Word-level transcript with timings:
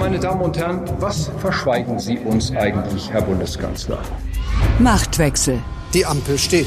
Meine 0.00 0.18
Damen 0.18 0.40
und 0.40 0.56
Herren, 0.56 0.80
was 0.98 1.30
verschweigen 1.40 1.98
Sie 1.98 2.18
uns 2.18 2.50
eigentlich, 2.52 3.10
Herr 3.12 3.20
Bundeskanzler? 3.20 3.98
Machtwechsel. 4.78 5.58
Die 5.92 6.06
Ampel 6.06 6.38
steht. 6.38 6.66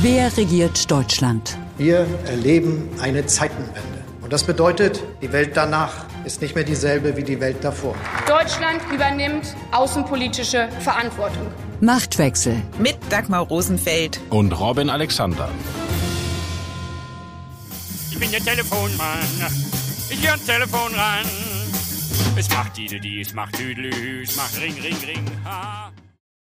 Wer 0.00 0.36
regiert 0.36 0.90
Deutschland? 0.90 1.56
Wir 1.78 2.08
erleben 2.26 2.88
eine 3.00 3.24
Zeitenwende. 3.24 4.02
Und 4.20 4.32
das 4.32 4.42
bedeutet, 4.42 5.00
die 5.22 5.32
Welt 5.32 5.52
danach 5.54 6.06
ist 6.24 6.42
nicht 6.42 6.56
mehr 6.56 6.64
dieselbe 6.64 7.16
wie 7.16 7.22
die 7.22 7.38
Welt 7.38 7.58
davor. 7.62 7.94
Deutschland 8.26 8.80
übernimmt 8.92 9.54
außenpolitische 9.70 10.68
Verantwortung. 10.80 11.46
Machtwechsel. 11.80 12.62
Mit 12.80 12.96
Dagmar 13.10 13.42
Rosenfeld. 13.46 14.20
Und 14.30 14.58
Robin 14.58 14.90
Alexander. 14.90 15.48
Ich 18.10 18.18
bin 18.18 18.32
der 18.32 18.40
Telefonmann. 18.40 19.20
Ich 20.10 20.20
gehe 20.20 20.30
ans 20.30 20.44
Telefon 20.44 20.92
ran. 20.94 21.51
Es 22.34 22.48
macht 22.48 22.78
die, 22.78 22.86
die, 22.86 23.20
es 23.20 23.34
macht 23.34 23.56
Tüdelü, 23.56 24.22
es 24.22 24.36
macht 24.36 24.58
Ring, 24.58 24.74
Ring, 24.82 24.96
Ring. 25.06 25.30
Ha. 25.44 25.92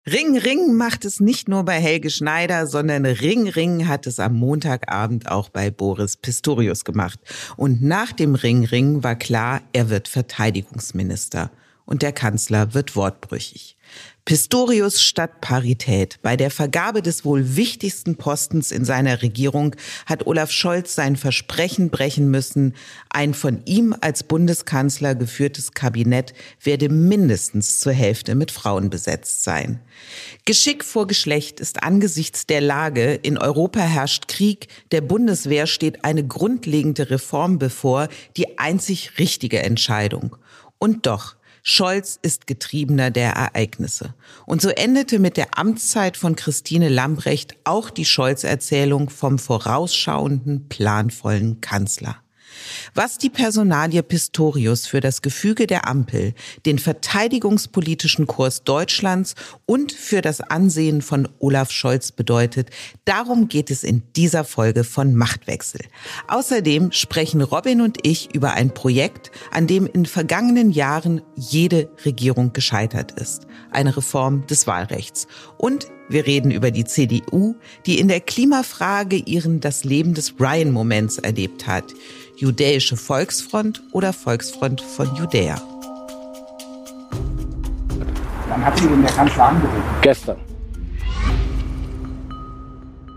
Ring 0.07 0.37
Ring 0.37 0.75
macht 0.75 1.03
es 1.03 1.19
nicht 1.19 1.49
nur 1.49 1.63
bei 1.63 1.79
Helge 1.79 2.09
Schneider, 2.09 2.67
sondern 2.67 3.05
Ring 3.05 3.49
Ring 3.49 3.87
hat 3.87 4.07
es 4.07 4.19
am 4.19 4.33
Montagabend 4.35 5.29
auch 5.29 5.49
bei 5.49 5.71
Boris 5.71 6.15
Pistorius 6.15 6.85
gemacht. 6.85 7.19
Und 7.57 7.81
nach 7.81 8.13
dem 8.13 8.35
Ring 8.35 8.63
Ring 8.63 9.03
war 9.03 9.15
klar, 9.15 9.61
er 9.73 9.89
wird 9.89 10.07
Verteidigungsminister. 10.07 11.51
Und 11.85 12.01
der 12.01 12.13
Kanzler 12.13 12.73
wird 12.73 12.95
wortbrüchig. 12.95 13.72
Pistorius 14.25 15.01
statt 15.01 15.41
Parität. 15.41 16.17
Bei 16.21 16.37
der 16.37 16.49
Vergabe 16.49 17.01
des 17.01 17.25
wohl 17.25 17.57
wichtigsten 17.57 18.15
Postens 18.15 18.71
in 18.71 18.85
seiner 18.85 19.21
Regierung 19.21 19.75
hat 20.05 20.25
Olaf 20.27 20.49
Scholz 20.49 20.95
sein 20.95 21.17
Versprechen 21.17 21.89
brechen 21.89 22.31
müssen, 22.31 22.73
ein 23.09 23.33
von 23.33 23.61
ihm 23.65 23.93
als 23.99 24.23
Bundeskanzler 24.23 25.15
geführtes 25.15 25.73
Kabinett 25.73 26.33
werde 26.61 26.87
mindestens 26.87 27.81
zur 27.81 27.91
Hälfte 27.91 28.35
mit 28.35 28.51
Frauen 28.51 28.89
besetzt 28.89 29.43
sein. 29.43 29.81
Geschick 30.45 30.85
vor 30.85 31.05
Geschlecht 31.05 31.59
ist 31.59 31.83
angesichts 31.83 32.45
der 32.45 32.61
Lage, 32.61 33.15
in 33.15 33.37
Europa 33.37 33.81
herrscht 33.81 34.29
Krieg, 34.29 34.69
der 34.93 35.01
Bundeswehr 35.01 35.67
steht 35.67 36.05
eine 36.05 36.25
grundlegende 36.25 37.09
Reform 37.09 37.59
bevor, 37.59 38.07
die 38.37 38.57
einzig 38.57 39.19
richtige 39.19 39.61
Entscheidung. 39.61 40.37
Und 40.79 41.07
doch, 41.07 41.35
Scholz 41.65 42.19
ist 42.21 42.45
Getriebener 42.45 43.09
der 43.09 43.31
Ereignisse. 43.31 44.13
Und 44.45 44.61
so 44.61 44.69
endete 44.69 45.17
mit 45.17 45.37
der 45.37 45.57
Amtszeit 45.57 46.17
von 46.17 46.35
Christine 46.35 46.89
Lambrecht 46.89 47.55
auch 47.63 47.89
die 47.89 48.03
Scholz-Erzählung 48.03 49.09
vom 49.09 49.39
vorausschauenden, 49.39 50.67
planvollen 50.67 51.61
Kanzler. 51.61 52.22
Was 52.93 53.17
die 53.17 53.29
Personalie 53.29 54.03
Pistorius 54.03 54.87
für 54.87 54.99
das 54.99 55.21
Gefüge 55.21 55.67
der 55.67 55.87
Ampel, 55.87 56.33
den 56.65 56.79
verteidigungspolitischen 56.79 58.27
Kurs 58.27 58.63
Deutschlands 58.63 59.35
und 59.65 59.91
für 59.91 60.21
das 60.21 60.41
Ansehen 60.41 61.01
von 61.01 61.27
Olaf 61.39 61.71
Scholz 61.71 62.11
bedeutet, 62.11 62.69
darum 63.05 63.47
geht 63.47 63.71
es 63.71 63.83
in 63.83 64.03
dieser 64.15 64.43
Folge 64.43 64.83
von 64.83 65.15
Machtwechsel. 65.15 65.81
Außerdem 66.27 66.91
sprechen 66.91 67.41
Robin 67.41 67.81
und 67.81 67.97
ich 68.03 68.33
über 68.33 68.53
ein 68.53 68.73
Projekt, 68.73 69.31
an 69.51 69.67
dem 69.67 69.87
in 69.87 70.05
vergangenen 70.05 70.71
Jahren 70.71 71.21
jede 71.35 71.89
Regierung 72.05 72.53
gescheitert 72.53 73.11
ist. 73.13 73.47
Eine 73.71 73.95
Reform 73.95 74.45
des 74.47 74.67
Wahlrechts. 74.67 75.27
Und 75.57 75.87
wir 76.09 76.27
reden 76.27 76.51
über 76.51 76.69
die 76.69 76.83
CDU, 76.83 77.55
die 77.85 77.99
in 77.99 78.07
der 78.07 78.19
Klimafrage 78.19 79.15
ihren 79.15 79.61
das 79.61 79.83
Leben 79.83 80.13
des 80.13 80.39
Ryan-Moments 80.39 81.17
erlebt 81.17 81.65
hat. 81.65 81.85
Judäische 82.43 82.97
Volksfront 82.97 83.81
oder 83.93 84.11
Volksfront 84.11 84.81
von 84.81 85.15
Judäa. 85.15 85.55
Wann 88.49 88.65
hat 88.65 88.77
Sie 88.77 88.85
denn 88.85 89.01
der 89.01 89.11
Kanzler 89.11 89.45
angerufen? 89.45 89.81
Gestern. 90.01 90.35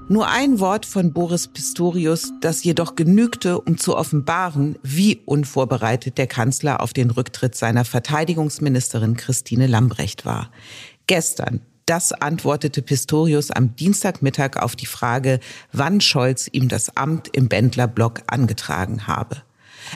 Nur 0.08 0.28
ein 0.28 0.60
Wort 0.60 0.86
von 0.86 1.12
Boris 1.12 1.48
Pistorius, 1.48 2.30
das 2.40 2.62
jedoch 2.62 2.94
genügte, 2.94 3.60
um 3.60 3.78
zu 3.78 3.96
offenbaren, 3.96 4.78
wie 4.84 5.20
unvorbereitet 5.24 6.18
der 6.18 6.28
Kanzler 6.28 6.80
auf 6.80 6.92
den 6.92 7.10
Rücktritt 7.10 7.56
seiner 7.56 7.84
Verteidigungsministerin 7.84 9.16
Christine 9.16 9.66
Lambrecht 9.66 10.24
war. 10.24 10.52
Gestern, 11.08 11.62
das 11.86 12.12
antwortete 12.12 12.82
Pistorius 12.82 13.50
am 13.50 13.74
Dienstagmittag 13.76 14.56
auf 14.56 14.76
die 14.76 14.86
Frage, 14.86 15.40
wann 15.72 16.00
Scholz 16.00 16.48
ihm 16.50 16.68
das 16.68 16.96
Amt 16.96 17.28
im 17.32 17.48
Bändlerblock 17.48 18.22
angetragen 18.26 19.06
habe. 19.06 19.42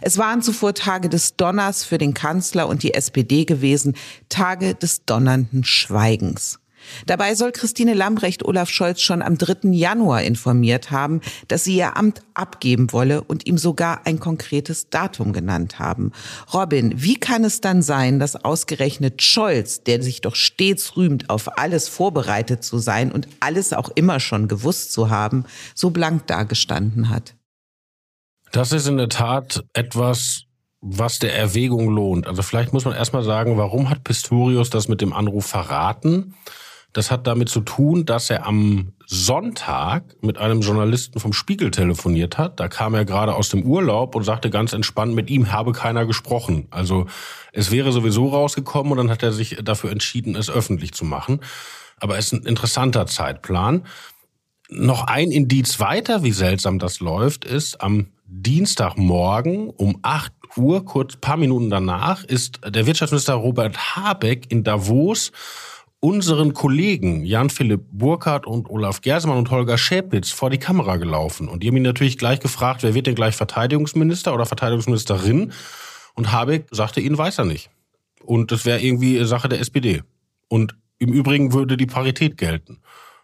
Es 0.01 0.17
waren 0.17 0.41
zuvor 0.41 0.75
Tage 0.75 1.09
des 1.09 1.37
Donners 1.37 1.85
für 1.85 1.99
den 1.99 2.15
Kanzler 2.15 2.69
und 2.69 2.85
die 2.85 2.95
SPD 2.95 3.45
gewesen, 3.45 3.97
Tage 4.29 4.77
des 4.77 5.05
donnernden 5.05 5.65
Schweigens. 5.65 6.61
Dabei 7.07 7.35
soll 7.35 7.53
Christine 7.53 7.95
Lambrecht 7.95 8.45
Olaf 8.45 8.71
Scholz 8.71 9.01
schon 9.01 9.23
am 9.23 9.39
3. 9.39 9.71
Januar 9.71 10.23
informiert 10.23 10.91
haben, 10.91 11.21
dass 11.49 11.65
sie 11.65 11.77
ihr 11.77 11.97
Amt 11.97 12.23
abgeben 12.35 12.93
wolle 12.93 13.23
und 13.23 13.47
ihm 13.47 13.59
sogar 13.59 14.07
ein 14.07 14.21
konkretes 14.21 14.91
Datum 14.91 15.33
genannt 15.33 15.79
haben. 15.79 16.13
Robin, 16.53 16.93
wie 16.97 17.17
kann 17.17 17.45
es 17.45 17.61
dann 17.61 17.83
sein, 17.83 18.19
dass 18.19 18.37
ausgerechnet 18.37 19.23
Scholz, 19.23 19.83
der 19.83 20.03
sich 20.03 20.21
doch 20.21 20.35
stets 20.35 20.97
rühmt, 20.97 21.31
auf 21.31 21.59
alles 21.59 21.89
vorbereitet 21.89 22.65
zu 22.65 22.79
sein 22.79 23.13
und 23.13 23.29
alles 23.41 23.73
auch 23.73 23.91
immer 23.95 24.21
schon 24.21 24.49
gewusst 24.49 24.93
zu 24.93 25.11
haben, 25.11 25.45
so 25.75 25.91
blank 25.91 26.27
dagestanden 26.27 27.09
hat? 27.09 27.35
Das 28.53 28.73
ist 28.73 28.87
in 28.87 28.97
der 28.97 29.09
Tat 29.09 29.65
etwas, 29.75 30.45
was 30.81 31.19
der 31.19 31.37
Erwägung 31.37 31.91
lohnt. 31.91 32.27
Also 32.27 32.43
vielleicht 32.43 32.73
muss 32.73 32.85
man 32.85 32.95
erstmal 32.95 33.23
sagen, 33.23 33.57
warum 33.59 33.91
hat 33.91 34.03
Pistorius 34.03 34.71
das 34.71 34.89
mit 34.89 35.01
dem 35.01 35.13
Anruf 35.13 35.47
verraten? 35.47 36.35
Das 36.93 37.11
hat 37.11 37.27
damit 37.27 37.49
zu 37.49 37.61
tun, 37.61 38.05
dass 38.05 38.31
er 38.31 38.47
am 38.47 38.93
Sonntag 39.07 40.17
mit 40.23 40.39
einem 40.39 40.61
Journalisten 40.61 41.21
vom 41.21 41.33
Spiegel 41.33 41.71
telefoniert 41.71 42.37
hat. 42.37 42.59
Da 42.59 42.69
kam 42.69 42.95
er 42.95 43.05
gerade 43.05 43.35
aus 43.35 43.49
dem 43.49 43.63
Urlaub 43.63 44.17
und 44.17 44.25
sagte 44.25 44.51
ganz 44.51 44.73
entspannt, 44.73 45.15
mit 45.15 45.31
ihm 45.31 45.53
habe 45.53 45.73
keiner 45.73 46.05
gesprochen. 46.05 46.67
Also 46.71 47.07
es 47.53 47.71
wäre 47.71 47.93
sowieso 47.93 48.29
rausgekommen 48.29 48.93
und 48.93 48.99
dann 48.99 49.11
hat 49.11 49.23
er 49.23 49.33
sich 49.33 49.59
dafür 49.63 49.91
entschieden, 49.91 50.35
es 50.35 50.51
öffentlich 50.51 50.93
zu 50.93 51.05
machen. 51.05 51.41
Aber 52.01 52.19
es 52.19 52.27
ist 52.27 52.33
ein 52.33 52.47
interessanter 52.47 53.07
Zeitplan. 53.07 53.87
Noch 54.69 55.05
ein 55.05 55.31
Indiz 55.31 55.79
weiter, 55.79 56.23
wie 56.23 56.33
seltsam 56.33 56.79
das 56.79 57.01
läuft, 57.01 57.45
ist 57.45 57.81
am 57.81 58.09
Dienstagmorgen 58.27 59.71
um 59.71 59.99
8 60.03 60.33
Uhr, 60.57 60.85
kurz 60.85 61.17
paar 61.17 61.37
Minuten 61.37 61.71
danach, 61.71 62.25
ist 62.25 62.61
der 62.67 62.87
Wirtschaftsminister 62.87 63.35
Robert 63.35 63.97
Habeck 63.97 64.51
in 64.51 64.65
Davos 64.65 65.33
unseren 66.01 66.55
Kollegen 66.55 67.25
Jan-Philipp 67.25 67.83
Burkhardt 67.93 68.47
und 68.47 68.69
Olaf 68.71 69.03
Gersemann 69.03 69.37
und 69.37 69.51
Holger 69.51 69.77
Schäpitz 69.77 70.31
vor 70.31 70.49
die 70.49 70.59
Kamera 70.59 70.97
gelaufen. 70.97 71.47
Und 71.47 71.63
die 71.63 71.69
haben 71.69 71.77
ihn 71.77 71.83
natürlich 71.83 72.17
gleich 72.17 72.41
gefragt, 72.41 72.83
wer 72.83 72.95
wird 72.95 73.07
denn 73.07 73.15
gleich 73.15 73.37
Verteidigungsminister 73.37 74.33
oder 74.35 74.47
Verteidigungsministerin? 74.47 75.53
Und 76.15 76.33
Habeck 76.33 76.67
sagte 76.71 77.01
ihnen, 77.01 77.19
weiß 77.19 77.39
er 77.39 77.45
nicht. 77.45 77.71
Und 78.25 78.51
das 78.51 78.65
wäre 78.65 78.81
irgendwie 78.81 79.23
Sache 79.25 79.49
der 79.49 79.61
SPD. 79.61 80.03
Und 80.49 80.75
im 80.99 81.13
Übrigen 81.13 81.53
würde 81.53 81.77
die 81.77 81.87
Parität 81.87 82.39
gelten. 82.39 82.79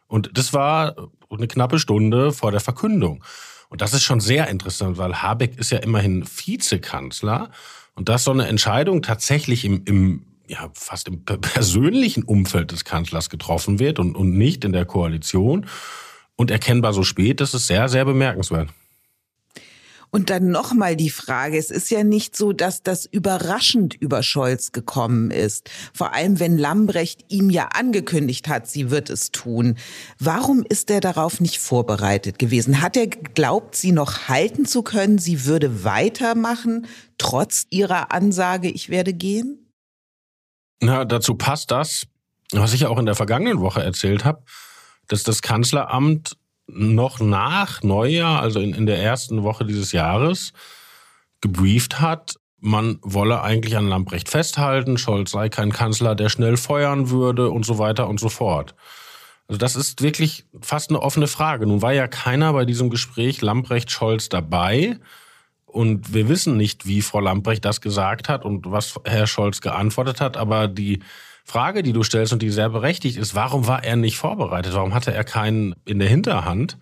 Und 0.07 0.31
das 0.35 0.53
war 0.53 0.95
eine 1.31 1.49
knappe 1.49 1.79
Stunde 1.79 2.33
vor 2.33 2.51
der 2.51 2.61
Verkündung. 2.61 3.25
Und 3.69 3.81
das 3.81 3.95
ist 3.95 4.03
schon 4.03 4.21
sehr 4.21 4.49
interessant, 4.49 4.99
weil 4.99 5.23
Habeck 5.23 5.59
ist 5.59 5.73
ja 5.73 5.79
immerhin 5.79 6.25
Vizekanzler. 6.25 7.51
Und 7.95 8.09
dass 8.09 8.25
so 8.25 8.31
eine 8.31 8.47
Entscheidung 8.47 9.03
tatsächlich 9.03 9.65
im, 9.65 9.83
im 9.87 10.27
ja, 10.49 10.71
fast 10.75 11.09
im 11.09 11.25
persönlichen 11.25 12.23
Umfeld 12.23 12.73
des 12.73 12.85
Kanzlers 12.85 13.31
getroffen 13.31 13.79
wird 13.79 13.99
und, 13.99 14.15
und 14.15 14.37
nicht 14.37 14.65
in 14.65 14.73
der 14.73 14.85
Koalition 14.85 15.67
und 16.37 16.51
erkennbar 16.51 16.93
so 16.93 17.03
spät, 17.03 17.41
das 17.41 17.55
ist 17.55 17.67
sehr, 17.67 17.89
sehr 17.89 18.05
bemerkenswert. 18.05 18.69
Und 20.11 20.31
dann 20.31 20.51
nochmal 20.51 20.97
die 20.97 21.11
Frage, 21.11 21.59
es 21.59 21.71
ist 21.71 21.91
ja 21.91 22.05
nicht 22.05 22.37
so, 22.37 22.53
dass 22.53 22.83
das 22.83 23.07
überraschend 23.07 23.95
über 23.95 24.23
Scholz 24.23 24.73
gekommen 24.73 25.31
ist. 25.31 25.69
Vor 25.93 26.15
allem, 26.15 26.39
wenn 26.41 26.57
Lambrecht 26.57 27.25
ihm 27.29 27.51
ja 27.51 27.69
angekündigt 27.75 28.49
hat, 28.49 28.69
sie 28.69 28.91
wird 28.91 29.11
es 29.11 29.31
tun. 29.33 29.77
Warum 30.19 30.65
ist 30.67 30.91
er 30.91 31.01
darauf 31.01 31.41
nicht 31.41 31.59
vorbereitet 31.59 32.39
gewesen? 32.39 32.81
Hat 32.81 32.97
er 32.97 33.09
geglaubt, 33.09 33.75
sie 33.75 33.93
noch 33.93 34.29
halten 34.29 34.65
zu 34.65 34.83
können, 34.83 35.19
sie 35.19 35.45
würde 35.45 35.85
weitermachen, 35.85 36.87
trotz 37.19 37.67
ihrer 37.71 38.13
Ansage, 38.13 38.71
ich 38.71 38.89
werde 38.89 39.13
gehen? 39.13 39.66
Na, 40.81 41.05
dazu 41.05 41.35
passt 41.35 41.71
das, 41.71 42.07
was 42.53 42.73
ich 42.73 42.81
ja 42.81 42.89
auch 42.89 42.99
in 42.99 43.07
der 43.07 43.15
vergangenen 43.15 43.61
Woche 43.61 43.83
erzählt 43.83 44.25
habe, 44.25 44.43
dass 45.09 45.23
das 45.23 45.43
Kanzleramt 45.43 46.37
noch 46.67 47.21
nach 47.21 47.83
Neujahr, 47.83 48.41
also 48.41 48.61
in, 48.61 48.75
in 48.75 48.87
der 48.87 48.99
ersten 48.99 49.43
Woche 49.43 49.65
dieses 49.65 49.93
Jahres, 49.93 50.53
gebrieft 51.41 52.01
hat, 52.01 52.37
man 52.59 52.99
wolle 53.03 53.43
eigentlich 53.43 53.77
an 53.77 53.89
Lamprecht 53.89 54.29
festhalten, 54.29 54.99
Scholz 54.99 55.31
sei 55.31 55.49
kein 55.49 55.73
Kanzler, 55.73 56.15
der 56.15 56.29
schnell 56.29 56.57
feuern 56.57 57.11
würde 57.11 57.51
und 57.51 57.65
so 57.65 57.79
weiter 57.79 58.09
und 58.09 58.19
so 58.19 58.29
fort. 58.29 58.75
Also 59.49 59.59
das 59.59 59.77
ist 59.77 60.03
wirklich 60.03 60.47
fast 60.61 60.91
eine 60.91 61.01
offene 61.01 61.29
Frage. 61.29 61.67
Nun 61.67 61.83
war 61.83 61.93
ja 61.93 62.09
keiner 62.09 62.53
bei 62.53 62.65
diesem 62.65 62.91
Gespräch 62.91 63.41
Lamprecht 63.43 63.91
Scholz 63.91 64.29
dabei. 64.29 64.99
Und 65.77 66.15
wir 66.15 66.31
wissen 66.31 66.57
nicht, 66.57 66.87
wie 66.87 67.03
Frau 67.03 67.21
Lamprecht 67.21 67.63
das 67.67 67.83
gesagt 67.83 68.31
hat 68.31 68.47
und 68.47 68.71
was 68.71 68.99
Herr 69.05 69.27
Scholz 69.27 69.61
geantwortet 69.61 70.23
hat. 70.23 70.39
Aber 70.39 70.69
die 70.69 71.01
Frage, 71.45 71.83
die 71.83 71.93
du 71.93 72.03
stellst 72.03 72.33
und 72.33 72.41
die 72.41 72.49
sehr 72.49 72.71
berechtigt 72.71 73.19
ist, 73.19 73.35
warum 73.35 73.67
war 73.67 73.85
er 73.85 73.97
nicht 73.97 74.17
vorbereitet? 74.17 74.73
Warum 74.73 74.95
hatte 74.95 75.13
er 75.13 75.23
keinen 75.23 75.75
in 75.85 75.99
der 75.99 76.09
Hinterhand? 76.09 76.79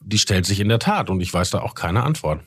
Die 0.00 0.18
stellt 0.18 0.44
sich 0.44 0.58
in 0.58 0.68
der 0.68 0.80
Tat 0.80 1.08
und 1.08 1.20
ich 1.20 1.32
weiß 1.32 1.50
da 1.50 1.60
auch 1.60 1.76
keine 1.76 2.02
Antwort. 2.02 2.40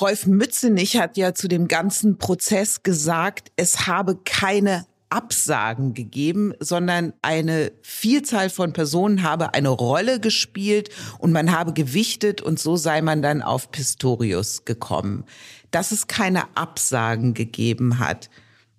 Rolf 0.00 0.24
Mützenich 0.24 0.96
hat 0.96 1.18
ja 1.18 1.34
zu 1.34 1.46
dem 1.46 1.68
ganzen 1.68 2.16
Prozess 2.16 2.82
gesagt, 2.82 3.52
es 3.56 3.86
habe 3.86 4.16
keine 4.24 4.86
Absagen 5.10 5.92
gegeben, 5.94 6.54
sondern 6.60 7.12
eine 7.20 7.72
Vielzahl 7.82 8.48
von 8.48 8.72
Personen 8.72 9.22
habe 9.22 9.54
eine 9.54 9.68
Rolle 9.68 10.20
gespielt 10.20 10.90
und 11.18 11.32
man 11.32 11.52
habe 11.52 11.72
gewichtet 11.72 12.40
und 12.40 12.58
so 12.58 12.76
sei 12.76 13.02
man 13.02 13.20
dann 13.20 13.42
auf 13.42 13.70
Pistorius 13.70 14.64
gekommen. 14.64 15.24
Dass 15.70 15.92
es 15.92 16.06
keine 16.06 16.56
Absagen 16.56 17.34
gegeben 17.34 17.98
hat, 17.98 18.30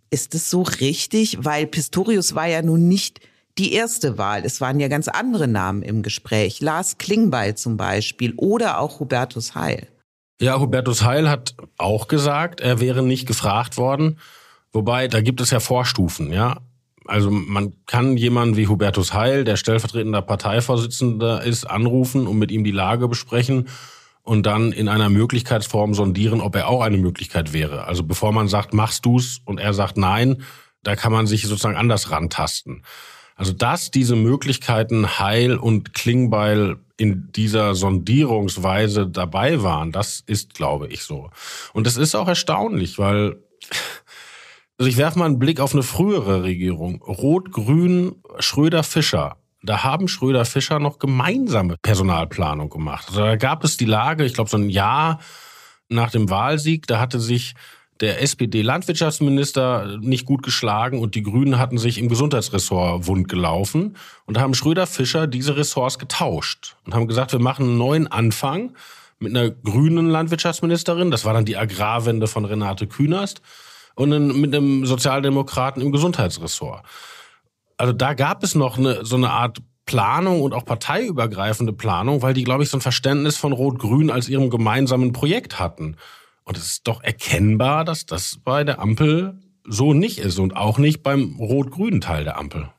ist 0.09 0.33
es 0.35 0.49
so 0.49 0.61
richtig? 0.61 1.37
Weil 1.41 1.67
Pistorius 1.67 2.35
war 2.35 2.47
ja 2.47 2.61
nun 2.61 2.87
nicht 2.87 3.21
die 3.57 3.73
erste 3.73 4.17
Wahl. 4.17 4.43
Es 4.45 4.61
waren 4.61 4.79
ja 4.79 4.87
ganz 4.87 5.07
andere 5.07 5.47
Namen 5.47 5.83
im 5.83 6.01
Gespräch. 6.01 6.61
Lars 6.61 6.97
Klingbeil 6.97 7.55
zum 7.55 7.77
Beispiel 7.77 8.33
oder 8.37 8.79
auch 8.79 8.99
Hubertus 8.99 9.55
Heil. 9.55 9.87
Ja, 10.41 10.59
Hubertus 10.59 11.03
Heil 11.03 11.29
hat 11.29 11.55
auch 11.77 12.07
gesagt, 12.07 12.61
er 12.61 12.79
wäre 12.79 13.03
nicht 13.03 13.27
gefragt 13.27 13.77
worden. 13.77 14.17
Wobei, 14.73 15.07
da 15.07 15.21
gibt 15.21 15.41
es 15.41 15.51
ja 15.51 15.59
Vorstufen, 15.59 16.31
ja. 16.31 16.61
Also 17.05 17.31
man 17.31 17.73
kann 17.87 18.15
jemanden 18.15 18.57
wie 18.57 18.67
Hubertus 18.67 19.13
Heil, 19.13 19.43
der 19.43 19.57
stellvertretender 19.57 20.21
Parteivorsitzender 20.21 21.43
ist, 21.43 21.65
anrufen 21.65 22.27
und 22.27 22.37
mit 22.37 22.51
ihm 22.51 22.63
die 22.63 22.71
Lage 22.71 23.07
besprechen 23.07 23.67
und 24.23 24.45
dann 24.45 24.71
in 24.71 24.87
einer 24.87 25.09
Möglichkeitsform 25.09 25.93
sondieren, 25.93 26.41
ob 26.41 26.55
er 26.55 26.67
auch 26.67 26.81
eine 26.81 26.97
Möglichkeit 26.97 27.53
wäre. 27.53 27.85
Also 27.85 28.03
bevor 28.03 28.31
man 28.31 28.47
sagt, 28.47 28.73
machst 28.73 29.05
du's 29.05 29.41
und 29.45 29.59
er 29.59 29.73
sagt 29.73 29.97
nein, 29.97 30.43
da 30.83 30.95
kann 30.95 31.11
man 31.11 31.27
sich 31.27 31.43
sozusagen 31.43 31.75
anders 31.75 32.11
rantasten. 32.11 32.83
Also 33.35 33.53
dass 33.53 33.89
diese 33.89 34.15
Möglichkeiten 34.15 35.19
Heil 35.19 35.57
und 35.57 35.93
Klingbeil 35.95 36.77
in 36.97 37.31
dieser 37.31 37.73
Sondierungsweise 37.73 39.07
dabei 39.07 39.63
waren, 39.63 39.91
das 39.91 40.19
ist, 40.19 40.53
glaube 40.53 40.87
ich, 40.87 41.01
so. 41.01 41.31
Und 41.73 41.87
es 41.87 41.97
ist 41.97 42.13
auch 42.13 42.27
erstaunlich, 42.27 42.99
weil 42.99 43.37
also 44.77 44.89
ich 44.89 44.97
werfe 44.97 45.19
mal 45.19 45.25
einen 45.25 45.39
Blick 45.39 45.59
auf 45.59 45.73
eine 45.73 45.83
frühere 45.83 46.43
Regierung. 46.43 47.01
Rot-Grün, 47.01 48.15
Schröder-Fischer. 48.39 49.37
Da 49.63 49.83
haben 49.83 50.07
Schröder-Fischer 50.07 50.79
noch 50.79 50.97
gemeinsame 50.97 51.75
Personalplanung 51.81 52.69
gemacht. 52.69 53.09
Also 53.09 53.21
da 53.21 53.35
gab 53.35 53.63
es 53.63 53.77
die 53.77 53.85
Lage, 53.85 54.25
ich 54.25 54.33
glaube 54.33 54.49
so 54.49 54.57
ein 54.57 54.69
Jahr 54.69 55.19
nach 55.87 56.09
dem 56.09 56.29
Wahlsieg, 56.29 56.87
da 56.87 56.99
hatte 56.99 57.19
sich 57.19 57.53
der 57.99 58.21
SPD-Landwirtschaftsminister 58.23 59.99
nicht 60.01 60.25
gut 60.25 60.41
geschlagen 60.41 60.99
und 60.99 61.13
die 61.13 61.21
Grünen 61.21 61.59
hatten 61.59 61.77
sich 61.77 61.99
im 61.99 62.09
Gesundheitsressort 62.09 63.05
wund 63.05 63.27
gelaufen. 63.27 63.95
Und 64.25 64.37
da 64.37 64.41
haben 64.41 64.55
Schröder-Fischer 64.55 65.27
diese 65.27 65.55
Ressorts 65.55 65.99
getauscht 65.99 66.75
und 66.85 66.95
haben 66.95 67.07
gesagt, 67.07 67.31
wir 67.31 67.39
machen 67.39 67.65
einen 67.67 67.77
neuen 67.77 68.07
Anfang 68.07 68.73
mit 69.19 69.35
einer 69.35 69.51
grünen 69.51 70.09
Landwirtschaftsministerin. 70.09 71.11
Das 71.11 71.25
war 71.25 71.33
dann 71.33 71.45
die 71.45 71.57
Agrarwende 71.57 72.25
von 72.25 72.45
Renate 72.45 72.87
Künast 72.87 73.41
und 73.95 74.39
mit 74.39 74.55
einem 74.55 74.85
Sozialdemokraten 74.85 75.81
im 75.81 75.91
Gesundheitsressort. 75.91 76.83
Also 77.77 77.93
da 77.93 78.13
gab 78.13 78.43
es 78.43 78.55
noch 78.55 78.77
eine, 78.77 79.03
so 79.05 79.15
eine 79.15 79.31
Art 79.31 79.59
Planung 79.85 80.41
und 80.41 80.53
auch 80.53 80.63
parteiübergreifende 80.63 81.73
Planung, 81.73 82.21
weil 82.21 82.33
die, 82.33 82.43
glaube 82.43 82.63
ich, 82.63 82.69
so 82.69 82.77
ein 82.77 82.81
Verständnis 82.81 83.37
von 83.37 83.51
Rot-Grün 83.51 84.11
als 84.11 84.29
ihrem 84.29 84.49
gemeinsamen 84.49 85.11
Projekt 85.11 85.59
hatten. 85.59 85.97
Und 86.43 86.57
es 86.57 86.65
ist 86.65 86.87
doch 86.87 87.03
erkennbar, 87.03 87.83
dass 87.83 88.05
das 88.05 88.39
bei 88.43 88.63
der 88.63 88.79
Ampel 88.79 89.39
so 89.63 89.93
nicht 89.93 90.19
ist 90.19 90.39
und 90.39 90.55
auch 90.55 90.77
nicht 90.77 91.03
beim 91.03 91.35
rot-grünen 91.39 92.01
Teil 92.01 92.23
der 92.23 92.37
Ampel. 92.37 92.69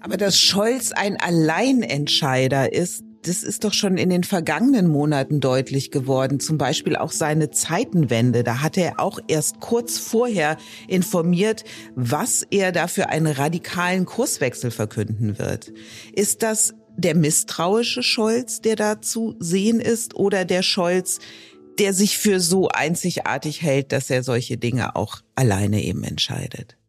Aber 0.00 0.16
dass 0.16 0.38
Scholz 0.38 0.92
ein 0.92 1.20
Alleinentscheider 1.20 2.72
ist, 2.72 3.02
das 3.22 3.42
ist 3.42 3.64
doch 3.64 3.72
schon 3.72 3.98
in 3.98 4.08
den 4.08 4.24
vergangenen 4.24 4.88
Monaten 4.88 5.40
deutlich 5.40 5.90
geworden. 5.90 6.40
Zum 6.40 6.58
Beispiel 6.58 6.96
auch 6.96 7.12
seine 7.12 7.50
Zeitenwende. 7.50 8.44
Da 8.44 8.62
hat 8.62 8.76
er 8.76 8.98
auch 8.98 9.18
erst 9.28 9.60
kurz 9.60 9.98
vorher 9.98 10.56
informiert, 10.88 11.64
was 11.94 12.46
er 12.50 12.72
da 12.72 12.86
für 12.86 13.10
einen 13.10 13.26
radikalen 13.26 14.06
Kurswechsel 14.06 14.70
verkünden 14.70 15.38
wird. 15.38 15.72
Ist 16.14 16.42
das 16.42 16.74
der 16.96 17.14
misstrauische 17.14 18.02
Scholz, 18.02 18.60
der 18.60 18.76
da 18.76 19.00
zu 19.00 19.36
sehen 19.38 19.80
ist, 19.80 20.14
oder 20.14 20.44
der 20.44 20.62
Scholz, 20.62 21.18
der 21.78 21.94
sich 21.94 22.18
für 22.18 22.40
so 22.40 22.68
einzigartig 22.68 23.62
hält, 23.62 23.92
dass 23.92 24.10
er 24.10 24.22
solche 24.22 24.56
Dinge 24.56 24.96
auch 24.96 25.20
alleine 25.34 25.82
eben 25.82 26.04
entscheidet? 26.04 26.79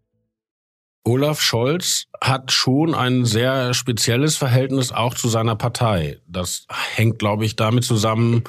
Olaf 1.03 1.41
Scholz 1.41 2.05
hat 2.21 2.51
schon 2.51 2.93
ein 2.93 3.25
sehr 3.25 3.73
spezielles 3.73 4.37
Verhältnis 4.37 4.91
auch 4.91 5.15
zu 5.15 5.29
seiner 5.29 5.55
Partei. 5.55 6.19
Das 6.27 6.67
hängt, 6.95 7.17
glaube 7.17 7.43
ich, 7.43 7.55
damit 7.55 7.83
zusammen, 7.83 8.43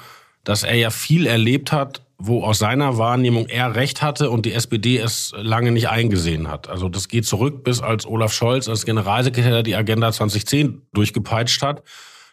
dass 0.45 0.63
er 0.63 0.75
ja 0.75 0.91
viel 0.91 1.27
erlebt 1.27 1.73
hat, 1.73 2.03
wo 2.19 2.45
aus 2.45 2.59
seiner 2.59 2.99
Wahrnehmung 2.99 3.47
er 3.47 3.75
recht 3.75 4.03
hatte 4.03 4.31
und 4.31 4.45
die 4.45 4.53
SPD 4.53 4.99
es 4.99 5.33
lange 5.37 5.73
nicht 5.73 5.89
eingesehen 5.89 6.49
hat. 6.49 6.69
Also 6.69 6.91
das 6.91 7.09
geht 7.09 7.25
zurück, 7.25 7.65
bis 7.65 7.81
als 7.81 8.07
Olaf 8.07 8.35
Scholz 8.35 8.69
als 8.69 8.85
Generalsekretär 8.85 9.63
die 9.63 9.75
Agenda 9.75 10.13
2010 10.13 10.83
durchgepeitscht 10.93 11.63
hat, 11.63 11.83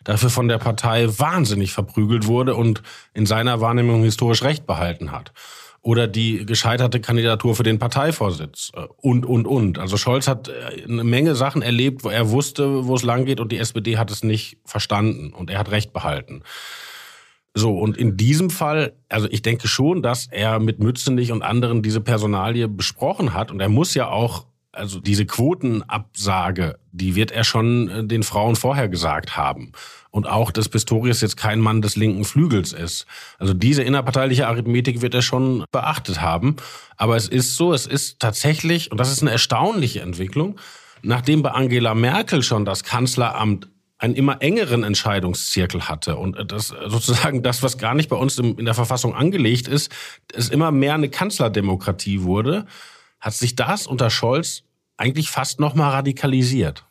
dafür 0.03 0.29
von 0.29 0.49
der 0.49 0.57
Partei 0.57 1.07
wahnsinnig 1.07 1.71
verprügelt 1.71 2.27
wurde 2.27 2.55
und 2.55 2.83
in 3.13 3.25
seiner 3.25 3.61
Wahrnehmung 3.61 4.03
historisch 4.03 4.43
recht 4.43 4.67
behalten 4.67 5.13
hat 5.13 5.31
oder 5.81 6.07
die 6.07 6.45
gescheiterte 6.45 6.99
Kandidatur 6.99 7.55
für 7.55 7.63
den 7.63 7.79
Parteivorsitz 7.79 8.71
äh, 8.75 8.81
und, 8.97 9.25
und, 9.25 9.47
und. 9.47 9.79
Also 9.79 9.97
Scholz 9.97 10.27
hat 10.27 10.49
äh, 10.49 10.83
eine 10.83 11.03
Menge 11.03 11.35
Sachen 11.35 11.61
erlebt, 11.61 12.03
wo 12.03 12.09
er 12.09 12.29
wusste, 12.29 12.87
wo 12.87 12.95
es 12.95 13.03
lang 13.03 13.25
geht 13.25 13.39
und 13.39 13.51
die 13.51 13.57
SPD 13.57 13.97
hat 13.97 14.11
es 14.11 14.23
nicht 14.23 14.57
verstanden 14.65 15.33
und 15.33 15.49
er 15.49 15.59
hat 15.59 15.71
Recht 15.71 15.93
behalten. 15.93 16.43
So, 17.55 17.77
und 17.77 17.97
in 17.97 18.15
diesem 18.15 18.49
Fall, 18.49 18.93
also 19.09 19.27
ich 19.31 19.41
denke 19.41 19.67
schon, 19.67 20.01
dass 20.01 20.27
er 20.27 20.59
mit 20.59 20.79
Mützenich 20.79 21.31
und 21.31 21.41
anderen 21.41 21.81
diese 21.81 21.99
Personalie 21.99 22.67
besprochen 22.67 23.33
hat 23.33 23.51
und 23.51 23.59
er 23.59 23.69
muss 23.69 23.93
ja 23.95 24.07
auch 24.09 24.45
also 24.71 24.99
diese 24.99 25.25
Quotenabsage, 25.25 26.77
die 26.91 27.15
wird 27.15 27.31
er 27.31 27.43
schon 27.43 27.89
äh, 27.89 28.03
den 28.05 28.23
Frauen 28.23 28.55
vorher 28.55 28.89
gesagt 28.89 29.35
haben 29.35 29.71
und 30.11 30.27
auch, 30.27 30.51
dass 30.51 30.69
Pistorius 30.69 31.21
jetzt 31.21 31.37
kein 31.37 31.59
Mann 31.59 31.81
des 31.81 31.95
linken 31.95 32.25
Flügels 32.25 32.73
ist. 32.73 33.05
Also 33.37 33.53
diese 33.53 33.83
innerparteiliche 33.83 34.47
Arithmetik 34.47 35.01
wird 35.01 35.13
er 35.13 35.21
schon 35.21 35.65
beachtet 35.71 36.21
haben. 36.21 36.55
Aber 36.97 37.15
es 37.15 37.27
ist 37.27 37.55
so, 37.55 37.73
es 37.73 37.85
ist 37.85 38.19
tatsächlich, 38.19 38.91
und 38.91 38.99
das 38.99 39.11
ist 39.11 39.21
eine 39.21 39.31
erstaunliche 39.31 40.01
Entwicklung, 40.01 40.59
nachdem 41.01 41.43
bei 41.43 41.51
Angela 41.51 41.93
Merkel 41.93 42.43
schon 42.43 42.65
das 42.65 42.83
Kanzleramt 42.83 43.69
einen 43.99 44.15
immer 44.15 44.41
engeren 44.41 44.83
Entscheidungszirkel 44.83 45.89
hatte 45.89 46.15
und 46.15 46.51
das 46.51 46.73
sozusagen 46.87 47.43
das, 47.43 47.61
was 47.63 47.77
gar 47.77 47.93
nicht 47.93 48.09
bei 48.09 48.15
uns 48.15 48.39
in 48.39 48.63
der 48.63 48.73
Verfassung 48.73 49.13
angelegt 49.13 49.67
ist, 49.67 49.91
es 50.33 50.49
immer 50.49 50.71
mehr 50.71 50.93
eine 50.93 51.09
Kanzlerdemokratie 51.09 52.23
wurde, 52.23 52.65
hat 53.19 53.33
sich 53.33 53.55
das 53.55 53.87
unter 53.87 54.09
Scholz 54.09 54.63
eigentlich 54.95 55.29
fast 55.29 55.59
noch 55.59 55.75
mal 55.75 55.89
radikalisiert. 55.89 56.85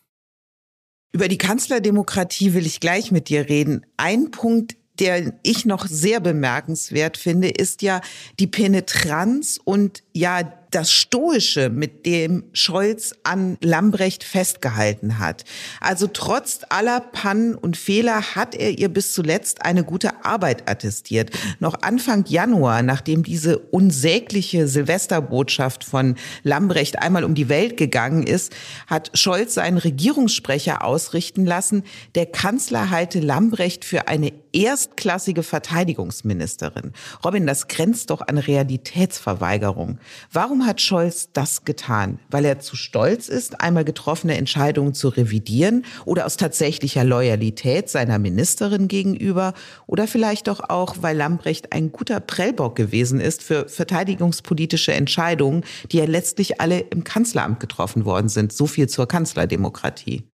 Über 1.12 1.28
die 1.28 1.38
Kanzlerdemokratie 1.38 2.54
will 2.54 2.66
ich 2.66 2.80
gleich 2.80 3.10
mit 3.10 3.28
dir 3.28 3.48
reden. 3.48 3.86
Ein 3.96 4.30
Punkt, 4.30 4.76
der 4.98 5.38
ich 5.42 5.64
noch 5.64 5.86
sehr 5.86 6.20
bemerkenswert 6.20 7.16
finde, 7.16 7.48
ist 7.48 7.82
ja 7.82 8.00
die 8.38 8.46
Penetranz 8.46 9.58
und 9.64 10.02
ja 10.12 10.57
das 10.70 10.92
Stoische, 10.92 11.70
mit 11.70 12.06
dem 12.06 12.44
Scholz 12.52 13.14
an 13.22 13.56
Lambrecht 13.60 14.24
festgehalten 14.24 15.18
hat. 15.18 15.44
Also 15.80 16.06
trotz 16.06 16.60
aller 16.68 17.00
Pannen 17.00 17.54
und 17.54 17.76
Fehler 17.76 18.34
hat 18.34 18.54
er 18.54 18.78
ihr 18.78 18.88
bis 18.88 19.12
zuletzt 19.12 19.64
eine 19.64 19.84
gute 19.84 20.24
Arbeit 20.24 20.68
attestiert. 20.68 21.30
Noch 21.60 21.82
Anfang 21.82 22.24
Januar, 22.26 22.82
nachdem 22.82 23.22
diese 23.22 23.58
unsägliche 23.58 24.68
Silvesterbotschaft 24.68 25.84
von 25.84 26.16
Lambrecht 26.42 26.98
einmal 26.98 27.24
um 27.24 27.34
die 27.34 27.48
Welt 27.48 27.76
gegangen 27.76 28.26
ist, 28.26 28.52
hat 28.86 29.10
Scholz 29.14 29.54
seinen 29.54 29.78
Regierungssprecher 29.78 30.84
ausrichten 30.84 31.46
lassen, 31.46 31.84
der 32.14 32.26
Kanzler 32.26 32.90
halte 32.90 33.20
Lambrecht 33.20 33.84
für 33.84 34.08
eine 34.08 34.32
erstklassige 34.52 35.42
Verteidigungsministerin. 35.42 36.92
Robin, 37.24 37.46
das 37.46 37.68
grenzt 37.68 38.10
doch 38.10 38.20
an 38.20 38.38
Realitätsverweigerung. 38.38 39.98
Warum 40.32 40.66
hat 40.66 40.80
Scholz 40.80 41.30
das 41.32 41.64
getan? 41.64 42.18
Weil 42.30 42.44
er 42.44 42.60
zu 42.60 42.76
stolz 42.76 43.28
ist, 43.28 43.60
einmal 43.60 43.84
getroffene 43.84 44.36
Entscheidungen 44.36 44.94
zu 44.94 45.08
revidieren 45.08 45.84
oder 46.04 46.26
aus 46.26 46.36
tatsächlicher 46.36 47.04
Loyalität 47.04 47.88
seiner 47.88 48.18
Ministerin 48.18 48.88
gegenüber 48.88 49.54
oder 49.86 50.06
vielleicht 50.06 50.48
doch 50.48 50.60
auch, 50.68 50.96
weil 51.00 51.16
Lambrecht 51.16 51.72
ein 51.72 51.92
guter 51.92 52.20
Prellbock 52.20 52.76
gewesen 52.76 53.20
ist 53.20 53.42
für 53.42 53.68
verteidigungspolitische 53.68 54.92
Entscheidungen, 54.92 55.64
die 55.90 55.98
ja 55.98 56.04
letztlich 56.04 56.60
alle 56.60 56.80
im 56.80 57.04
Kanzleramt 57.04 57.60
getroffen 57.60 58.04
worden 58.04 58.28
sind. 58.28 58.52
So 58.52 58.66
viel 58.66 58.88
zur 58.88 59.08
Kanzlerdemokratie. 59.08 60.28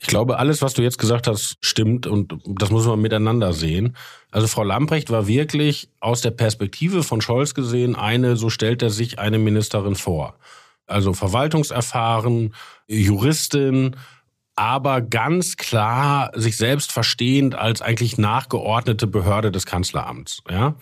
Ich 0.00 0.06
glaube, 0.06 0.38
alles, 0.38 0.62
was 0.62 0.74
du 0.74 0.82
jetzt 0.82 0.98
gesagt 0.98 1.26
hast, 1.26 1.56
stimmt 1.60 2.06
und 2.06 2.40
das 2.44 2.70
muss 2.70 2.86
man 2.86 3.00
miteinander 3.00 3.52
sehen. 3.52 3.96
Also 4.30 4.46
Frau 4.46 4.62
Lamprecht 4.62 5.10
war 5.10 5.26
wirklich 5.26 5.90
aus 6.00 6.20
der 6.20 6.30
Perspektive 6.30 7.02
von 7.02 7.20
Scholz 7.20 7.54
gesehen 7.54 7.96
eine, 7.96 8.36
so 8.36 8.48
stellt 8.50 8.82
er 8.82 8.90
sich 8.90 9.18
eine 9.18 9.38
Ministerin 9.38 9.96
vor. 9.96 10.36
Also 10.86 11.12
verwaltungserfahren, 11.12 12.54
Juristin, 12.86 13.96
aber 14.54 15.02
ganz 15.02 15.56
klar 15.56 16.32
sich 16.34 16.56
selbst 16.56 16.90
verstehend 16.90 17.54
als 17.54 17.82
eigentlich 17.82 18.18
nachgeordnete 18.18 19.06
Behörde 19.06 19.52
des 19.52 19.66
Kanzleramts. 19.66 20.42
Ja? 20.50 20.74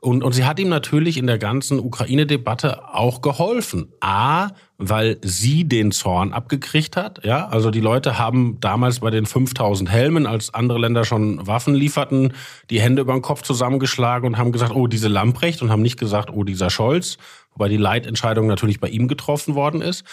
Und, 0.00 0.22
und 0.22 0.32
sie 0.32 0.44
hat 0.44 0.58
ihm 0.58 0.68
natürlich 0.68 1.16
in 1.16 1.26
der 1.26 1.38
ganzen 1.38 1.78
Ukraine-Debatte 1.78 2.94
auch 2.94 3.22
geholfen. 3.22 3.92
A, 4.00 4.50
weil 4.78 5.16
sie 5.22 5.64
den 5.64 5.90
Zorn 5.90 6.32
abgekriegt 6.32 6.96
hat. 6.96 7.24
Ja, 7.24 7.48
also 7.48 7.70
die 7.70 7.80
Leute 7.80 8.18
haben 8.18 8.58
damals 8.60 9.00
bei 9.00 9.10
den 9.10 9.24
5000 9.24 9.90
Helmen, 9.90 10.26
als 10.26 10.52
andere 10.52 10.78
Länder 10.78 11.04
schon 11.04 11.46
Waffen 11.46 11.74
lieferten, 11.74 12.34
die 12.68 12.80
Hände 12.80 13.02
über 13.02 13.14
den 13.14 13.22
Kopf 13.22 13.42
zusammengeschlagen 13.42 14.26
und 14.28 14.38
haben 14.38 14.52
gesagt, 14.52 14.74
oh, 14.74 14.86
diese 14.86 15.08
Lamprecht 15.08 15.62
und 15.62 15.70
haben 15.70 15.82
nicht 15.82 15.98
gesagt, 15.98 16.30
oh, 16.30 16.44
dieser 16.44 16.68
Scholz, 16.68 17.16
wobei 17.52 17.68
die 17.68 17.78
Leitentscheidung 17.78 18.46
natürlich 18.46 18.78
bei 18.78 18.88
ihm 18.88 19.08
getroffen 19.08 19.54
worden 19.54 19.80
ist. 19.80 20.04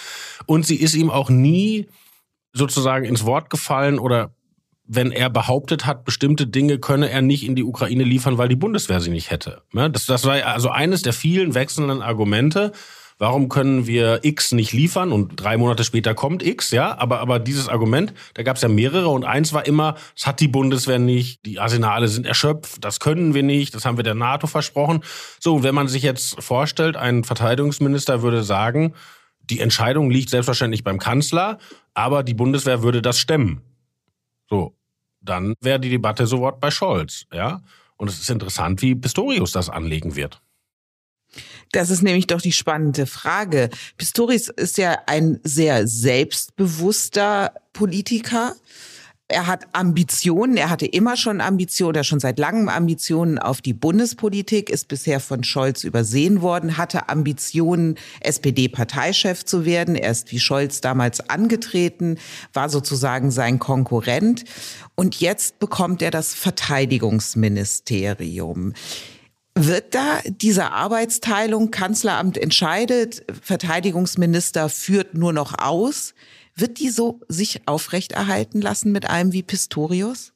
Und 0.45 0.65
sie 0.65 0.77
ist 0.77 0.95
ihm 0.95 1.09
auch 1.09 1.29
nie 1.29 1.87
sozusagen 2.53 3.05
ins 3.05 3.25
Wort 3.25 3.49
gefallen 3.49 3.99
oder 3.99 4.33
wenn 4.85 5.11
er 5.11 5.29
behauptet 5.29 5.85
hat, 5.85 6.03
bestimmte 6.03 6.45
Dinge 6.45 6.77
könne 6.77 7.09
er 7.09 7.21
nicht 7.21 7.45
in 7.45 7.55
die 7.55 7.63
Ukraine 7.63 8.03
liefern, 8.03 8.37
weil 8.37 8.49
die 8.49 8.55
Bundeswehr 8.55 8.99
sie 8.99 9.11
nicht 9.11 9.31
hätte. 9.31 9.61
Das, 9.73 10.05
das 10.05 10.25
war 10.25 10.45
also 10.45 10.69
eines 10.69 11.01
der 11.01 11.13
vielen 11.13 11.55
wechselnden 11.55 12.01
Argumente. 12.01 12.73
Warum 13.17 13.49
können 13.49 13.87
wir 13.87 14.19
X 14.23 14.51
nicht 14.51 14.73
liefern 14.73 15.11
und 15.11 15.35
drei 15.35 15.57
Monate 15.57 15.83
später 15.83 16.13
kommt 16.13 16.43
X, 16.43 16.71
ja? 16.71 16.97
Aber, 16.97 17.19
aber 17.19 17.39
dieses 17.39 17.69
Argument, 17.69 18.13
da 18.33 18.43
gab 18.43 18.55
es 18.55 18.61
ja 18.61 18.69
mehrere 18.69 19.09
und 19.09 19.23
eins 19.23 19.53
war 19.53 19.65
immer, 19.65 19.95
es 20.15 20.25
hat 20.25 20.39
die 20.39 20.47
Bundeswehr 20.47 20.99
nicht, 20.99 21.45
die 21.45 21.59
Arsenale 21.59 22.07
sind 22.07 22.25
erschöpft, 22.25 22.83
das 22.83 22.99
können 22.99 23.33
wir 23.33 23.43
nicht, 23.43 23.75
das 23.75 23.85
haben 23.85 23.97
wir 23.97 24.03
der 24.03 24.15
NATO 24.15 24.47
versprochen. 24.47 25.03
So, 25.39 25.55
und 25.55 25.63
wenn 25.63 25.75
man 25.75 25.87
sich 25.87 26.03
jetzt 26.03 26.41
vorstellt, 26.41 26.97
ein 26.97 27.23
Verteidigungsminister 27.23 28.21
würde 28.21 28.43
sagen, 28.43 28.93
die 29.49 29.59
Entscheidung 29.59 30.09
liegt 30.09 30.29
selbstverständlich 30.29 30.83
beim 30.83 30.99
Kanzler, 30.99 31.59
aber 31.93 32.23
die 32.23 32.33
Bundeswehr 32.33 32.81
würde 32.81 33.01
das 33.01 33.19
stemmen. 33.19 33.61
So, 34.49 34.75
dann 35.21 35.53
wäre 35.61 35.79
die 35.79 35.89
Debatte 35.89 36.27
sofort 36.27 36.59
bei 36.59 36.71
Scholz, 36.71 37.25
ja. 37.31 37.61
Und 37.95 38.09
es 38.09 38.19
ist 38.19 38.29
interessant, 38.29 38.81
wie 38.81 38.95
Pistorius 38.95 39.51
das 39.51 39.69
anlegen 39.69 40.15
wird. 40.15 40.41
Das 41.73 41.89
ist 41.89 42.03
nämlich 42.03 42.27
doch 42.27 42.39
die 42.39 42.51
spannende 42.51 43.07
Frage. 43.07 43.71
Pistorius 43.97 44.47
ist 44.47 44.77
ja 44.77 44.99
ein 45.07 45.39
sehr 45.43 45.87
selbstbewusster 45.87 47.51
Politiker. 47.73 48.55
Er 49.27 49.47
hat 49.47 49.65
Ambitionen, 49.71 50.55
er 50.55 50.69
hatte 50.69 50.85
immer 50.85 51.17
schon 51.17 51.41
Ambitionen, 51.41 51.95
er 51.95 52.03
schon 52.03 52.19
seit 52.19 52.37
langem 52.37 52.69
Ambitionen 52.69 53.39
auf 53.39 53.61
die 53.61 53.73
Bundespolitik, 53.73 54.69
ist 54.69 54.87
bisher 54.87 55.19
von 55.19 55.43
Scholz 55.43 55.83
übersehen 55.83 56.43
worden, 56.43 56.77
hatte 56.77 57.09
Ambitionen, 57.09 57.95
SPD-Parteichef 58.19 59.43
zu 59.43 59.65
werden. 59.65 59.95
Er 59.95 60.11
ist 60.11 60.31
wie 60.31 60.39
Scholz 60.39 60.79
damals 60.79 61.27
angetreten, 61.27 62.19
war 62.53 62.69
sozusagen 62.69 63.31
sein 63.31 63.57
Konkurrent. 63.57 64.45
Und 64.93 65.21
jetzt 65.21 65.57
bekommt 65.57 66.03
er 66.03 66.11
das 66.11 66.35
Verteidigungsministerium. 66.35 68.73
Wird 69.55 69.93
da 69.93 70.19
diese 70.25 70.71
Arbeitsteilung, 70.71 71.69
Kanzleramt 71.69 72.37
entscheidet, 72.39 73.23
Verteidigungsminister 73.41 74.67
führt 74.67 75.13
nur 75.13 75.31
noch 75.31 75.59
aus, 75.59 76.15
wird 76.55 76.79
die 76.79 76.89
so 76.89 77.19
sich 77.27 77.61
aufrechterhalten 77.67 78.61
lassen 78.61 78.91
mit 78.91 79.09
einem 79.09 79.31
wie 79.31 79.43
Pistorius? 79.43 80.33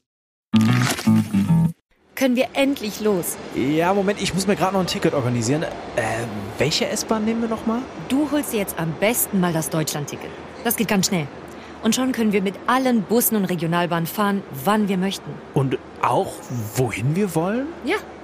Können 2.14 2.36
wir 2.36 2.50
endlich 2.54 3.00
los? 3.00 3.38
Ja, 3.56 3.94
Moment, 3.94 4.22
ich 4.22 4.34
muss 4.34 4.46
mir 4.46 4.56
gerade 4.56 4.74
noch 4.74 4.82
ein 4.82 4.88
Ticket 4.88 5.14
organisieren. 5.14 5.64
Äh, 5.64 5.68
welche 6.58 6.88
S-Bahn 6.88 7.26
nehmen 7.26 7.42
wir 7.42 7.50
nochmal? 7.50 7.82
Du 8.10 8.30
holst 8.32 8.54
dir 8.54 8.58
jetzt 8.58 8.80
am 8.80 8.92
besten 9.00 9.40
mal 9.40 9.54
das 9.54 9.70
Deutschland-Ticket. 9.70 10.30
Das 10.64 10.76
geht 10.76 10.88
ganz 10.88 11.08
schnell. 11.08 11.28
Und 11.84 11.94
schon 11.96 12.12
können 12.12 12.34
wir 12.34 12.42
mit 12.42 12.56
allen 12.66 13.04
Bussen 13.04 13.36
und 13.36 13.46
Regionalbahnen 13.46 14.08
fahren, 14.08 14.42
wann 14.64 14.88
wir 14.88 14.98
möchten. 14.98 15.30
Und 15.54 15.78
auch 16.02 16.34
wohin 16.76 17.16
wir 17.16 17.36
wollen? 17.36 17.68
Ja, 17.86 17.98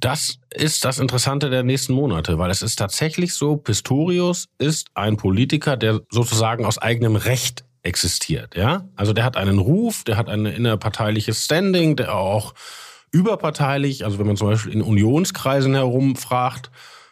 Das 0.00 0.38
ist 0.54 0.84
das 0.84 0.98
Interessante 0.98 1.50
der 1.50 1.64
nächsten 1.64 1.92
Monate, 1.92 2.38
weil 2.38 2.50
es 2.50 2.62
ist 2.62 2.76
tatsächlich 2.76 3.34
so, 3.34 3.56
Pistorius 3.56 4.46
ist 4.58 4.88
ein 4.94 5.16
Politiker, 5.16 5.76
der 5.76 6.00
sozusagen 6.10 6.64
aus 6.64 6.78
eigenem 6.78 7.16
Recht 7.16 7.64
existiert, 7.82 8.54
ja? 8.54 8.88
Also 8.96 9.12
der 9.12 9.24
hat 9.24 9.36
einen 9.36 9.58
Ruf, 9.58 10.04
der 10.04 10.16
hat 10.16 10.28
ein 10.28 10.46
innerparteiliches 10.46 11.44
Standing, 11.44 11.96
der 11.96 12.14
auch 12.14 12.54
überparteilich, 13.10 14.04
also 14.04 14.18
wenn 14.18 14.26
man 14.26 14.36
zum 14.36 14.48
Beispiel 14.48 14.72
in 14.72 14.82
Unionskreisen 14.82 15.74
herumfragt, 15.74 16.70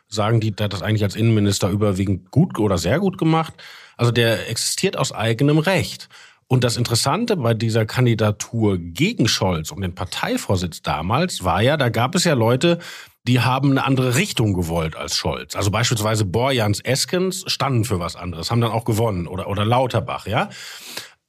sagen 0.09 0.41
die, 0.41 0.53
der 0.53 0.65
hat 0.65 0.73
das 0.73 0.83
eigentlich 0.83 1.03
als 1.03 1.17
Innenminister 1.17 1.69
überwiegend 1.71 2.31
gut 2.31 2.59
oder 2.59 2.79
sehr 2.79 3.01
gut 3.01 3.19
gemacht. 3.19 3.55
Also 3.97 4.13
der 4.13 4.49
existiert 4.51 4.97
aus 4.97 5.13
eigenem 5.13 5.59
Recht. 5.59 6.09
Und 6.49 6.63
das 6.63 6.77
Interessante 6.77 7.37
bei 7.37 7.55
dieser 7.55 7.87
Kandidatur 7.87 8.79
gegen 8.79 9.27
Scholz 9.27 9.73
und 9.73 9.81
den 9.81 9.95
Parteivorsitz 9.95 10.81
damals 10.81 11.43
war 11.43 11.61
ja, 11.61 11.77
da 11.77 11.89
gab 11.89 12.15
es 12.15 12.25
ja 12.25 12.35
Leute, 12.35 12.79
die 13.27 13.41
haben 13.41 13.73
eine 13.73 13.85
andere 13.85 14.15
Richtung 14.15 14.55
gewollt 14.55 14.95
als 14.95 15.17
Scholz. 15.17 15.57
Also 15.57 15.73
beispielsweise 15.73 16.25
Borjans 16.25 16.81
Eskens 16.81 17.43
standen 17.49 17.85
für 17.85 17.99
was 17.99 18.15
anderes, 18.15 18.53
haben 18.53 18.61
dann 18.61 18.71
auch 18.71 18.85
gewonnen 18.85 19.27
oder, 19.27 19.49
oder 19.49 19.65
Lauterbach, 19.65 20.27
ja. 20.27 20.49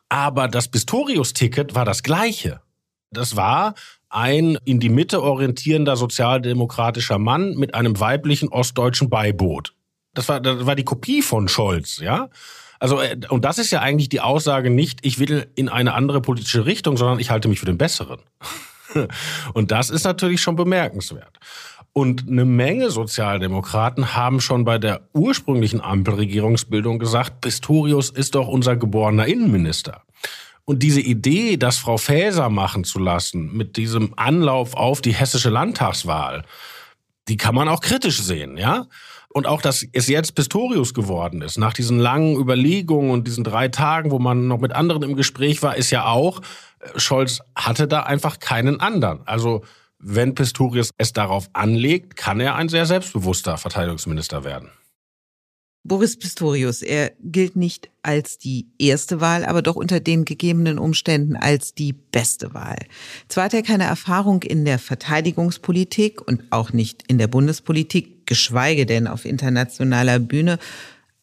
Aber 0.10 0.48
das 0.48 0.68
Pistorius-Ticket 0.68 1.74
war 1.74 1.86
das 1.86 2.04
gleiche. 2.04 2.62
Das 3.10 3.36
war 3.36 3.74
ein 4.10 4.58
in 4.66 4.80
die 4.80 4.90
Mitte 4.90 5.24
orientierender 5.24 5.96
sozialdemokratischer 5.96 7.18
Mann 7.18 7.56
mit 7.56 7.74
einem 7.74 8.00
weiblichen 8.00 8.50
ostdeutschen 8.50 9.10
Beiboot. 9.10 9.74
Das 10.14 10.30
war, 10.30 10.40
das 10.40 10.66
war 10.66 10.76
die 10.76 10.86
Kopie 10.86 11.24
von 11.24 11.48
Scholz, 11.48 11.98
ja. 11.98 12.30
Also, 12.80 13.02
äh, 13.02 13.18
und 13.30 13.46
das 13.46 13.58
ist 13.58 13.72
ja 13.72 13.82
eigentlich 13.82 14.10
die 14.10 14.22
Aussage 14.22 14.70
nicht, 14.70 15.00
ich 15.06 15.20
will 15.20 15.48
in 15.56 15.70
eine 15.70 15.94
andere 15.94 16.22
politische 16.22 16.66
Richtung, 16.66 16.98
sondern 16.98 17.20
ich 17.20 17.30
halte 17.30 17.48
mich 17.48 17.60
für 17.60 17.66
den 17.66 17.78
Besseren. 17.78 18.20
Und 19.54 19.72
das 19.72 19.90
ist 19.90 20.06
natürlich 20.06 20.42
schon 20.42 20.56
bemerkenswert. 20.56 21.40
Und 21.94 22.28
eine 22.28 22.46
Menge 22.46 22.92
Sozialdemokraten 22.92 24.16
haben 24.16 24.40
schon 24.40 24.66
bei 24.66 24.78
der 24.78 25.02
ursprünglichen 25.14 25.82
Ampelregierungsbildung 25.82 27.00
gesagt, 27.00 27.42
Pistorius 27.42 28.12
ist 28.12 28.36
doch 28.36 28.48
unser 28.48 28.76
geborener 28.76 29.26
Innenminister. 29.26 30.04
Und 30.64 30.84
diese 30.84 31.02
Idee, 31.02 31.58
das 31.58 31.78
Frau 31.78 31.98
Faeser 31.98 32.50
machen 32.50 32.84
zu 32.84 33.00
lassen, 33.00 33.56
mit 33.56 33.78
diesem 33.78 34.14
Anlauf 34.18 34.76
auf 34.76 35.02
die 35.02 35.14
hessische 35.14 35.50
Landtagswahl, 35.50 36.44
die 37.30 37.38
kann 37.38 37.56
man 37.56 37.68
auch 37.68 37.82
kritisch 37.82 38.22
sehen, 38.22 38.58
ja? 38.58 38.86
Und 39.38 39.46
auch, 39.46 39.62
dass 39.62 39.86
es 39.94 40.08
jetzt 40.08 40.34
Pistorius 40.34 40.96
geworden 40.96 41.44
ist, 41.44 41.60
nach 41.60 41.74
diesen 41.74 42.00
langen 42.00 42.38
Überlegungen 42.38 43.12
und 43.12 43.28
diesen 43.28 43.44
drei 43.44 43.68
Tagen, 43.68 44.10
wo 44.10 44.18
man 44.18 44.48
noch 44.48 44.60
mit 44.60 44.74
anderen 44.74 45.04
im 45.04 45.16
Gespräch 45.16 45.62
war, 45.62 45.78
ist 45.78 45.92
ja 45.92 46.08
auch, 46.08 46.42
äh, 46.80 47.00
Scholz 47.00 47.42
hatte 47.56 47.88
da 47.88 48.02
einfach 48.02 48.40
keinen 48.40 48.80
anderen. 48.80 49.20
Also 49.28 49.64
wenn 50.00 50.34
Pistorius 50.34 50.90
es 50.98 51.14
darauf 51.14 51.52
anlegt, 51.54 52.16
kann 52.16 52.40
er 52.40 52.56
ein 52.56 52.68
sehr 52.68 52.88
selbstbewusster 52.88 53.60
Verteidigungsminister 53.60 54.44
werden. 54.44 54.72
Boris 55.84 56.18
Pistorius, 56.18 56.82
er 56.82 57.12
gilt 57.20 57.56
nicht 57.56 57.92
als 58.02 58.40
die 58.40 58.72
erste 58.80 59.22
Wahl, 59.22 59.46
aber 59.46 59.62
doch 59.62 59.76
unter 59.76 60.00
den 60.00 60.26
gegebenen 60.26 60.80
Umständen 60.80 61.36
als 61.36 61.76
die 61.76 61.94
beste 61.94 62.56
Wahl. 62.56 62.80
Zwar 63.28 63.46
hat 63.46 63.54
er 63.54 63.62
keine 63.62 63.84
Erfahrung 63.84 64.42
in 64.42 64.66
der 64.66 64.80
Verteidigungspolitik 64.80 66.28
und 66.28 66.42
auch 66.50 66.74
nicht 66.74 67.04
in 67.08 67.20
der 67.20 67.28
Bundespolitik, 67.28 68.17
geschweige 68.28 68.86
denn 68.86 69.08
auf 69.08 69.26
internationaler 69.26 70.20
Bühne, 70.20 70.60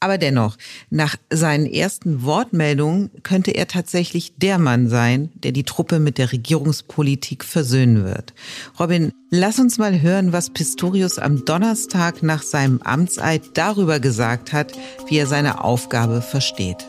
Aber 0.05 0.19
dennoch, 0.19 0.59
nach 0.91 1.17
seinen 1.31 1.65
ersten 1.65 2.25
Wortmeldungen 2.25 3.11
könnte 3.23 3.53
er 3.53 3.69
tatsächlich 3.69 4.37
der 4.37 4.59
Mann 4.59 4.91
sein, 4.91 5.31
der 5.33 5.53
die 5.53 5.63
Truppe 5.63 5.99
mit 5.99 6.19
der 6.19 6.31
Regierungspolitik 6.31 7.43
versöhnen 7.43 8.05
wird. 8.05 8.35
Robin, 8.79 9.13
lass 9.31 9.59
uns 9.59 9.79
mal 9.79 10.03
hören, 10.03 10.35
was 10.35 10.51
Pistorius 10.51 11.19
am 11.19 11.47
Donnerstag 11.47 12.23
nach 12.23 12.43
seinem 12.43 12.83
Amtseid 12.83 13.41
darüber 13.55 13.99
gesagt 13.99 14.53
hat, 14.53 14.73
wie 15.09 15.17
er 15.17 15.27
seine 15.27 15.65
Aufgabe 15.65 16.21
versteht. 16.21 16.85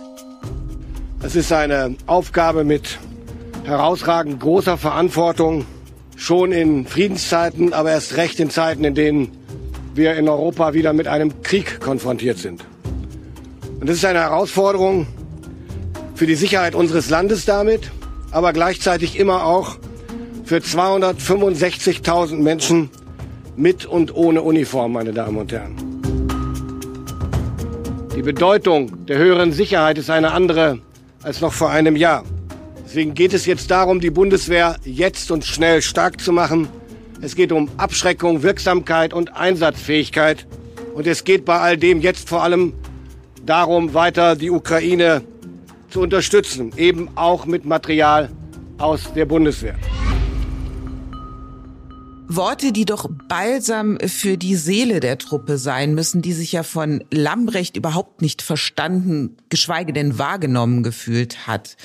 Es 1.24 1.38
ist 1.38 1.54
eine 1.54 1.96
Aufgabe 2.08 2.66
mit 2.66 3.00
herausragend 3.64 4.42
großer 4.42 4.78
Verantwortung, 4.78 5.66
schon 6.18 6.52
in 6.52 6.86
Friedenszeiten, 6.86 7.72
aber 7.72 7.92
erst 7.92 8.18
recht 8.18 8.42
in 8.42 8.50
Zeiten, 8.50 8.84
in 8.84 8.94
denen 8.94 9.45
wir 9.96 10.16
in 10.16 10.28
Europa 10.28 10.74
wieder 10.74 10.94
mit 10.94 11.08
einem 11.08 11.42
Krieg 11.42 11.80
konfrontiert 11.80 12.38
sind. 12.38 12.66
Und 13.80 13.90
das 13.90 13.98
ist 13.98 14.06
eine 14.06 14.20
Herausforderung 14.20 15.08
für 16.16 16.26
die 16.26 16.36
Sicherheit 16.36 16.76
unseres 16.76 17.10
Landes 17.10 17.46
damit, 17.46 17.92
aber 18.32 18.54
gleichzeitig 18.54 19.20
immer 19.20 19.46
auch 19.46 19.78
für 20.44 20.58
265.000 20.58 22.36
Menschen 22.36 22.90
mit 23.56 23.86
und 23.86 24.16
ohne 24.16 24.42
Uniform, 24.42 24.94
meine 24.94 25.14
Damen 25.14 25.38
und 25.38 25.52
Herren. 25.52 25.76
Die 28.16 28.22
Bedeutung 28.22 29.06
der 29.08 29.18
höheren 29.18 29.52
Sicherheit 29.52 29.98
ist 29.98 30.10
eine 30.10 30.32
andere 30.32 30.80
als 31.24 31.42
noch 31.42 31.54
vor 31.54 31.70
einem 31.70 31.96
Jahr. 31.96 32.24
Deswegen 32.86 33.14
geht 33.14 33.34
es 33.34 33.46
jetzt 33.46 33.72
darum, 33.72 34.00
die 34.00 34.12
Bundeswehr 34.12 34.78
jetzt 34.86 35.32
und 35.32 35.44
schnell 35.44 35.82
stark 35.82 36.22
zu 36.22 36.32
machen. 36.32 36.70
Es 37.22 37.36
geht 37.36 37.52
um 37.52 37.70
Abschreckung, 37.78 38.44
Wirksamkeit 38.44 39.14
und 39.14 39.36
Einsatzfähigkeit. 39.36 40.46
Und 40.94 41.08
es 41.08 41.24
geht 41.24 41.46
bei 41.46 41.60
all 41.60 41.78
dem 41.78 42.02
jetzt 42.02 42.30
vor 42.30 42.44
allem 42.44 42.74
darum, 43.46 43.94
weiter 43.94 44.36
die 44.36 44.50
Ukraine 44.50 45.22
zu 45.90 46.02
unterstützen, 46.02 46.72
eben 46.78 47.10
auch 47.16 47.46
mit 47.46 47.66
Material 47.66 48.30
aus 48.78 49.14
der 49.14 49.26
Bundeswehr. 49.26 49.76
Worte, 52.28 52.72
die 52.72 52.86
doch 52.86 53.08
balsam 53.28 54.00
für 54.00 54.38
die 54.38 54.56
Seele 54.56 55.00
der 55.00 55.18
Truppe 55.18 55.58
sein 55.58 55.94
müssen, 55.94 56.22
die 56.22 56.34
sich 56.34 56.52
ja 56.52 56.64
von 56.64 57.04
Lambrecht 57.12 57.78
überhaupt 57.78 58.22
nicht 58.22 58.42
verstanden, 58.42 59.38
geschweige 59.50 59.94
denn 59.94 60.18
wahrgenommen 60.18 60.82
gefühlt 60.82 61.48
hat. 61.48 61.78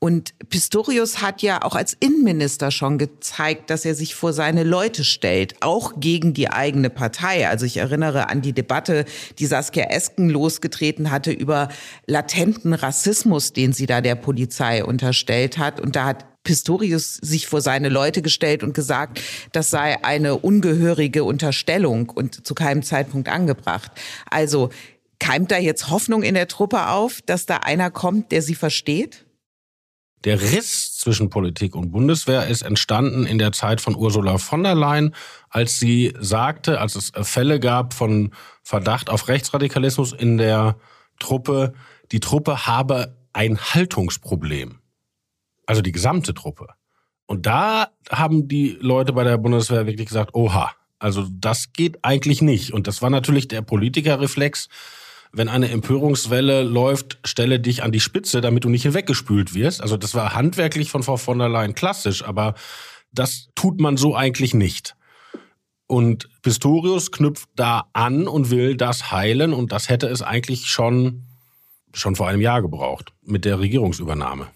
Und 0.00 0.34
Pistorius 0.50 1.22
hat 1.22 1.40
ja 1.40 1.62
auch 1.62 1.74
als 1.74 1.96
Innenminister 1.98 2.70
schon 2.70 2.98
gezeigt, 2.98 3.70
dass 3.70 3.86
er 3.86 3.94
sich 3.94 4.14
vor 4.14 4.34
seine 4.34 4.62
Leute 4.62 5.02
stellt, 5.02 5.54
auch 5.62 5.94
gegen 5.98 6.34
die 6.34 6.50
eigene 6.50 6.90
Partei. 6.90 7.48
Also 7.48 7.64
ich 7.64 7.78
erinnere 7.78 8.28
an 8.28 8.42
die 8.42 8.52
Debatte, 8.52 9.06
die 9.38 9.46
Saskia 9.46 9.84
Esken 9.84 10.28
losgetreten 10.28 11.10
hatte 11.10 11.32
über 11.32 11.68
latenten 12.06 12.74
Rassismus, 12.74 13.54
den 13.54 13.72
sie 13.72 13.86
da 13.86 14.02
der 14.02 14.16
Polizei 14.16 14.84
unterstellt 14.84 15.56
hat. 15.56 15.80
Und 15.80 15.96
da 15.96 16.04
hat 16.04 16.26
Pistorius 16.44 17.16
sich 17.16 17.46
vor 17.46 17.60
seine 17.60 17.88
Leute 17.88 18.22
gestellt 18.22 18.62
und 18.62 18.74
gesagt, 18.74 19.20
das 19.52 19.70
sei 19.70 20.04
eine 20.04 20.36
ungehörige 20.36 21.24
Unterstellung 21.24 22.10
und 22.10 22.46
zu 22.46 22.54
keinem 22.54 22.82
Zeitpunkt 22.82 23.28
angebracht. 23.28 23.90
Also 24.30 24.70
keimt 25.18 25.50
da 25.50 25.58
jetzt 25.58 25.90
Hoffnung 25.90 26.22
in 26.22 26.34
der 26.34 26.48
Truppe 26.48 26.88
auf, 26.88 27.22
dass 27.22 27.46
da 27.46 27.56
einer 27.58 27.90
kommt, 27.90 28.30
der 28.30 28.42
sie 28.42 28.54
versteht? 28.54 29.24
Der 30.24 30.40
Riss 30.40 30.96
zwischen 30.96 31.28
Politik 31.28 31.74
und 31.74 31.90
Bundeswehr 31.90 32.46
ist 32.46 32.62
entstanden 32.62 33.26
in 33.26 33.38
der 33.38 33.52
Zeit 33.52 33.80
von 33.80 33.94
Ursula 33.94 34.38
von 34.38 34.62
der 34.62 34.74
Leyen, 34.74 35.14
als 35.50 35.78
sie 35.78 36.14
sagte, 36.18 36.80
als 36.80 36.94
es 36.96 37.12
Fälle 37.22 37.60
gab 37.60 37.92
von 37.92 38.32
Verdacht 38.62 39.10
auf 39.10 39.28
Rechtsradikalismus 39.28 40.12
in 40.14 40.38
der 40.38 40.76
Truppe, 41.18 41.74
die 42.10 42.20
Truppe 42.20 42.66
habe 42.66 43.16
ein 43.34 43.58
Haltungsproblem. 43.58 44.78
Also 45.66 45.82
die 45.82 45.92
gesamte 45.92 46.34
Truppe. 46.34 46.68
Und 47.26 47.46
da 47.46 47.88
haben 48.10 48.48
die 48.48 48.76
Leute 48.80 49.12
bei 49.12 49.24
der 49.24 49.38
Bundeswehr 49.38 49.86
wirklich 49.86 50.08
gesagt, 50.08 50.34
oha, 50.34 50.72
also 50.98 51.26
das 51.30 51.72
geht 51.72 51.98
eigentlich 52.02 52.42
nicht. 52.42 52.72
Und 52.72 52.86
das 52.86 53.02
war 53.02 53.10
natürlich 53.10 53.48
der 53.48 53.62
Politikerreflex, 53.62 54.68
wenn 55.32 55.48
eine 55.48 55.70
Empörungswelle 55.70 56.62
läuft, 56.62 57.18
stelle 57.24 57.58
dich 57.58 57.82
an 57.82 57.92
die 57.92 58.00
Spitze, 58.00 58.40
damit 58.40 58.64
du 58.64 58.68
nicht 58.68 58.84
hinweggespült 58.84 59.54
wirst. 59.54 59.80
Also 59.80 59.96
das 59.96 60.14
war 60.14 60.34
handwerklich 60.34 60.90
von 60.90 61.02
Frau 61.02 61.16
von 61.16 61.38
der 61.38 61.48
Leyen 61.48 61.74
klassisch, 61.74 62.24
aber 62.24 62.54
das 63.12 63.48
tut 63.54 63.80
man 63.80 63.96
so 63.96 64.14
eigentlich 64.14 64.54
nicht. 64.54 64.96
Und 65.86 66.28
Pistorius 66.42 67.10
knüpft 67.10 67.48
da 67.56 67.88
an 67.92 68.26
und 68.26 68.50
will 68.50 68.76
das 68.76 69.10
heilen 69.10 69.52
und 69.52 69.72
das 69.72 69.88
hätte 69.88 70.06
es 70.06 70.22
eigentlich 70.22 70.66
schon, 70.66 71.24
schon 71.92 72.16
vor 72.16 72.28
einem 72.28 72.40
Jahr 72.40 72.62
gebraucht 72.62 73.12
mit 73.22 73.44
der 73.44 73.58
Regierungsübernahme. 73.58 74.48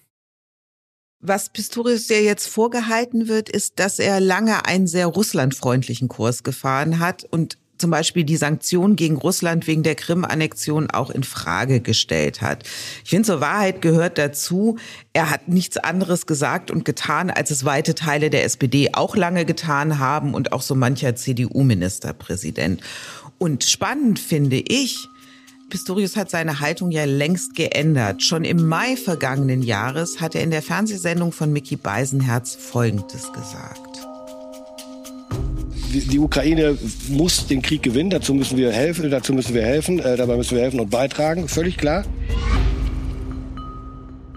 Was 1.21 1.49
Pistorius 1.49 2.09
ja 2.09 2.19
jetzt 2.19 2.47
vorgehalten 2.47 3.27
wird, 3.27 3.49
ist, 3.49 3.81
dass 3.81 3.99
er 3.99 4.21
lange 4.21 4.67
einen 4.67 4.87
sehr 4.87 5.09
russlandfreundlichen 5.09 6.07
Kurs 6.07 6.45
gefahren 6.45 7.01
hat 7.01 7.25
und 7.25 7.59
zum 7.77 7.91
Beispiel 7.91 8.25
die 8.25 8.37
Sanktionen 8.37 8.95
gegen 8.95 9.17
Russland 9.17 9.67
wegen 9.67 9.83
der 9.83 9.95
Krim-Annexion 9.97 10.91
auch 10.91 11.11
in 11.11 11.25
Frage 11.25 11.81
gestellt 11.81 12.41
hat. 12.41 12.65
Ich 13.05 13.11
finde, 13.11 13.27
zur 13.27 13.41
Wahrheit 13.41 13.83
gehört 13.83 14.19
dazu, 14.19 14.79
er 15.13 15.31
hat 15.31 15.49
nichts 15.49 15.77
anderes 15.77 16.27
gesagt 16.27 16.71
und 16.71 16.85
getan, 16.85 17.31
als 17.31 17.51
es 17.51 17.65
weite 17.65 17.95
Teile 17.95 18.31
der 18.31 18.45
SPD 18.45 18.91
auch 18.93 19.17
lange 19.17 19.45
getan 19.45 19.99
haben 19.99 20.35
und 20.35 20.53
auch 20.53 20.63
so 20.63 20.75
mancher 20.75 21.17
CDU-Ministerpräsident. 21.17 22.81
Und 23.39 23.65
spannend 23.65 24.19
finde 24.19 24.57
ich, 24.57 25.09
Pistorius 25.69 26.17
hat 26.17 26.31
seine 26.31 26.61
Haltung 26.61 26.91
ja 26.91 27.05
längst 27.05 27.55
geändert. 27.55 28.23
Schon 28.23 28.45
im 28.45 28.67
Mai 28.67 28.97
vergangenen 28.97 29.63
Jahres 29.63 30.21
hat 30.21 30.35
er 30.35 30.43
in 30.43 30.51
der 30.51 30.63
Fernsehsendung 30.63 31.33
von 31.33 31.53
Mickey 31.53 31.77
Beisenherz 31.77 32.55
Folgendes 32.55 33.33
gesagt 33.33 33.89
die 35.93 36.19
Ukraine 36.19 36.77
muss 37.09 37.47
den 37.47 37.63
Krieg 37.63 37.83
gewinnen, 37.83 38.11
dazu 38.11 38.35
müssen 38.35 38.59
wir 38.59 38.73
helfen, 38.73 39.11
dazu 39.11 39.33
müssen 39.33 39.55
wir 39.55 39.63
helfen, 39.63 39.99
äh, 39.99 40.17
dabei 40.17 40.37
müssen 40.37 40.57
wir 40.57 40.63
helfen 40.63 40.81
und 40.81 40.91
beitragen, 40.91 41.49
völlig 41.49 41.77
klar. 41.77 42.05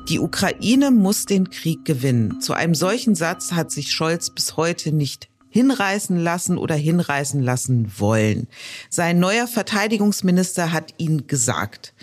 Die 0.09 0.19
Ukraine 0.19 0.91
muss 0.91 1.25
den 1.25 1.49
Krieg 1.49 1.85
gewinnen. 1.85 2.41
Zu 2.41 2.53
einem 2.53 2.75
solchen 2.75 3.15
Satz 3.15 3.53
hat 3.53 3.71
sich 3.71 3.91
Scholz 3.91 4.29
bis 4.29 4.57
heute 4.57 4.91
nicht 4.91 5.30
hinreißen 5.51 6.17
lassen 6.17 6.57
oder 6.57 6.75
hinreißen 6.75 7.41
lassen 7.41 7.91
wollen. 7.99 8.47
Sein 8.89 9.19
neuer 9.19 9.47
Verteidigungsminister 9.47 10.71
hat 10.71 10.95
ihn 10.97 11.27
gesagt. 11.27 11.93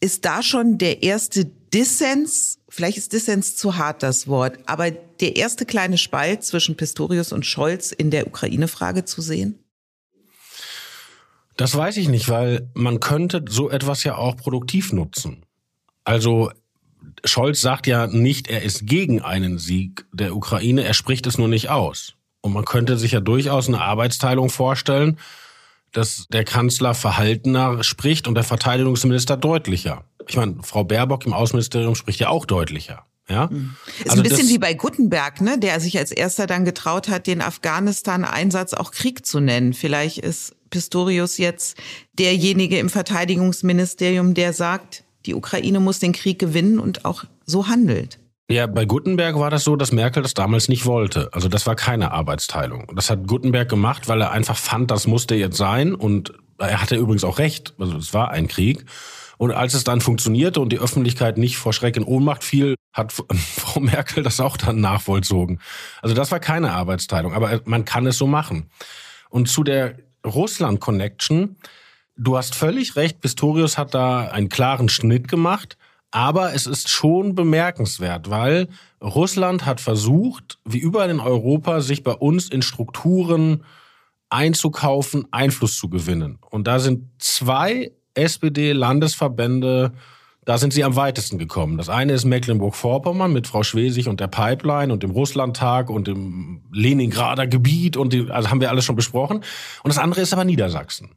Ist 0.00 0.24
da 0.24 0.42
schon 0.42 0.78
der 0.78 1.02
erste 1.02 1.50
Dissens, 1.74 2.58
vielleicht 2.68 2.96
ist 2.96 3.12
Dissens 3.12 3.56
zu 3.56 3.76
hart 3.76 4.02
das 4.02 4.28
Wort, 4.28 4.58
aber 4.66 4.90
der 4.90 5.36
erste 5.36 5.66
kleine 5.66 5.98
Spalt 5.98 6.44
zwischen 6.44 6.76
Pistorius 6.76 7.32
und 7.32 7.44
Scholz 7.44 7.92
in 7.92 8.10
der 8.10 8.26
Ukraine-Frage 8.26 9.04
zu 9.04 9.20
sehen? 9.20 9.58
Das 11.56 11.74
weiß 11.74 11.96
ich 11.96 12.08
nicht, 12.08 12.28
weil 12.28 12.68
man 12.74 13.00
könnte 13.00 13.44
so 13.48 13.70
etwas 13.70 14.04
ja 14.04 14.16
auch 14.16 14.36
produktiv 14.36 14.92
nutzen. 14.92 15.44
Also 16.04 16.50
Scholz 17.24 17.60
sagt 17.60 17.86
ja 17.86 18.06
nicht, 18.06 18.48
er 18.48 18.62
ist 18.62 18.86
gegen 18.86 19.22
einen 19.22 19.58
Sieg 19.58 20.06
der 20.12 20.36
Ukraine, 20.36 20.84
er 20.84 20.94
spricht 20.94 21.26
es 21.26 21.38
nur 21.38 21.48
nicht 21.48 21.70
aus. 21.70 22.14
Und 22.46 22.52
man 22.52 22.64
könnte 22.64 22.96
sich 22.96 23.12
ja 23.12 23.20
durchaus 23.20 23.66
eine 23.66 23.80
Arbeitsteilung 23.80 24.50
vorstellen, 24.50 25.18
dass 25.92 26.26
der 26.28 26.44
Kanzler 26.44 26.94
verhaltener 26.94 27.82
spricht 27.82 28.28
und 28.28 28.36
der 28.36 28.44
Verteidigungsminister 28.44 29.36
deutlicher. 29.36 30.04
Ich 30.28 30.36
meine, 30.36 30.56
Frau 30.62 30.84
Baerbock 30.84 31.26
im 31.26 31.32
Außenministerium 31.32 31.96
spricht 31.96 32.20
ja 32.20 32.28
auch 32.28 32.46
deutlicher. 32.46 33.04
Ja? 33.28 33.48
Mhm. 33.50 33.74
Ist 33.98 34.10
also 34.10 34.22
ein 34.22 34.28
bisschen 34.28 34.48
wie 34.48 34.58
bei 34.58 34.74
Gutenberg, 34.74 35.40
ne, 35.40 35.58
der 35.58 35.80
sich 35.80 35.98
als 35.98 36.12
erster 36.12 36.46
dann 36.46 36.64
getraut 36.64 37.08
hat, 37.08 37.26
den 37.26 37.42
Afghanistan-Einsatz 37.42 38.74
auch 38.74 38.92
Krieg 38.92 39.26
zu 39.26 39.40
nennen. 39.40 39.74
Vielleicht 39.74 40.18
ist 40.18 40.54
Pistorius 40.70 41.38
jetzt 41.38 41.76
derjenige 42.12 42.78
im 42.78 42.90
Verteidigungsministerium, 42.90 44.34
der 44.34 44.52
sagt, 44.52 45.02
die 45.26 45.34
Ukraine 45.34 45.80
muss 45.80 45.98
den 45.98 46.12
Krieg 46.12 46.38
gewinnen 46.38 46.78
und 46.78 47.04
auch 47.04 47.24
so 47.44 47.66
handelt. 47.66 48.20
Ja, 48.48 48.68
bei 48.68 48.84
Gutenberg 48.84 49.38
war 49.38 49.50
das 49.50 49.64
so, 49.64 49.74
dass 49.74 49.90
Merkel 49.90 50.22
das 50.22 50.34
damals 50.34 50.68
nicht 50.68 50.86
wollte. 50.86 51.30
Also 51.32 51.48
das 51.48 51.66
war 51.66 51.74
keine 51.74 52.12
Arbeitsteilung. 52.12 52.92
Das 52.94 53.10
hat 53.10 53.26
Gutenberg 53.26 53.68
gemacht, 53.68 54.06
weil 54.06 54.20
er 54.20 54.30
einfach 54.30 54.56
fand, 54.56 54.92
das 54.92 55.08
musste 55.08 55.34
jetzt 55.34 55.56
sein. 55.56 55.94
Und 55.94 56.32
er 56.58 56.80
hatte 56.80 56.94
übrigens 56.94 57.24
auch 57.24 57.38
recht. 57.38 57.74
Also 57.78 57.96
es 57.96 58.14
war 58.14 58.30
ein 58.30 58.46
Krieg. 58.46 58.84
Und 59.36 59.50
als 59.50 59.74
es 59.74 59.82
dann 59.82 60.00
funktionierte 60.00 60.60
und 60.60 60.70
die 60.70 60.78
Öffentlichkeit 60.78 61.38
nicht 61.38 61.58
vor 61.58 61.72
Schreck 61.72 61.96
in 61.96 62.04
Ohnmacht 62.04 62.44
fiel, 62.44 62.76
hat 62.92 63.12
Frau 63.12 63.80
Merkel 63.80 64.22
das 64.22 64.38
auch 64.38 64.56
dann 64.56 64.80
nachvollzogen. 64.80 65.60
Also 66.00 66.14
das 66.14 66.30
war 66.30 66.38
keine 66.38 66.72
Arbeitsteilung, 66.72 67.34
aber 67.34 67.60
man 67.64 67.84
kann 67.84 68.06
es 68.06 68.16
so 68.16 68.28
machen. 68.28 68.70
Und 69.28 69.48
zu 69.48 69.64
der 69.64 69.96
Russland-Connection, 70.24 71.56
du 72.16 72.36
hast 72.36 72.54
völlig 72.54 72.94
recht, 72.94 73.20
Pistorius 73.20 73.76
hat 73.76 73.92
da 73.92 74.28
einen 74.28 74.48
klaren 74.48 74.88
Schnitt 74.88 75.26
gemacht, 75.28 75.76
aber 76.16 76.54
es 76.54 76.66
ist 76.66 76.88
schon 76.88 77.34
bemerkenswert, 77.34 78.30
weil 78.30 78.68
Russland 79.02 79.66
hat 79.66 79.82
versucht, 79.82 80.58
wie 80.64 80.78
überall 80.78 81.10
in 81.10 81.20
Europa, 81.20 81.82
sich 81.82 82.02
bei 82.02 82.14
uns 82.14 82.48
in 82.48 82.62
Strukturen 82.62 83.64
einzukaufen, 84.30 85.26
Einfluss 85.30 85.76
zu 85.76 85.90
gewinnen. 85.90 86.38
Und 86.48 86.66
da 86.66 86.78
sind 86.78 87.10
zwei 87.18 87.92
SPD-Landesverbände, 88.14 89.92
da 90.46 90.56
sind 90.56 90.72
sie 90.72 90.84
am 90.84 90.96
weitesten 90.96 91.36
gekommen. 91.36 91.76
Das 91.76 91.90
eine 91.90 92.14
ist 92.14 92.24
Mecklenburg-Vorpommern 92.24 93.30
mit 93.30 93.46
Frau 93.46 93.62
Schwesig 93.62 94.08
und 94.08 94.18
der 94.18 94.28
Pipeline 94.28 94.94
und 94.94 95.02
dem 95.02 95.10
Russlandtag 95.10 95.90
und 95.90 96.06
dem 96.06 96.62
Leningrader 96.72 97.46
Gebiet 97.46 97.98
und 97.98 98.14
die, 98.14 98.30
also 98.30 98.48
haben 98.48 98.62
wir 98.62 98.70
alles 98.70 98.86
schon 98.86 98.96
besprochen. 98.96 99.42
Und 99.82 99.88
das 99.88 99.98
andere 99.98 100.22
ist 100.22 100.32
aber 100.32 100.46
Niedersachsen. 100.46 101.10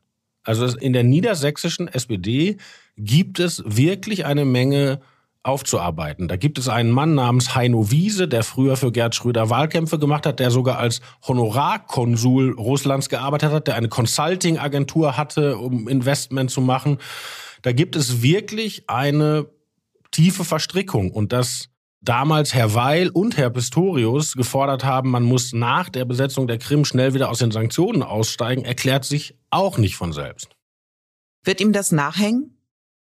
Also 0.49 0.65
in 0.65 0.93
der 0.93 1.03
niedersächsischen 1.03 1.87
SPD 1.87 2.57
gibt 2.97 3.39
es 3.39 3.61
wirklich 3.67 4.25
eine 4.25 4.45
Menge 4.45 4.99
aufzuarbeiten. 5.43 6.27
Da 6.27 6.37
gibt 6.37 6.57
es 6.57 6.67
einen 6.67 6.89
Mann 6.89 7.13
namens 7.13 7.53
Heino 7.53 7.91
Wiese, 7.91 8.27
der 8.27 8.41
früher 8.41 8.75
für 8.75 8.91
Gerd 8.91 9.13
Schröder 9.13 9.51
Wahlkämpfe 9.51 9.99
gemacht 9.99 10.25
hat, 10.25 10.39
der 10.39 10.49
sogar 10.49 10.79
als 10.79 11.01
Honorarkonsul 11.27 12.53
Russlands 12.53 13.09
gearbeitet 13.09 13.51
hat, 13.51 13.67
der 13.67 13.75
eine 13.75 13.89
Consulting-Agentur 13.89 15.17
hatte, 15.17 15.59
um 15.59 15.87
Investment 15.87 16.49
zu 16.49 16.61
machen. 16.61 16.97
Da 17.61 17.71
gibt 17.71 17.95
es 17.95 18.23
wirklich 18.23 18.89
eine 18.89 19.45
tiefe 20.09 20.43
Verstrickung 20.43 21.11
und 21.11 21.31
dass 21.31 21.69
damals 22.01 22.53
Herr 22.53 22.73
Weil 22.73 23.09
und 23.09 23.37
Herr 23.37 23.49
Pistorius 23.49 24.33
gefordert 24.33 24.83
haben, 24.83 25.11
man 25.11 25.23
muss 25.23 25.53
nach 25.53 25.89
der 25.89 26.05
Besetzung 26.05 26.47
der 26.47 26.57
Krim 26.57 26.85
schnell 26.85 27.13
wieder 27.13 27.29
aus 27.29 27.39
den 27.39 27.51
Sanktionen 27.51 28.03
aussteigen, 28.03 28.63
erklärt 28.63 29.05
sich 29.05 29.37
auch 29.49 29.77
nicht 29.77 29.95
von 29.95 30.13
selbst. 30.13 30.55
Wird 31.43 31.61
ihm 31.61 31.73
das 31.73 31.91
nachhängen? 31.91 32.55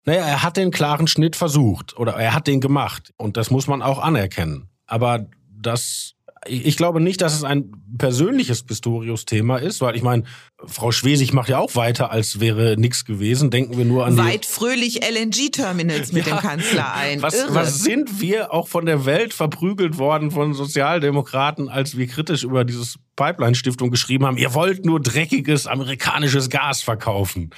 Naja, 0.05 0.25
er 0.25 0.43
hat 0.43 0.57
den 0.57 0.71
klaren 0.71 1.07
Schnitt 1.07 1.35
versucht 1.35 1.97
oder 1.97 2.13
er 2.13 2.33
hat 2.33 2.47
den 2.47 2.59
gemacht 2.59 3.13
und 3.17 3.37
das 3.37 3.51
muss 3.51 3.67
man 3.67 3.81
auch 3.81 3.99
anerkennen. 3.99 4.69
Aber 4.87 5.27
das, 5.49 6.15
ich 6.47 6.75
glaube 6.75 7.01
nicht, 7.01 7.21
dass 7.21 7.35
es 7.35 7.43
ein 7.43 7.71
persönliches 7.97 8.63
Pistorius-Thema 8.63 9.57
ist, 9.57 9.79
weil 9.81 9.95
ich 9.95 10.01
meine, 10.01 10.23
Frau 10.65 10.91
Schwesig 10.91 11.33
macht 11.33 11.49
ja 11.49 11.59
auch 11.59 11.75
weiter, 11.75 12.11
als 12.11 12.39
wäre 12.39 12.77
nichts 12.77 13.05
gewesen. 13.05 13.51
Denken 13.51 13.77
wir 13.77 13.85
nur 13.85 14.05
an 14.07 14.17
Weit 14.17 14.47
fröhlich 14.47 15.01
LNG-Terminals 15.07 16.13
mit 16.13 16.25
ja, 16.25 16.35
dem 16.35 16.41
Kanzler 16.41 16.93
ein. 16.93 17.21
Was, 17.21 17.45
was 17.49 17.83
sind 17.83 18.21
wir 18.21 18.53
auch 18.53 18.67
von 18.67 18.87
der 18.87 19.05
Welt 19.05 19.33
verprügelt 19.35 19.99
worden 19.99 20.31
von 20.31 20.55
Sozialdemokraten, 20.55 21.69
als 21.69 21.95
wir 21.95 22.07
kritisch 22.07 22.43
über 22.43 22.65
dieses 22.65 22.97
Pipeline-Stiftung 23.15 23.91
geschrieben 23.91 24.25
haben, 24.25 24.37
ihr 24.37 24.55
wollt 24.55 24.83
nur 24.83 24.99
dreckiges 24.99 25.67
amerikanisches 25.67 26.49
Gas 26.49 26.81
verkaufen. 26.81 27.51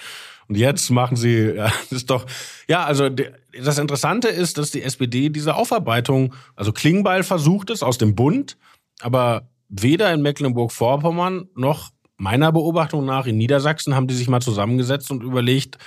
Und 0.49 0.57
jetzt 0.57 0.89
machen 0.89 1.15
sie, 1.15 1.53
ja, 1.55 1.71
das 1.89 1.91
ist 1.91 2.09
doch, 2.09 2.25
ja, 2.67 2.83
also 2.83 3.09
das 3.09 3.77
Interessante 3.77 4.27
ist, 4.27 4.57
dass 4.57 4.71
die 4.71 4.83
SPD 4.83 5.29
diese 5.29 5.55
Aufarbeitung, 5.55 6.33
also 6.55 6.73
Klingbeil 6.73 7.23
versucht 7.23 7.69
es 7.69 7.83
aus 7.83 7.97
dem 7.97 8.15
Bund, 8.15 8.57
aber 9.01 9.49
weder 9.69 10.13
in 10.13 10.21
Mecklenburg-Vorpommern 10.21 11.49
noch 11.55 11.91
meiner 12.17 12.51
Beobachtung 12.51 13.05
nach 13.05 13.25
in 13.25 13.37
Niedersachsen 13.37 13.95
haben 13.95 14.07
die 14.07 14.13
sich 14.13 14.27
mal 14.27 14.41
zusammengesetzt 14.41 15.11
und 15.11 15.23
überlegt, 15.23 15.77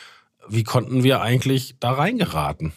wie 0.48 0.64
konnten 0.64 1.02
wir 1.02 1.20
eigentlich 1.20 1.76
da 1.80 1.92
reingeraten? 1.92 2.72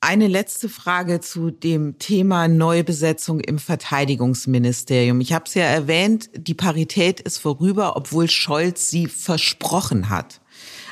Eine 0.00 0.28
letzte 0.28 0.68
Frage 0.68 1.20
zu 1.20 1.50
dem 1.50 1.98
Thema 1.98 2.46
Neubesetzung 2.46 3.40
im 3.40 3.58
Verteidigungsministerium. 3.58 5.20
Ich 5.20 5.32
habe 5.32 5.46
es 5.46 5.54
ja 5.54 5.64
erwähnt, 5.64 6.30
die 6.36 6.54
Parität 6.54 7.18
ist 7.18 7.38
vorüber, 7.38 7.96
obwohl 7.96 8.30
Scholz 8.30 8.90
sie 8.90 9.08
versprochen 9.08 10.08
hat. 10.08 10.40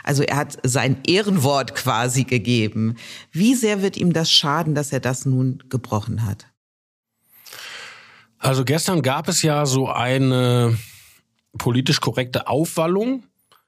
Also 0.03 0.25
er 0.25 0.37
hat 0.37 0.59
sein 0.65 0.99
Ehrenwort 1.07 1.77
quasi 1.77 2.25
gegeben. 2.25 2.97
Wie 3.31 3.55
sehr 3.55 3.81
wird 3.81 3.97
ihm 3.97 4.13
das 4.13 4.31
schaden, 4.31 4.75
dass 4.75 4.93
er 4.93 5.01
das 5.01 5.25
nun 5.25 5.63
gebrochen 5.69 6.25
hat? 6.25 6.47
Also 8.47 8.65
gestern 8.65 9.03
gab 9.03 9.27
es 9.27 9.43
ja 9.43 9.67
so 9.67 9.89
eine 9.89 10.79
politisch 11.59 12.01
korrekte 12.01 12.47
Aufwallung, 12.47 13.25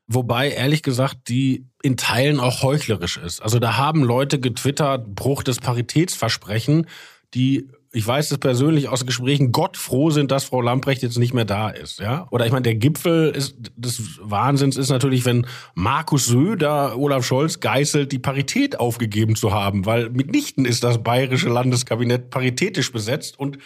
wobei 0.06 0.50
ehrlich 0.50 0.84
gesagt 0.84 1.28
die 1.28 1.66
in 1.82 1.96
Teilen 1.96 2.38
auch 2.38 2.62
heuchlerisch 2.62 3.16
ist. 3.16 3.42
Also 3.42 3.58
da 3.58 3.76
haben 3.76 4.04
Leute 4.04 4.38
getwittert, 4.38 5.16
Bruch 5.16 5.42
des 5.42 5.58
Paritätsversprechen, 5.58 6.86
die 7.34 7.68
ich 7.90 8.06
weiß 8.06 8.30
es 8.30 8.38
persönlich 8.38 8.88
aus 8.88 9.06
Gesprächen, 9.06 9.50
Gott 9.50 9.76
froh 9.76 10.10
sind, 10.10 10.30
dass 10.30 10.44
Frau 10.44 10.60
Lamprecht 10.60 11.02
jetzt 11.02 11.18
nicht 11.18 11.32
mehr 11.32 11.46
da 11.46 11.70
ist. 11.70 11.98
Ja? 11.98 12.28
Oder 12.30 12.44
ich 12.44 12.52
meine, 12.52 12.62
der 12.62 12.74
Gipfel 12.74 13.30
ist, 13.30 13.56
des 13.76 14.20
Wahnsinns 14.20 14.76
ist 14.76 14.90
natürlich, 14.90 15.24
wenn 15.24 15.46
Markus 15.74 16.26
Söder 16.26 16.98
Olaf 16.98 17.24
Scholz 17.24 17.60
geißelt, 17.60 18.12
die 18.12 18.18
Parität 18.18 18.78
aufgegeben 18.78 19.36
zu 19.36 19.52
haben, 19.52 19.86
weil 19.86 20.10
mitnichten 20.10 20.66
ist 20.66 20.84
das 20.84 21.02
bayerische 21.02 21.48
Landeskabinett 21.48 22.28
paritätisch 22.28 22.92
besetzt 22.92 23.38
und 23.38 23.58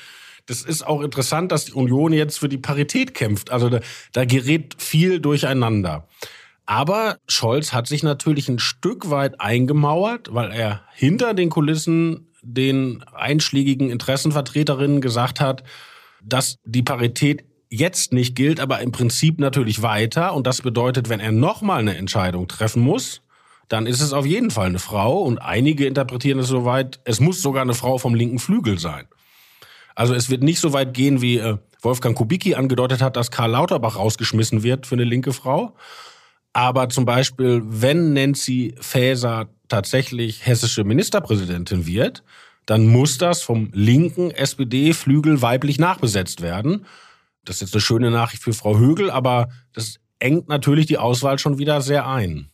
das 0.47 0.63
ist 0.63 0.87
auch 0.87 1.01
interessant, 1.03 1.53
dass 1.53 1.67
die 1.67 1.73
Union 1.73 2.13
jetzt 2.13 2.39
für 2.39 2.49
die 2.49 2.59
Parität 2.59 3.15
kämpft. 3.15 3.51
Also 3.51 3.69
da, 3.69 3.81
da 4.13 4.25
gerät 4.25 4.77
viel 4.79 5.21
durcheinander. 5.21 6.09
Aber 6.67 7.19
Scholz 7.27 7.73
hat 7.73 7.87
sich 7.87 8.03
natürlich 8.03 8.49
ein 8.49 8.59
Stück 8.59 9.11
weit 9.11 9.41
eingemauert, 9.41 10.33
weil 10.33 10.53
er 10.53 10.83
hinter 10.95 11.35
den 11.35 11.51
Kulissen 11.51 12.29
den 12.43 13.05
einschlägigen 13.15 13.91
Interessenvertreterinnen 13.91 15.01
gesagt 15.01 15.41
hat, 15.41 15.65
dass 16.25 16.57
die 16.65 16.83
Parität 16.83 17.45
jetzt 17.69 18.13
nicht 18.13 18.37
gilt, 18.37 18.61
aber 18.61 18.81
im 18.81 18.93
Prinzip 18.93 19.41
natürlich 19.41 19.83
weiter. 19.83 20.35
Und 20.35 20.47
das 20.47 20.61
bedeutet, 20.61 21.09
wenn 21.09 21.21
er 21.21 21.33
nochmal 21.33 21.81
eine 21.81 21.97
Entscheidung 21.97 22.47
treffen 22.47 22.83
muss, 22.83 23.23
dann 23.69 23.87
ist 23.87 24.01
es 24.01 24.13
auf 24.13 24.27
jeden 24.27 24.51
Fall 24.51 24.67
eine 24.67 24.79
Frau. 24.79 25.23
Und 25.23 25.39
einige 25.39 25.87
interpretieren 25.87 26.41
es 26.41 26.49
soweit, 26.49 27.01
es 27.05 27.21
muss 27.21 27.41
sogar 27.41 27.63
eine 27.63 27.75
Frau 27.75 27.99
vom 27.99 28.15
linken 28.15 28.39
Flügel 28.39 28.79
sein. 28.79 29.07
Also 29.95 30.15
es 30.15 30.31
wird 30.31 30.43
nicht 30.43 30.61
so 30.61 30.73
weit 30.73 30.95
gehen, 30.95 31.21
wie 31.21 31.39
äh, 31.39 31.59
Wolfgang 31.81 32.17
Kubicki 32.17 32.55
angedeutet 32.55 33.03
hat, 33.03 33.17
dass 33.17 33.31
Karl 33.31 33.51
Lauterbach 33.51 33.97
rausgeschmissen 33.97 34.63
wird 34.63 34.87
für 34.87 34.95
eine 34.95 35.05
linke 35.05 35.33
Frau. 35.33 35.75
Aber 36.53 36.89
zum 36.89 37.05
Beispiel, 37.05 37.63
wenn 37.65 38.13
Nancy 38.13 38.75
Faeser 38.81 39.49
tatsächlich 39.69 40.47
hessische 40.47 40.85
Ministerpräsidentin 40.85 41.87
wird, 41.87 42.23
dann 42.67 42.87
muss 42.87 43.19
das 43.19 43.43
vom 43.43 43.71
linken 43.73 44.31
SPD-Flügel 44.31 45.43
weiblich 45.43 45.79
nachbesetzt 45.79 46.43
werden. 46.43 46.87
Das 47.45 47.57
ist 47.57 47.63
jetzt 47.63 47.75
eine 47.75 47.81
schöne 47.81 48.11
Nachricht 48.11 48.43
für 48.43 48.53
Frau 48.53 48.79
Högel, 48.79 49.11
aber 49.11 49.49
das 49.73 49.99
engt 50.19 50.49
natürlich 50.49 50.87
die 50.87 50.99
Auswahl 50.99 51.39
schon 51.39 51.59
wieder 51.59 51.81
sehr 51.81 52.07
ein. 52.07 52.51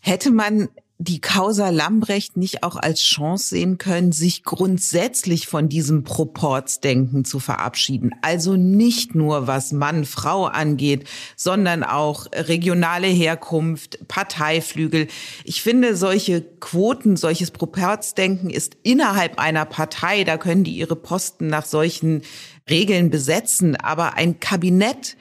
Hätte 0.00 0.30
man 0.30 0.68
die 1.00 1.20
Causa 1.20 1.70
Lambrecht 1.70 2.36
nicht 2.36 2.64
auch 2.64 2.74
als 2.74 3.00
Chance 3.00 3.50
sehen 3.50 3.78
können, 3.78 4.10
sich 4.10 4.42
grundsätzlich 4.42 5.46
von 5.46 5.68
diesem 5.68 6.02
Proportsdenken 6.02 7.24
zu 7.24 7.38
verabschieden. 7.38 8.10
Also 8.20 8.56
nicht 8.56 9.14
nur 9.14 9.46
was 9.46 9.70
Mann, 9.70 10.04
Frau 10.04 10.46
angeht, 10.46 11.08
sondern 11.36 11.84
auch 11.84 12.26
regionale 12.32 13.06
Herkunft, 13.06 14.08
Parteiflügel. 14.08 15.06
Ich 15.44 15.62
finde, 15.62 15.96
solche 15.96 16.42
Quoten, 16.42 17.16
solches 17.16 17.52
Proportsdenken 17.52 18.50
ist 18.50 18.76
innerhalb 18.82 19.38
einer 19.38 19.66
Partei, 19.66 20.24
da 20.24 20.36
können 20.36 20.64
die 20.64 20.76
ihre 20.76 20.96
Posten 20.96 21.46
nach 21.46 21.64
solchen 21.64 22.22
Regeln 22.68 23.10
besetzen. 23.10 23.76
Aber 23.76 24.14
ein 24.14 24.40
Kabinett 24.40 25.16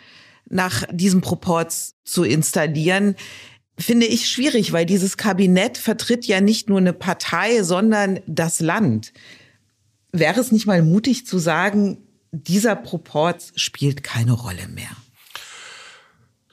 nach 0.50 0.86
diesem 0.92 1.22
Proports 1.22 1.94
zu 2.04 2.24
installieren, 2.24 3.16
finde 3.78 4.06
ich 4.08 4.30
schwierig, 4.30 4.74
weil 4.74 4.86
dieses 4.86 5.18
Kabinett 5.18 5.78
vertritt 5.78 6.26
ja 6.26 6.42
nicht 6.42 6.70
nur 6.70 6.80
eine 6.80 6.94
Partei, 6.94 7.64
sondern 7.64 8.20
das 8.26 8.60
Land. 8.60 9.14
Wäre 10.12 10.40
es 10.40 10.52
nicht 10.52 10.66
mal 10.66 10.82
mutig 10.82 11.26
zu 11.26 11.38
sagen, 11.38 12.00
dieser 12.32 12.76
Proport 12.76 13.52
spielt 13.56 14.04
keine 14.04 14.34
Rolle 14.34 14.68
mehr? 14.68 14.90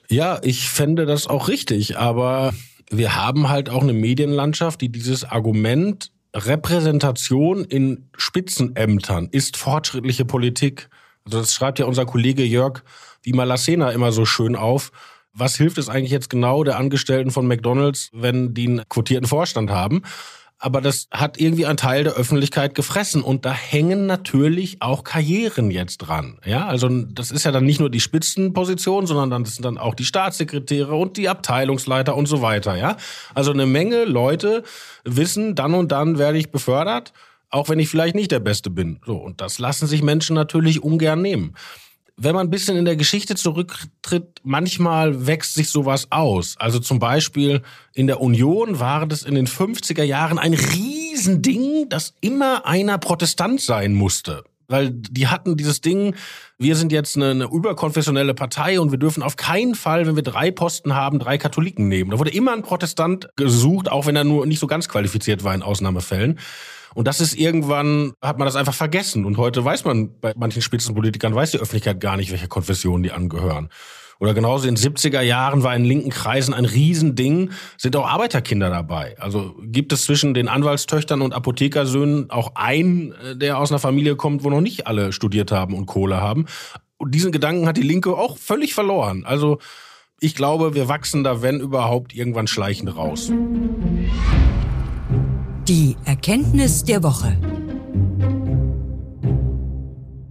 Ja, 0.09 0.39
ich 0.43 0.69
fände 0.69 1.07
das 1.07 1.27
auch 1.27 1.49
richtig, 1.49 1.97
aber 1.97 2.53
wir 2.91 3.17
haben 3.17 3.49
halt 3.49 3.71
auch 3.71 3.83
eine 3.83 3.95
Medienlandschaft, 3.95 4.81
die 4.81 4.91
dieses 4.91 5.25
Argument 5.25 6.13
Repräsentation 6.35 7.65
in 7.65 8.09
Spitzenämtern 8.17 9.29
ist 9.31 9.57
fortschrittliche 9.57 10.25
Politik. 10.25 10.89
Also 11.25 11.39
das 11.39 11.55
schreibt 11.55 11.79
ja 11.79 11.87
unser 11.87 12.05
Kollege 12.05 12.45
Jörg 12.45 12.83
Wimalasena 13.23 13.91
immer 13.93 14.13
so 14.13 14.27
schön 14.27 14.57
auf 14.57 14.93
was 15.35 15.57
hilft 15.57 15.79
es 15.79 15.89
eigentlich 15.89 16.13
jetzt 16.13 16.31
genau 16.31 16.65
der 16.65 16.79
Angestellten 16.79 17.31
von 17.31 17.47
McDonald's, 17.47 18.11
wenn 18.13 18.55
die 18.55 18.69
einen 18.69 18.89
quotierten 18.89 19.29
Vorstand 19.29 19.71
haben? 19.71 20.03
Aber 20.59 20.81
das 20.81 21.09
hat 21.11 21.39
irgendwie 21.39 21.67
ein 21.67 21.77
Teil 21.77 22.05
der 22.05 22.15
Öffentlichkeit 22.15 22.75
gefressen 22.75 23.23
und 23.23 23.45
da 23.45 23.53
hängen 23.53 24.07
natürlich 24.07 24.81
auch 24.81 25.05
Karrieren 25.05 25.71
jetzt 25.71 25.99
dran. 25.99 26.39
Ja, 26.47 26.67
also 26.67 26.89
das 26.89 27.33
ist 27.33 27.45
ja 27.45 27.51
dann 27.51 27.67
nicht 27.67 27.81
nur 27.81 27.91
die 27.91 28.01
Spitzenposition, 28.01 29.07
sondern 29.07 29.29
dann 29.29 29.45
sind 29.45 29.65
dann 29.65 29.77
auch 29.77 29.95
die 29.95 30.07
Staatssekretäre 30.07 30.95
und 30.95 31.19
die 31.19 31.29
Abteilungsleiter 31.29 32.17
und 32.17 32.27
so 32.27 32.41
weiter. 32.41 32.77
Ja, 32.77 32.97
also 33.35 33.53
eine 33.53 33.67
Menge 33.67 34.05
Leute 34.05 34.63
wissen, 35.05 35.55
dann 35.55 35.75
und 35.75 35.93
dann 35.93 36.19
werde 36.19 36.39
ich 36.39 36.51
befördert, 36.51 37.13
auch 37.51 37.69
wenn 37.69 37.81
ich 37.81 37.91
vielleicht 37.91 38.15
nicht 38.15 38.31
der 38.31 38.41
Beste 38.41 38.71
bin. 38.71 39.01
So 39.05 39.17
und 39.17 39.41
das 39.41 39.59
lassen 39.59 39.87
sich 39.87 40.03
Menschen 40.03 40.35
natürlich 40.35 40.83
ungern 40.83 41.21
nehmen 41.21 41.55
wenn 42.17 42.35
man 42.35 42.47
ein 42.47 42.51
bisschen 42.51 42.77
in 42.77 42.85
der 42.85 42.97
Geschichte 42.97 43.35
zurücktritt, 43.35 44.41
manchmal 44.45 45.27
wächst 45.27 45.55
sich 45.55 45.71
sowas 45.71 46.07
aus. 46.11 46.55
Also 46.59 46.79
zum 46.79 46.99
Beispiel 46.99 47.63
in 47.93 48.07
der 48.07 48.21
Union 48.21 48.79
war 48.79 49.07
das 49.07 49.25
in 49.25 49.35
den 49.35 49.47
50er 49.49 50.05
Jahren 50.05 50.39
ein 50.39 50.55
Riesending, 50.55 51.89
dass 51.89 52.15
immer 52.21 52.67
einer 52.67 52.99
Protestant 52.99 53.61
sein 53.61 53.95
musste. 53.95 54.45
weil 54.67 54.91
die 54.93 55.27
hatten 55.29 55.59
dieses 55.59 55.83
Ding, 55.83 56.15
wir 56.59 56.75
sind 56.77 56.91
jetzt 56.91 57.17
eine, 57.17 57.33
eine 57.33 57.45
überkonfessionelle 57.45 58.33
Partei 58.33 58.81
und 58.81 58.93
wir 58.93 58.99
dürfen 58.99 59.23
auf 59.23 59.37
keinen 59.37 59.75
Fall, 59.75 60.07
wenn 60.07 60.17
wir 60.17 60.23
drei 60.23 60.51
Posten 60.51 60.95
haben, 60.95 61.19
drei 61.19 61.37
Katholiken 61.37 61.87
nehmen. 61.89 62.11
Da 62.11 62.19
wurde 62.19 62.31
immer 62.31 62.55
ein 62.55 62.63
Protestant 62.63 63.29
gesucht, 63.37 63.91
auch 63.91 64.07
wenn 64.07 64.17
er 64.17 64.25
nur 64.25 64.47
nicht 64.47 64.61
so 64.61 64.67
ganz 64.67 64.89
qualifiziert 64.89 65.45
war 65.45 65.55
in 65.55 65.63
Ausnahmefällen. 65.63 66.39
Und 66.95 67.09
das 67.09 67.21
ist 67.21 67.35
irgendwann, 67.35 68.13
hat 68.23 68.39
man 68.39 68.47
das 68.47 68.57
einfach 68.57 68.75
vergessen. 68.75 69.25
Und 69.25 69.37
heute 69.37 69.65
weiß 69.65 69.85
man, 69.85 70.19
bei 70.21 70.33
manchen 70.37 70.63
Spitzenpolitikern 70.63 71.35
weiß 71.35 71.51
die 71.51 71.59
Öffentlichkeit 71.59 72.01
gar 72.01 72.17
nicht, 72.17 72.31
welche 72.31 72.49
Konfessionen 72.49 73.03
die 73.03 73.13
angehören. 73.13 73.69
Oder 74.21 74.33
genauso 74.33 74.69
in 74.69 74.77
den 74.77 74.93
70er 74.93 75.21
Jahren 75.21 75.63
war 75.63 75.75
in 75.75 75.85
linken 75.85 76.11
Kreisen 76.11 76.55
ein 76.55 76.65
Riesending, 76.65 77.51
sind 77.77 77.97
auch 77.97 78.07
Arbeiterkinder 78.07 78.71
dabei. 78.71 79.17
Also 79.19 79.55
gibt 79.61 79.93
es 79.93 80.05
zwischen 80.05 80.35
den 80.35 80.49
Anwaltstöchtern 80.49 81.21
und 81.21 81.35
Apothekersöhnen 81.35 82.31
auch 82.31 82.53
einen, 82.55 83.13
äh, 83.13 83.37
der 83.37 83.59
aus 83.59 83.71
einer 83.71 83.81
Familie 83.81 84.17
kommt, 84.17 84.45
wo 84.45 84.51
noch 84.51 84.61
nicht 84.61 84.87
alle 84.87 85.13
studiert 85.13 85.53
haben 85.53 85.75
und 85.75 85.87
Kohle 85.87 86.21
haben. 86.21 86.47
Und 86.97 87.15
diesen 87.15 87.33
Gedanken 87.33 87.67
hat 87.67 87.77
die 87.77 87.83
Linke 87.83 88.17
auch 88.17 88.39
völlig 88.39 88.73
verloren. 88.73 89.25
Also 89.27 89.59
ich 90.21 90.35
glaube, 90.35 90.75
wir 90.75 90.89
wachsen 90.89 91.25
da, 91.25 91.43
wenn 91.43 91.61
überhaupt, 91.61 92.15
irgendwann 92.15 92.47
schleichend 92.47 92.97
raus. 92.97 93.33
Die 95.69 95.97
Erkenntnis 96.05 96.85
der 96.85 97.03
Woche. 97.03 97.39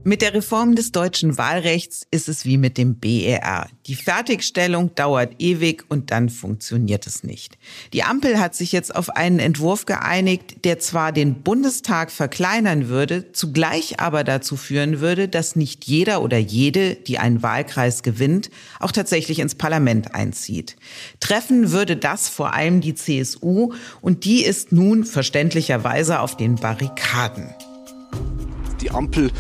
Mit 0.06 0.22
der 0.22 0.34
Reform 0.34 0.76
des 0.76 0.92
deutschen 0.92 1.38
Wahlrechts 1.38 2.06
ist 2.12 2.28
es 2.28 2.44
wie 2.44 2.58
mit 2.58 2.78
dem 2.78 2.96
BER. 2.96 3.70
Die 3.88 3.96
Fertigstellung 3.96 4.94
dauert 4.96 5.36
ewig 5.40 5.86
und 5.88 6.12
dann 6.12 6.28
funktioniert 6.28 7.08
es 7.08 7.24
nicht. 7.24 7.58
Die 7.94 8.04
Ampel 8.04 8.38
hat 8.38 8.54
sich 8.54 8.74
jetzt 8.74 8.94
auf 8.94 9.12
einen 9.12 9.40
Entwurf 9.40 9.86
geeinigt, 9.86 10.66
der 10.66 10.80
zwar 10.80 11.14
den 11.14 11.36
Bundestag 11.36 12.12
verkleinern 12.12 12.90
würde, 12.90 13.32
zugleich 13.32 14.02
aber 14.02 14.26
dazu 14.26 14.58
führen 14.58 15.00
würde, 15.00 15.30
dass 15.30 15.56
nicht 15.56 15.86
jeder 15.86 16.22
oder 16.22 16.38
jede, 16.38 16.96
die 16.96 17.18
einen 17.18 17.42
Wahlkreis 17.42 18.04
gewinnt, 18.04 18.50
auch 18.82 18.92
tatsächlich 18.92 19.40
ins 19.40 19.56
Parlament 19.56 20.14
einzieht. 20.14 20.76
Treffen 21.22 21.72
würde 21.72 21.96
das 21.96 22.28
vor 22.28 22.54
allem 22.54 22.82
die 22.82 22.96
CSU 22.96 23.72
und 24.02 24.26
die 24.26 24.44
ist 24.44 24.74
nun 24.74 25.06
verständlicherweise 25.06 26.20
auf 26.20 26.36
den 26.36 26.56
Barrikaden. 26.56 27.54
Die 28.82 28.92
Ampel 28.92 29.32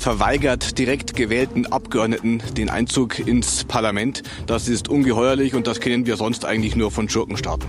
verweigert 0.00 0.78
direkt 0.78 1.14
gewählten 1.14 1.66
Abgeordneten 1.66 2.42
den 2.56 2.70
Einzug 2.70 3.18
ins 3.18 3.64
Parlament. 3.64 4.22
Das 4.46 4.66
ist 4.66 4.88
ungeheuerlich 4.88 5.54
und 5.54 5.66
das 5.66 5.80
kennen 5.80 6.06
wir 6.06 6.16
sonst 6.16 6.44
eigentlich 6.44 6.74
nur 6.74 6.90
von 6.90 7.08
Schurkenstaaten. 7.08 7.68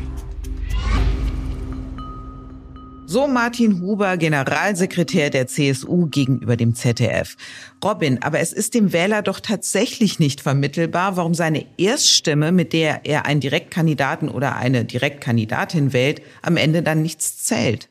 So 3.05 3.27
Martin 3.27 3.81
Huber, 3.81 4.15
Generalsekretär 4.15 5.29
der 5.29 5.45
CSU 5.45 6.07
gegenüber 6.07 6.55
dem 6.55 6.75
ZDF. 6.75 7.35
Robin, 7.83 8.23
aber 8.23 8.39
es 8.39 8.53
ist 8.53 8.73
dem 8.73 8.93
Wähler 8.93 9.21
doch 9.21 9.41
tatsächlich 9.41 10.17
nicht 10.17 10.39
vermittelbar, 10.39 11.17
warum 11.17 11.33
seine 11.33 11.65
Erststimme, 11.77 12.53
mit 12.53 12.71
der 12.71 13.05
er 13.05 13.25
einen 13.25 13.41
Direktkandidaten 13.41 14.29
oder 14.29 14.55
eine 14.55 14.85
Direktkandidatin 14.85 15.91
wählt, 15.91 16.21
am 16.41 16.55
Ende 16.55 16.83
dann 16.83 17.01
nichts 17.01 17.43
zählt. 17.43 17.89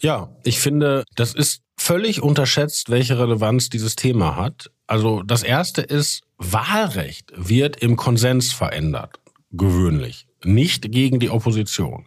Ja, 0.00 0.34
ich 0.42 0.58
finde, 0.58 1.04
das 1.14 1.32
ist 1.32 1.61
völlig 1.82 2.22
unterschätzt, 2.22 2.90
welche 2.90 3.18
Relevanz 3.18 3.68
dieses 3.68 3.96
Thema 3.96 4.36
hat. 4.36 4.70
Also 4.86 5.22
das 5.22 5.42
erste 5.42 5.82
ist, 5.82 6.22
Wahlrecht 6.38 7.32
wird 7.34 7.76
im 7.76 7.96
Konsens 7.96 8.52
verändert. 8.52 9.18
Gewöhnlich. 9.50 10.26
Nicht 10.44 10.92
gegen 10.92 11.18
die 11.18 11.30
Opposition. 11.30 12.06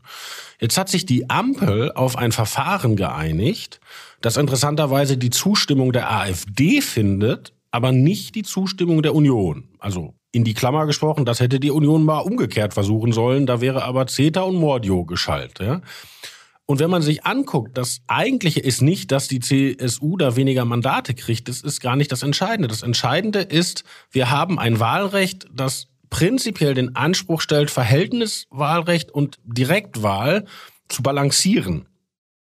Jetzt 0.59 0.77
hat 0.77 0.89
sich 0.89 1.05
die 1.05 1.29
Ampel 1.29 1.91
auf 1.91 2.17
ein 2.17 2.31
Verfahren 2.31 2.95
geeinigt, 2.95 3.79
das 4.21 4.37
interessanterweise 4.37 5.17
die 5.17 5.29
Zustimmung 5.29 5.91
der 5.91 6.11
AfD 6.11 6.81
findet, 6.81 7.53
aber 7.71 7.91
nicht 7.91 8.35
die 8.35 8.43
Zustimmung 8.43 9.03
der 9.03 9.13
Union. 9.13 9.69
Also 9.79 10.15
in 10.31 10.45
die 10.45 10.53
Klammer 10.53 10.85
gesprochen, 10.85 11.25
das 11.25 11.39
hätte 11.41 11.59
die 11.59 11.71
Union 11.71 12.03
mal 12.03 12.19
umgekehrt 12.19 12.73
versuchen 12.73 13.11
sollen, 13.11 13.45
da 13.45 13.61
wäre 13.61 13.83
aber 13.83 14.07
CETA 14.07 14.41
und 14.41 14.55
Mordio 14.55 15.05
geschaltet. 15.05 15.59
Ja? 15.59 15.81
Und 16.67 16.79
wenn 16.79 16.89
man 16.89 17.03
sich 17.03 17.25
anguckt, 17.25 17.77
das 17.77 18.01
Eigentliche 18.07 18.59
ist 18.59 18.81
nicht, 18.81 19.11
dass 19.11 19.27
die 19.27 19.39
CSU 19.39 20.17
da 20.17 20.35
weniger 20.35 20.65
Mandate 20.65 21.13
kriegt. 21.13 21.47
Das 21.47 21.61
ist 21.61 21.79
gar 21.79 21.95
nicht 21.95 22.11
das 22.11 22.23
Entscheidende. 22.23 22.67
Das 22.67 22.81
Entscheidende 22.81 23.41
ist, 23.41 23.83
wir 24.09 24.31
haben 24.31 24.57
ein 24.57 24.79
Wahlrecht, 24.79 25.47
das 25.53 25.87
prinzipiell 26.09 26.73
den 26.73 26.95
Anspruch 26.95 27.41
stellt, 27.41 27.69
Verhältniswahlrecht 27.69 29.11
und 29.11 29.37
Direktwahl 29.43 30.45
zu 30.87 31.03
balancieren. 31.03 31.87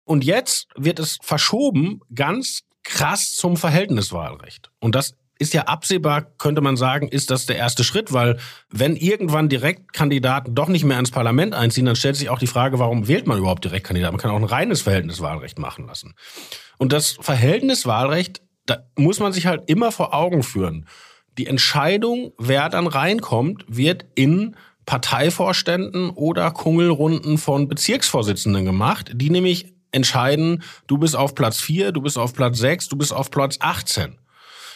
Und 0.04 0.24
jetzt 0.24 0.68
wird 0.74 1.00
es 1.00 1.18
verschoben 1.20 2.00
ganz 2.14 2.62
krass 2.82 3.36
zum 3.36 3.58
Verhältniswahlrecht. 3.58 4.70
Und 4.80 4.94
das 4.94 5.14
ist 5.38 5.55
ja 5.55 5.62
absehbar, 5.62 6.22
könnte 6.38 6.61
man 6.61 6.77
sagen, 6.77 7.09
ist 7.09 7.31
das 7.31 7.46
der 7.46 7.57
erste 7.57 7.85
Schritt, 7.85 8.12
weil 8.12 8.38
wenn 8.70 8.96
irgendwann 8.96 9.48
Direktkandidaten 9.48 10.55
doch 10.55 10.68
nicht 10.68 10.85
mehr 10.85 10.98
ins 10.98 11.11
Parlament 11.11 11.55
einziehen, 11.55 11.87
dann 11.87 11.96
stellt 11.96 12.16
sich 12.16 12.29
auch 12.29 12.38
die 12.38 12.46
Frage, 12.46 12.79
warum 12.79 13.07
wählt 13.07 13.27
man 13.27 13.38
überhaupt 13.38 13.64
Direktkandidaten? 13.64 14.16
Man 14.16 14.20
kann 14.20 14.31
auch 14.31 14.37
ein 14.37 14.44
reines 14.44 14.83
Verhältniswahlrecht 14.83 15.59
machen 15.59 15.87
lassen. 15.87 16.14
Und 16.77 16.92
das 16.92 17.18
Verhältniswahlrecht, 17.20 18.42
da 18.66 18.79
muss 18.96 19.20
man 19.20 19.33
sich 19.33 19.46
halt 19.46 19.70
immer 19.70 19.92
vor 19.92 20.12
Augen 20.12 20.42
führen. 20.42 20.87
Die 21.38 21.46
Entscheidung, 21.46 22.33
wer 22.38 22.68
dann 22.68 22.88
reinkommt, 22.88 23.64
wird 23.68 24.07
in 24.16 24.57
Parteivorständen 24.87 26.11
oder 26.11 26.51
Kungelrunden 26.51 27.38
von 27.38 27.68
Bezirksvorsitzenden 27.68 28.64
gemacht, 28.64 29.12
die 29.14 29.31
nämlich 29.31 29.74
entscheiden, 29.92 30.62
du 30.87 30.98
bist 30.98 31.14
auf 31.14 31.35
Platz 31.35 31.61
4, 31.61 31.92
du 31.92 32.01
bist 32.01 32.18
auf 32.18 32.33
Platz 32.33 32.59
6, 32.59 32.88
du 32.88 32.96
bist 32.96 33.12
auf 33.12 33.31
Platz 33.31 33.59
18. 33.61 34.18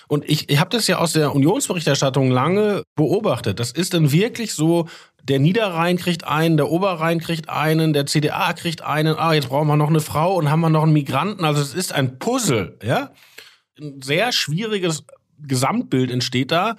Und 0.08 0.28
ich, 0.28 0.48
ich 0.48 0.58
habe 0.58 0.70
das 0.70 0.86
ja 0.86 0.98
aus 0.98 1.12
der 1.12 1.34
Unionsberichterstattung 1.34 2.30
lange 2.30 2.82
beobachtet. 2.96 3.60
Das 3.60 3.72
ist 3.72 3.94
dann 3.94 4.12
wirklich 4.12 4.54
so, 4.54 4.88
der 5.22 5.38
Niederrhein 5.38 5.96
kriegt 5.96 6.24
einen, 6.24 6.56
der 6.56 6.70
Oberrhein 6.70 7.20
kriegt 7.20 7.48
einen, 7.48 7.92
der 7.92 8.06
CDA 8.06 8.52
kriegt 8.52 8.82
einen, 8.82 9.16
ah, 9.16 9.32
jetzt 9.32 9.48
brauchen 9.48 9.68
wir 9.68 9.76
noch 9.76 9.88
eine 9.88 10.00
Frau 10.00 10.34
und 10.34 10.50
haben 10.50 10.60
wir 10.60 10.70
noch 10.70 10.82
einen 10.82 10.92
Migranten. 10.92 11.44
Also 11.44 11.62
es 11.62 11.74
ist 11.74 11.92
ein 11.92 12.18
Puzzle, 12.18 12.78
ja. 12.82 13.10
Ein 13.80 14.02
sehr 14.02 14.32
schwieriges 14.32 15.04
Gesamtbild 15.38 16.10
entsteht 16.10 16.50
da. 16.52 16.76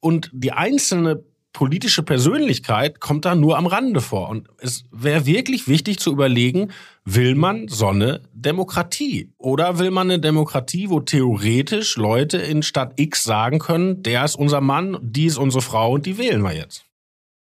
Und 0.00 0.30
die 0.32 0.52
einzelne 0.52 1.24
politische 1.54 2.02
Persönlichkeit 2.02 3.00
kommt 3.00 3.24
da 3.24 3.34
nur 3.34 3.56
am 3.56 3.66
Rande 3.66 4.02
vor. 4.02 4.28
Und 4.28 4.48
es 4.58 4.84
wäre 4.90 5.24
wirklich 5.24 5.66
wichtig 5.66 5.98
zu 5.98 6.12
überlegen, 6.12 6.72
will 7.06 7.34
man 7.34 7.68
so 7.68 7.88
eine 7.88 8.20
Demokratie? 8.34 9.32
Oder 9.38 9.78
will 9.78 9.90
man 9.90 10.10
eine 10.10 10.20
Demokratie, 10.20 10.90
wo 10.90 11.00
theoretisch 11.00 11.96
Leute 11.96 12.36
in 12.36 12.62
Stadt 12.62 12.92
X 12.96 13.24
sagen 13.24 13.60
können, 13.60 14.02
der 14.02 14.26
ist 14.26 14.34
unser 14.34 14.60
Mann, 14.60 14.98
die 15.00 15.24
ist 15.26 15.38
unsere 15.38 15.62
Frau 15.62 15.92
und 15.92 16.04
die 16.04 16.18
wählen 16.18 16.42
wir 16.42 16.52
jetzt? 16.52 16.84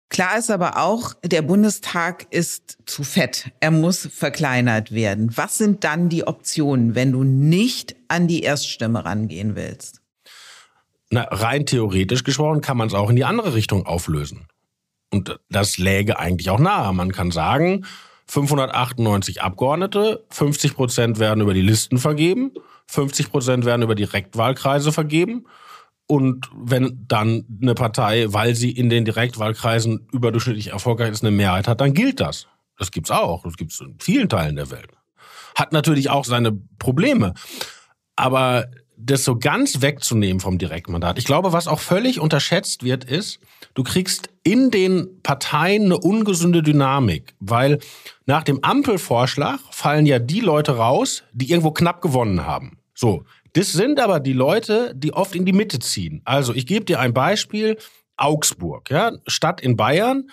Klar 0.10 0.40
ist 0.40 0.50
aber 0.50 0.78
auch, 0.78 1.14
der 1.24 1.44
Bundestag 1.44 2.26
ist 2.32 2.80
zu 2.88 3.04
fett. 3.04 3.52
Er 3.60 3.70
muss 3.70 4.10
verkleinert 4.12 4.92
werden. 4.92 5.30
Was 5.36 5.60
sind 5.60 5.84
dann 5.84 6.10
die 6.10 6.26
Optionen, 6.26 6.96
wenn 6.96 7.12
du 7.12 7.24
nicht 7.24 7.96
an 8.08 8.28
die 8.28 8.42
Erststimme 8.42 9.06
rangehen 9.06 9.56
willst? 9.56 9.99
Na, 11.12 11.24
rein 11.24 11.66
theoretisch 11.66 12.24
gesprochen 12.24 12.62
kann 12.62 12.78
man 12.78 12.88
es 12.88 12.94
auch 12.94 13.10
in 13.10 13.16
die 13.16 13.26
andere 13.26 13.54
Richtung 13.54 13.86
auflösen. 13.86 14.48
Und 15.12 15.40
das 15.50 15.78
läge 15.78 16.20
eigentlich 16.20 16.50
auch 16.50 16.60
nahe. 16.60 16.94
Man 16.94 17.12
kann 17.12 17.32
sagen, 17.32 17.86
598 18.28 19.42
Abgeordnete, 19.42 20.24
50 20.30 20.76
Prozent 20.76 21.20
werden 21.20 21.42
über 21.42 21.56
die 21.56 21.64
Listen 21.64 21.98
vergeben, 21.98 22.52
50 22.88 23.32
Prozent 23.32 23.66
werden 23.66 23.82
über 23.82 23.96
Direktwahlkreise 23.96 24.92
vergeben. 24.92 25.48
Und 26.06 26.48
wenn 26.56 27.06
dann 27.08 27.46
eine 27.62 27.74
Partei, 27.76 28.26
weil 28.30 28.56
sie 28.56 28.72
in 28.72 28.90
den 28.90 29.06
Direktwahlkreisen 29.06 30.08
überdurchschnittlich 30.12 30.70
erfolgreich 30.70 31.12
ist, 31.12 31.24
eine 31.24 31.32
Mehrheit 31.32 31.68
hat, 31.68 31.82
dann 31.82 31.94
gilt 31.94 32.20
das. 32.20 32.48
Das 32.78 32.92
gibt's 32.92 33.12
auch. 33.12 33.44
Das 33.44 33.58
gibt's 33.58 33.80
in 33.80 33.96
vielen 34.00 34.30
Teilen 34.30 34.56
der 34.56 34.72
Welt. 34.72 34.90
Hat 35.56 35.72
natürlich 35.74 36.10
auch 36.10 36.26
seine 36.26 36.52
Probleme. 36.80 37.34
Aber 38.16 38.68
das 39.02 39.24
so 39.24 39.38
ganz 39.38 39.82
wegzunehmen 39.82 40.40
vom 40.40 40.58
Direktmandat. 40.58 41.18
Ich 41.18 41.26
glaube, 41.26 41.54
was 41.54 41.68
auch 41.68 41.80
völlig 41.80 42.20
unterschätzt 42.20 42.84
wird, 42.84 43.06
ist, 43.06 43.40
du 43.74 43.84
kriegst 43.84 44.30
in 44.44 44.72
den 44.72 45.22
Parteien 45.24 45.86
eine 45.86 45.98
ungesunde 45.98 46.62
Dynamik, 46.62 47.34
weil 47.40 47.80
nach 48.26 48.44
dem 48.44 48.64
Ampelvorschlag 48.64 49.60
fallen 49.72 50.06
ja 50.06 50.20
die 50.20 50.42
Leute 50.42 50.78
raus, 50.78 51.24
die 51.32 51.50
irgendwo 51.50 51.72
knapp 51.72 52.02
gewonnen 52.02 52.46
haben. 52.46 52.78
So. 52.94 53.24
Das 53.54 53.72
sind 53.72 54.00
aber 54.00 54.20
die 54.20 54.34
Leute, 54.34 54.94
die 54.96 55.12
oft 55.12 55.34
in 55.34 55.44
die 55.44 55.54
Mitte 55.54 55.80
ziehen. 55.80 56.22
Also, 56.24 56.54
ich 56.54 56.68
gebe 56.68 56.86
dir 56.86 57.00
ein 57.00 57.16
Beispiel. 57.16 57.78
Augsburg, 58.16 58.92
ja, 58.92 59.14
Stadt 59.28 59.62
in 59.62 59.78
Bayern, 59.78 60.30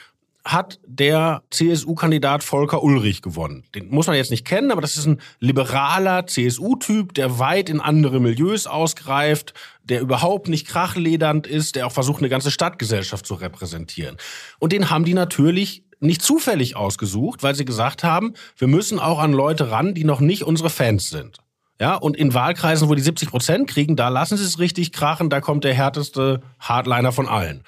hat 0.46 0.78
der 0.86 1.42
CSU-Kandidat 1.50 2.44
Volker 2.44 2.82
Ulrich 2.82 3.20
gewonnen. 3.20 3.64
Den 3.74 3.88
muss 3.88 4.06
man 4.06 4.16
jetzt 4.16 4.30
nicht 4.30 4.46
kennen, 4.46 4.70
aber 4.70 4.80
das 4.80 4.96
ist 4.96 5.06
ein 5.06 5.20
liberaler 5.40 6.26
CSU-Typ, 6.26 7.14
der 7.14 7.40
weit 7.40 7.68
in 7.68 7.80
andere 7.80 8.20
Milieus 8.20 8.68
ausgreift, 8.68 9.54
der 9.82 10.00
überhaupt 10.00 10.48
nicht 10.48 10.68
krachledernd 10.68 11.48
ist, 11.48 11.74
der 11.74 11.86
auch 11.86 11.92
versucht, 11.92 12.18
eine 12.18 12.28
ganze 12.28 12.52
Stadtgesellschaft 12.52 13.26
zu 13.26 13.34
repräsentieren. 13.34 14.16
Und 14.60 14.72
den 14.72 14.88
haben 14.88 15.04
die 15.04 15.14
natürlich 15.14 15.84
nicht 15.98 16.22
zufällig 16.22 16.76
ausgesucht, 16.76 17.42
weil 17.42 17.56
sie 17.56 17.64
gesagt 17.64 18.04
haben, 18.04 18.34
wir 18.56 18.68
müssen 18.68 19.00
auch 19.00 19.18
an 19.18 19.32
Leute 19.32 19.70
ran, 19.72 19.94
die 19.94 20.04
noch 20.04 20.20
nicht 20.20 20.44
unsere 20.44 20.70
Fans 20.70 21.10
sind. 21.10 21.38
Ja, 21.80 21.94
und 21.94 22.16
in 22.16 22.32
Wahlkreisen, 22.32 22.88
wo 22.88 22.94
die 22.94 23.02
70 23.02 23.30
Prozent 23.30 23.68
kriegen, 23.68 23.96
da 23.96 24.08
lassen 24.08 24.36
sie 24.36 24.44
es 24.44 24.58
richtig 24.58 24.92
krachen, 24.92 25.28
da 25.28 25.40
kommt 25.40 25.64
der 25.64 25.74
härteste 25.74 26.40
Hardliner 26.58 27.12
von 27.12 27.28
allen. 27.28 27.64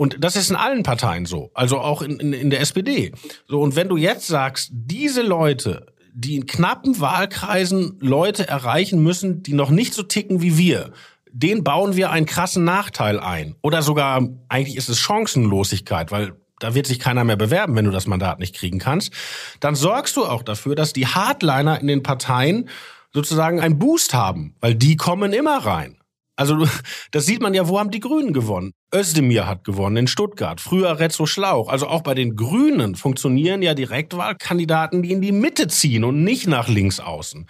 Und 0.00 0.24
das 0.24 0.34
ist 0.34 0.48
in 0.48 0.56
allen 0.56 0.82
Parteien 0.82 1.26
so, 1.26 1.50
also 1.52 1.78
auch 1.78 2.00
in, 2.00 2.18
in, 2.20 2.32
in 2.32 2.48
der 2.48 2.60
SPD. 2.60 3.12
So, 3.46 3.60
und 3.60 3.76
wenn 3.76 3.90
du 3.90 3.98
jetzt 3.98 4.26
sagst, 4.26 4.70
diese 4.72 5.20
Leute, 5.20 5.92
die 6.14 6.36
in 6.36 6.46
knappen 6.46 7.00
Wahlkreisen 7.00 7.98
Leute 8.00 8.48
erreichen 8.48 9.02
müssen, 9.02 9.42
die 9.42 9.52
noch 9.52 9.68
nicht 9.68 9.92
so 9.92 10.02
ticken 10.02 10.40
wie 10.40 10.56
wir, 10.56 10.92
den 11.30 11.64
bauen 11.64 11.96
wir 11.96 12.10
einen 12.10 12.24
krassen 12.24 12.64
Nachteil 12.64 13.20
ein. 13.20 13.56
Oder 13.60 13.82
sogar, 13.82 14.26
eigentlich 14.48 14.78
ist 14.78 14.88
es 14.88 14.98
Chancenlosigkeit, 15.00 16.10
weil 16.10 16.32
da 16.60 16.74
wird 16.74 16.86
sich 16.86 16.98
keiner 16.98 17.24
mehr 17.24 17.36
bewerben, 17.36 17.76
wenn 17.76 17.84
du 17.84 17.90
das 17.90 18.06
Mandat 18.06 18.38
nicht 18.38 18.54
kriegen 18.54 18.78
kannst. 18.78 19.12
Dann 19.60 19.74
sorgst 19.74 20.16
du 20.16 20.24
auch 20.24 20.42
dafür, 20.42 20.76
dass 20.76 20.94
die 20.94 21.08
Hardliner 21.08 21.78
in 21.78 21.88
den 21.88 22.02
Parteien 22.02 22.70
sozusagen 23.12 23.60
einen 23.60 23.78
Boost 23.78 24.14
haben, 24.14 24.54
weil 24.60 24.74
die 24.74 24.96
kommen 24.96 25.34
immer 25.34 25.58
rein. 25.58 25.99
Also 26.40 26.66
das 27.10 27.26
sieht 27.26 27.42
man 27.42 27.52
ja, 27.52 27.68
wo 27.68 27.78
haben 27.78 27.90
die 27.90 28.00
Grünen 28.00 28.32
gewonnen? 28.32 28.72
Özdemir 28.94 29.46
hat 29.46 29.62
gewonnen 29.62 29.98
in 29.98 30.06
Stuttgart, 30.06 30.58
früher 30.58 30.98
Rezzo 30.98 31.26
Schlauch. 31.26 31.68
Also 31.68 31.86
auch 31.86 32.00
bei 32.00 32.14
den 32.14 32.34
Grünen 32.34 32.94
funktionieren 32.94 33.60
ja 33.60 33.74
Direktwahlkandidaten, 33.74 35.02
die 35.02 35.12
in 35.12 35.20
die 35.20 35.32
Mitte 35.32 35.68
ziehen 35.68 36.02
und 36.02 36.24
nicht 36.24 36.46
nach 36.46 36.66
links 36.66 36.98
außen. 36.98 37.46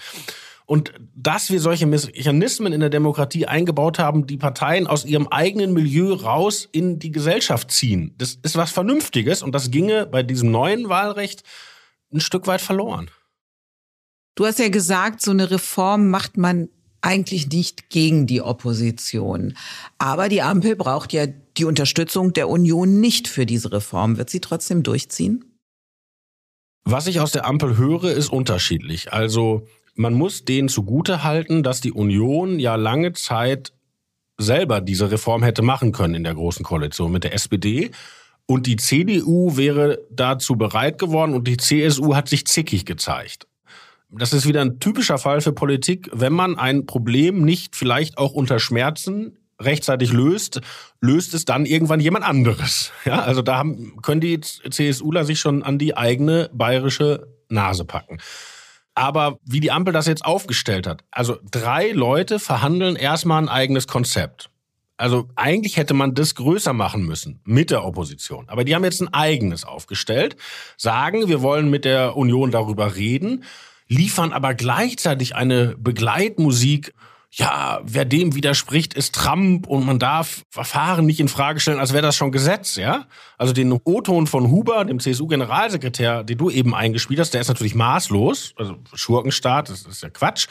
Und 0.67 0.93
dass 1.15 1.53
wir 1.53 1.61
solche 1.61 1.87
Mechanismen 1.87 2.73
in 2.73 2.81
der 2.81 2.91
Demokratie 2.91 3.47
eingebaut 3.47 4.01
haben, 4.01 4.27
die 4.27 4.39
Parteien 4.39 4.89
aus 4.89 5.05
ihrem 5.05 5.29
eigenen 5.29 5.73
Milieu 5.73 6.13
raus 6.15 6.69
in 6.73 6.99
die 6.99 7.13
Gesellschaft 7.13 7.71
ziehen, 7.71 8.17
das 8.19 8.39
ist 8.43 8.57
was 8.57 8.73
Vernünftiges 8.73 9.45
und 9.45 9.55
das 9.55 9.71
ginge 9.71 10.07
bei 10.07 10.25
diesem 10.25 10.51
neuen 10.51 10.89
Wahlrecht 10.89 11.45
ein 12.13 12.19
Stück 12.19 12.49
weit 12.49 12.61
verloren. 12.61 13.09
Du 14.35 14.47
hast 14.47 14.59
ja 14.59 14.69
gesagt, 14.69 15.23
so 15.23 15.31
eine 15.31 15.53
Reform 15.53 16.11
macht 16.11 16.37
man 16.37 16.71
eigentlich 17.03 17.49
nicht 17.49 17.91
gegen 17.91 18.27
die 18.27 18.43
Opposition. 18.43 19.57
Aber 19.99 20.29
die 20.29 20.43
Ampel 20.43 20.77
braucht 20.77 21.13
ja 21.13 21.27
die 21.27 21.65
Unterstützung 21.65 22.33
der 22.33 22.49
Union 22.49 23.01
nicht 23.01 23.29
für 23.29 23.47
diese 23.47 23.73
Reform. 23.73 24.17
Wird 24.17 24.31
sie 24.31 24.41
trotzdem 24.41 24.83
durchziehen? 24.83 25.45
Was 26.85 27.07
ich 27.07 27.21
aus 27.21 27.33
der 27.33 27.47
Ampel 27.47 27.77
höre, 27.77 28.13
ist 28.13 28.33
unterschiedlich. 28.33 29.13
Also 29.13 29.67
man 29.95 30.15
muss 30.15 30.45
denen 30.45 30.69
zugute 30.69 31.25
halten, 31.25 31.63
dass 31.63 31.81
die 31.81 31.93
Union 31.93 32.59
ja 32.59 32.77
lange 32.77 33.13
Zeit 33.13 33.73
selber 34.39 34.81
diese 34.81 35.11
Reform 35.11 35.43
hätte 35.43 35.63
machen 35.63 35.93
können 35.93 36.15
in 36.15 36.25
der 36.25 36.35
großen 36.35 36.65
Koalition 36.65 37.13
mit 37.13 37.25
der 37.25 37.35
SPD. 37.35 37.91
Und 38.47 38.67
die 38.67 38.77
CDU 38.77 39.57
wäre 39.57 40.01
dazu 40.11 40.57
bereit 40.57 40.99
geworden 40.99 41.35
und 41.35 41.47
die 41.47 41.59
CSU 41.59 42.15
hat 42.15 42.29
sich 42.29 42.47
zickig 42.47 42.87
gezeigt 42.87 43.47
das 44.13 44.33
ist 44.33 44.47
wieder 44.47 44.61
ein 44.61 44.81
typischer 44.81 45.19
Fall 45.19 45.41
für 45.41 45.53
Politik, 45.53 46.11
wenn 46.13 46.33
man 46.33 46.59
ein 46.59 46.87
Problem 46.87 47.45
nicht 47.45 47.77
vielleicht 47.77 48.19
auch 48.19 48.33
unter 48.33 48.59
Schmerzen 48.59 49.37
rechtzeitig 49.61 50.13
löst, 50.13 50.61
löst 51.01 51.35
es 51.35 51.45
dann 51.45 51.67
irgendwann 51.67 52.01
jemand 52.01 52.25
anderes. 52.25 52.93
Ja, 53.05 53.21
also 53.23 53.43
da 53.43 53.59
haben, 53.59 54.01
können 54.03 54.21
die 54.21 54.41
CSUler 54.41 55.25
sich 55.25 55.39
schon 55.39 55.63
an 55.63 55.79
die 55.79 55.97
eigene 55.97 56.51
bayerische 56.53 57.29
Nase 57.49 57.85
packen. 57.85 58.19
Aber 58.95 59.39
wie 59.45 59.61
die 59.61 59.71
Ampel 59.71 59.93
das 59.93 60.07
jetzt 60.07 60.25
aufgestellt 60.25 60.87
hat, 60.87 61.05
also 61.11 61.39
drei 61.51 61.93
Leute 61.93 62.39
verhandeln 62.39 62.97
erstmal 62.97 63.43
ein 63.43 63.49
eigenes 63.49 63.87
Konzept. 63.87 64.51
Also 64.97 65.29
eigentlich 65.35 65.79
hätte 65.79 65.95
man 65.95 66.15
das 66.15 66.35
größer 66.35 66.75
machen 66.75 67.07
müssen 67.07 67.41
mit 67.45 67.71
der 67.71 67.87
Opposition. 67.87 68.49
Aber 68.49 68.65
die 68.65 68.75
haben 68.75 68.85
jetzt 68.85 69.01
ein 69.01 69.15
eigenes 69.15 69.65
aufgestellt, 69.65 70.37
sagen, 70.77 71.29
wir 71.29 71.41
wollen 71.41 71.71
mit 71.71 71.87
der 71.87 72.17
Union 72.17 72.51
darüber 72.51 72.97
reden 72.97 73.45
liefern 73.91 74.33
aber 74.33 74.55
gleichzeitig 74.55 75.35
eine 75.35 75.77
Begleitmusik. 75.77 76.95
Ja, 77.33 77.81
wer 77.85 78.05
dem 78.05 78.35
widerspricht, 78.35 78.95
ist 78.95 79.15
Trump 79.15 79.67
und 79.67 79.87
man 79.87 79.99
darf 79.99 80.43
Verfahren 80.49 81.07
nicht 81.07 81.21
in 81.21 81.29
Frage 81.29 81.61
stellen, 81.61 81.79
als 81.79 81.93
wäre 81.93 82.03
das 82.03 82.17
schon 82.17 82.33
Gesetz, 82.33 82.75
ja? 82.75 83.07
Also 83.39 83.53
den 83.53 83.73
O-Ton 83.73 84.27
von 84.27 84.51
Huber, 84.51 84.85
dem 84.85 84.99
CSU-Generalsekretär, 84.99 86.25
den 86.25 86.39
du 86.39 86.51
eben 86.51 86.75
eingespielt 86.75 87.21
hast, 87.21 87.33
der 87.35 87.41
ist 87.41 87.49
natürlich 87.49 87.77
maßlos. 87.77 88.55
Also 88.57 88.77
Schurkenstaat, 88.95 89.69
das 89.69 89.83
ist 89.83 90.03
ja 90.03 90.11
Quatsch. 90.11 90.49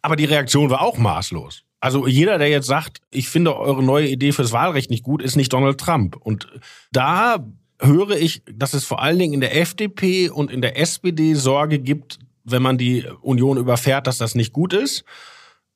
Aber 0.00 0.16
die 0.16 0.24
Reaktion 0.24 0.70
war 0.70 0.80
auch 0.80 0.96
maßlos. 0.96 1.62
Also 1.80 2.06
jeder, 2.06 2.38
der 2.38 2.48
jetzt 2.48 2.66
sagt, 2.66 3.00
ich 3.10 3.28
finde 3.28 3.56
eure 3.56 3.82
neue 3.82 4.08
Idee 4.08 4.32
fürs 4.32 4.52
Wahlrecht 4.52 4.88
nicht 4.90 5.02
gut, 5.04 5.20
ist 5.20 5.36
nicht 5.36 5.52
Donald 5.52 5.78
Trump. 5.78 6.16
Und 6.16 6.48
da 6.90 7.44
höre 7.78 8.16
ich, 8.16 8.42
dass 8.50 8.72
es 8.72 8.86
vor 8.86 9.02
allen 9.02 9.18
Dingen 9.18 9.34
in 9.34 9.40
der 9.42 9.60
FDP 9.60 10.30
und 10.30 10.50
in 10.50 10.62
der 10.62 10.78
SPD 10.78 11.34
Sorge 11.34 11.78
gibt, 11.78 12.18
wenn 12.44 12.62
man 12.62 12.78
die 12.78 13.06
Union 13.22 13.56
überfährt, 13.56 14.06
dass 14.06 14.18
das 14.18 14.34
nicht 14.34 14.52
gut 14.52 14.72
ist. 14.72 15.04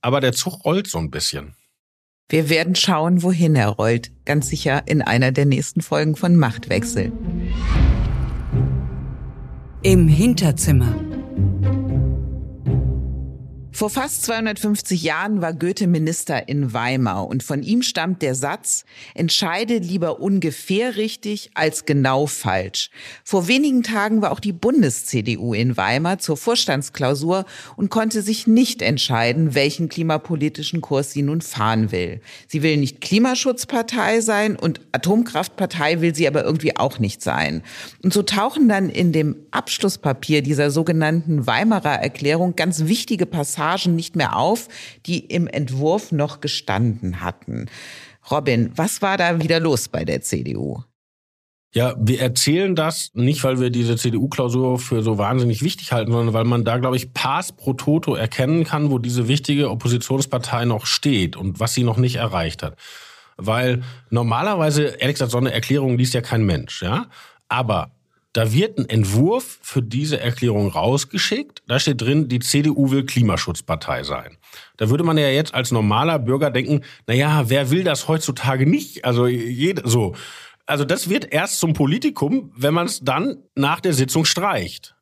Aber 0.00 0.20
der 0.20 0.32
Zug 0.32 0.64
rollt 0.64 0.86
so 0.86 0.98
ein 0.98 1.10
bisschen. 1.10 1.56
Wir 2.28 2.50
werden 2.50 2.74
schauen, 2.74 3.22
wohin 3.22 3.56
er 3.56 3.68
rollt. 3.68 4.12
Ganz 4.26 4.48
sicher 4.48 4.82
in 4.86 5.00
einer 5.00 5.32
der 5.32 5.46
nächsten 5.46 5.80
Folgen 5.80 6.14
von 6.14 6.36
Machtwechsel. 6.36 7.10
Im 9.82 10.08
Hinterzimmer. 10.08 11.07
Vor 13.70 13.90
fast 13.90 14.24
250 14.24 15.02
Jahren 15.02 15.40
war 15.40 15.52
Goethe 15.52 15.86
Minister 15.86 16.48
in 16.48 16.72
Weimar 16.72 17.28
und 17.28 17.42
von 17.42 17.62
ihm 17.62 17.82
stammt 17.82 18.22
der 18.22 18.34
Satz, 18.34 18.84
entscheide 19.14 19.76
lieber 19.76 20.20
ungefähr 20.20 20.96
richtig 20.96 21.50
als 21.54 21.84
genau 21.84 22.26
falsch. 22.26 22.90
Vor 23.22 23.46
wenigen 23.46 23.82
Tagen 23.84 24.20
war 24.20 24.32
auch 24.32 24.40
die 24.40 24.54
Bundes-CDU 24.54 25.54
in 25.54 25.76
Weimar 25.76 26.18
zur 26.18 26.36
Vorstandsklausur 26.36 27.44
und 27.76 27.90
konnte 27.90 28.22
sich 28.22 28.48
nicht 28.48 28.82
entscheiden, 28.82 29.54
welchen 29.54 29.88
klimapolitischen 29.88 30.80
Kurs 30.80 31.12
sie 31.12 31.22
nun 31.22 31.40
fahren 31.40 31.92
will. 31.92 32.20
Sie 32.48 32.62
will 32.62 32.78
nicht 32.78 33.00
Klimaschutzpartei 33.00 34.22
sein 34.22 34.56
und 34.56 34.80
Atomkraftpartei 34.92 36.00
will 36.00 36.14
sie 36.14 36.26
aber 36.26 36.42
irgendwie 36.42 36.76
auch 36.76 36.98
nicht 36.98 37.22
sein. 37.22 37.62
Und 38.02 38.12
so 38.12 38.22
tauchen 38.22 38.68
dann 38.68 38.88
in 38.88 39.12
dem 39.12 39.36
Abschlusspapier 39.52 40.42
dieser 40.42 40.72
sogenannten 40.72 41.46
Weimarer 41.46 42.00
Erklärung 42.00 42.56
ganz 42.56 42.86
wichtige 42.86 43.26
Passagen 43.26 43.67
Passagen 43.68 43.96
nicht 43.96 44.16
mehr 44.16 44.36
auf, 44.36 44.68
die 45.06 45.18
im 45.18 45.46
Entwurf 45.46 46.12
noch 46.12 46.40
gestanden 46.40 47.20
hatten. 47.20 47.66
Robin, 48.30 48.72
was 48.76 49.02
war 49.02 49.16
da 49.16 49.42
wieder 49.42 49.60
los 49.60 49.88
bei 49.88 50.04
der 50.04 50.22
CDU? 50.22 50.82
Ja, 51.74 51.94
wir 51.98 52.20
erzählen 52.22 52.74
das 52.74 53.10
nicht, 53.12 53.44
weil 53.44 53.60
wir 53.60 53.68
diese 53.68 53.96
CDU-Klausur 53.96 54.78
für 54.78 55.02
so 55.02 55.18
wahnsinnig 55.18 55.62
wichtig 55.62 55.92
halten, 55.92 56.12
sondern 56.12 56.32
weil 56.32 56.44
man 56.44 56.64
da, 56.64 56.78
glaube 56.78 56.96
ich, 56.96 57.12
Pass 57.12 57.52
pro 57.52 57.74
Toto 57.74 58.14
erkennen 58.14 58.64
kann, 58.64 58.90
wo 58.90 58.98
diese 58.98 59.28
wichtige 59.28 59.70
Oppositionspartei 59.70 60.64
noch 60.64 60.86
steht 60.86 61.36
und 61.36 61.60
was 61.60 61.74
sie 61.74 61.84
noch 61.84 61.98
nicht 61.98 62.16
erreicht 62.16 62.62
hat. 62.62 62.76
Weil 63.36 63.82
normalerweise, 64.08 64.84
ehrlich 64.84 65.16
gesagt, 65.16 65.30
so 65.30 65.38
eine 65.38 65.52
Erklärung 65.52 65.98
liest 65.98 66.14
ja 66.14 66.22
kein 66.22 66.42
Mensch, 66.42 66.82
ja. 66.82 67.06
Aber 67.48 67.90
da 68.32 68.52
wird 68.52 68.78
ein 68.78 68.88
Entwurf 68.88 69.58
für 69.62 69.82
diese 69.82 70.20
Erklärung 70.20 70.68
rausgeschickt. 70.68 71.62
Da 71.66 71.78
steht 71.78 72.00
drin, 72.00 72.28
die 72.28 72.40
CDU 72.40 72.90
will 72.90 73.06
Klimaschutzpartei 73.06 74.02
sein. 74.02 74.36
Da 74.76 74.90
würde 74.90 75.04
man 75.04 75.16
ja 75.16 75.28
jetzt 75.28 75.54
als 75.54 75.72
normaler 75.72 76.18
Bürger 76.18 76.50
denken, 76.50 76.82
na 77.06 77.14
ja, 77.14 77.48
wer 77.48 77.70
will 77.70 77.84
das 77.84 78.06
heutzutage 78.06 78.66
nicht? 78.66 79.04
Also 79.04 79.26
jede, 79.26 79.88
so. 79.88 80.14
Also 80.66 80.84
das 80.84 81.08
wird 81.08 81.32
erst 81.32 81.60
zum 81.60 81.72
Politikum, 81.72 82.52
wenn 82.54 82.74
man 82.74 82.86
es 82.86 83.00
dann 83.00 83.38
nach 83.54 83.80
der 83.80 83.94
Sitzung 83.94 84.26
streicht. 84.26 84.94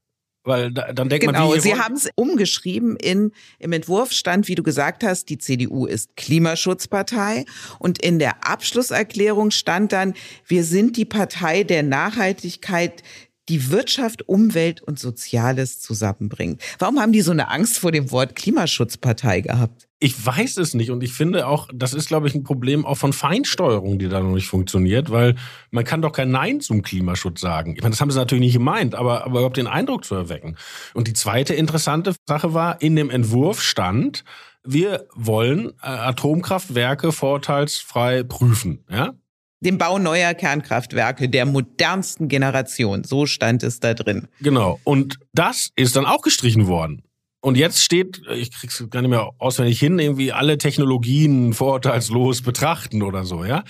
Weil 0.46 0.70
da, 0.70 0.92
dann 0.92 1.08
denkt 1.08 1.26
genau, 1.26 1.48
man, 1.48 1.56
wie, 1.56 1.60
Sie 1.60 1.74
haben 1.74 1.94
es 1.94 2.08
umgeschrieben 2.14 2.96
in 2.96 3.32
im 3.58 3.72
Entwurf 3.72 4.12
stand, 4.12 4.46
wie 4.46 4.54
du 4.54 4.62
gesagt 4.62 5.02
hast, 5.02 5.28
die 5.28 5.38
CDU 5.38 5.86
ist 5.86 6.16
Klimaschutzpartei 6.16 7.44
und 7.78 8.00
in 8.00 8.18
der 8.18 8.46
Abschlusserklärung 8.48 9.50
stand 9.50 9.92
dann, 9.92 10.14
wir 10.46 10.62
sind 10.62 10.96
die 10.96 11.04
Partei 11.04 11.64
der 11.64 11.82
Nachhaltigkeit, 11.82 13.02
die 13.48 13.70
Wirtschaft, 13.70 14.28
Umwelt 14.28 14.82
und 14.82 14.98
Soziales 14.98 15.80
zusammenbringt. 15.80 16.62
Warum 16.78 17.00
haben 17.00 17.12
die 17.12 17.22
so 17.22 17.32
eine 17.32 17.48
Angst 17.48 17.78
vor 17.78 17.92
dem 17.92 18.10
Wort 18.10 18.36
Klimaschutzpartei 18.36 19.40
gehabt? 19.40 19.85
Ich 19.98 20.26
weiß 20.26 20.58
es 20.58 20.74
nicht 20.74 20.90
und 20.90 21.02
ich 21.02 21.12
finde 21.12 21.46
auch, 21.46 21.68
das 21.72 21.94
ist, 21.94 22.08
glaube 22.08 22.28
ich, 22.28 22.34
ein 22.34 22.42
Problem 22.42 22.84
auch 22.84 22.96
von 22.96 23.14
Feinsteuerung, 23.14 23.98
die 23.98 24.08
da 24.08 24.20
noch 24.20 24.34
nicht 24.34 24.46
funktioniert, 24.46 25.10
weil 25.10 25.36
man 25.70 25.84
kann 25.84 26.02
doch 26.02 26.12
kein 26.12 26.30
Nein 26.30 26.60
zum 26.60 26.82
Klimaschutz 26.82 27.40
sagen. 27.40 27.74
Ich 27.76 27.82
meine, 27.82 27.92
das 27.92 28.00
haben 28.02 28.10
sie 28.10 28.18
natürlich 28.18 28.44
nicht 28.44 28.54
gemeint, 28.54 28.94
aber, 28.94 29.24
aber 29.24 29.38
überhaupt 29.38 29.56
den 29.56 29.66
Eindruck 29.66 30.04
zu 30.04 30.14
erwecken. 30.14 30.56
Und 30.92 31.08
die 31.08 31.14
zweite 31.14 31.54
interessante 31.54 32.14
Sache 32.28 32.52
war, 32.52 32.82
in 32.82 32.94
dem 32.94 33.08
Entwurf 33.08 33.62
stand, 33.62 34.24
wir 34.64 35.06
wollen 35.14 35.70
äh, 35.82 35.86
Atomkraftwerke 35.86 37.12
vorteilsfrei 37.12 38.22
prüfen. 38.22 38.84
Ja? 38.90 39.14
dem 39.60 39.78
Bau 39.78 39.98
neuer 39.98 40.34
Kernkraftwerke 40.34 41.28
der 41.28 41.46
modernsten 41.46 42.28
Generation. 42.28 43.04
So 43.04 43.26
stand 43.26 43.62
es 43.62 43.80
da 43.80 43.94
drin. 43.94 44.28
Genau. 44.40 44.80
Und 44.84 45.18
das 45.32 45.70
ist 45.76 45.96
dann 45.96 46.06
auch 46.06 46.22
gestrichen 46.22 46.66
worden. 46.66 47.02
Und 47.46 47.56
jetzt 47.56 47.80
steht, 47.80 48.22
ich 48.34 48.50
krieg's 48.50 48.84
gar 48.90 49.02
nicht 49.02 49.10
mehr 49.10 49.30
auswendig 49.38 49.78
hin, 49.78 50.00
irgendwie 50.00 50.32
alle 50.32 50.58
Technologien 50.58 51.52
vorurteilslos 51.52 52.42
betrachten 52.42 53.04
oder 53.04 53.24
so, 53.24 53.44
ja. 53.44 53.62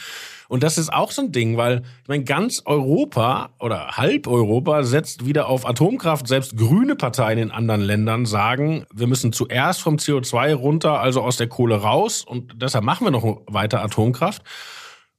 Und 0.48 0.62
das 0.62 0.78
ist 0.78 0.90
auch 0.90 1.10
so 1.10 1.20
ein 1.20 1.30
Ding, 1.30 1.58
weil 1.58 1.82
ich 2.00 2.08
meine, 2.08 2.24
ganz 2.24 2.62
Europa 2.64 3.50
oder 3.60 3.88
halb 3.88 4.28
Europa 4.28 4.82
setzt 4.82 5.26
wieder 5.26 5.50
auf 5.50 5.66
Atomkraft. 5.66 6.26
Selbst 6.26 6.56
grüne 6.56 6.96
Parteien 6.96 7.38
in 7.38 7.50
anderen 7.50 7.82
Ländern 7.82 8.24
sagen, 8.24 8.86
wir 8.94 9.08
müssen 9.08 9.34
zuerst 9.34 9.82
vom 9.82 9.96
CO2 9.96 10.54
runter, 10.54 10.98
also 10.98 11.20
aus 11.20 11.36
der 11.36 11.48
Kohle 11.48 11.76
raus. 11.76 12.24
Und 12.26 12.54
deshalb 12.62 12.82
machen 12.82 13.06
wir 13.06 13.10
noch 13.10 13.42
weiter 13.46 13.82
Atomkraft. 13.82 14.40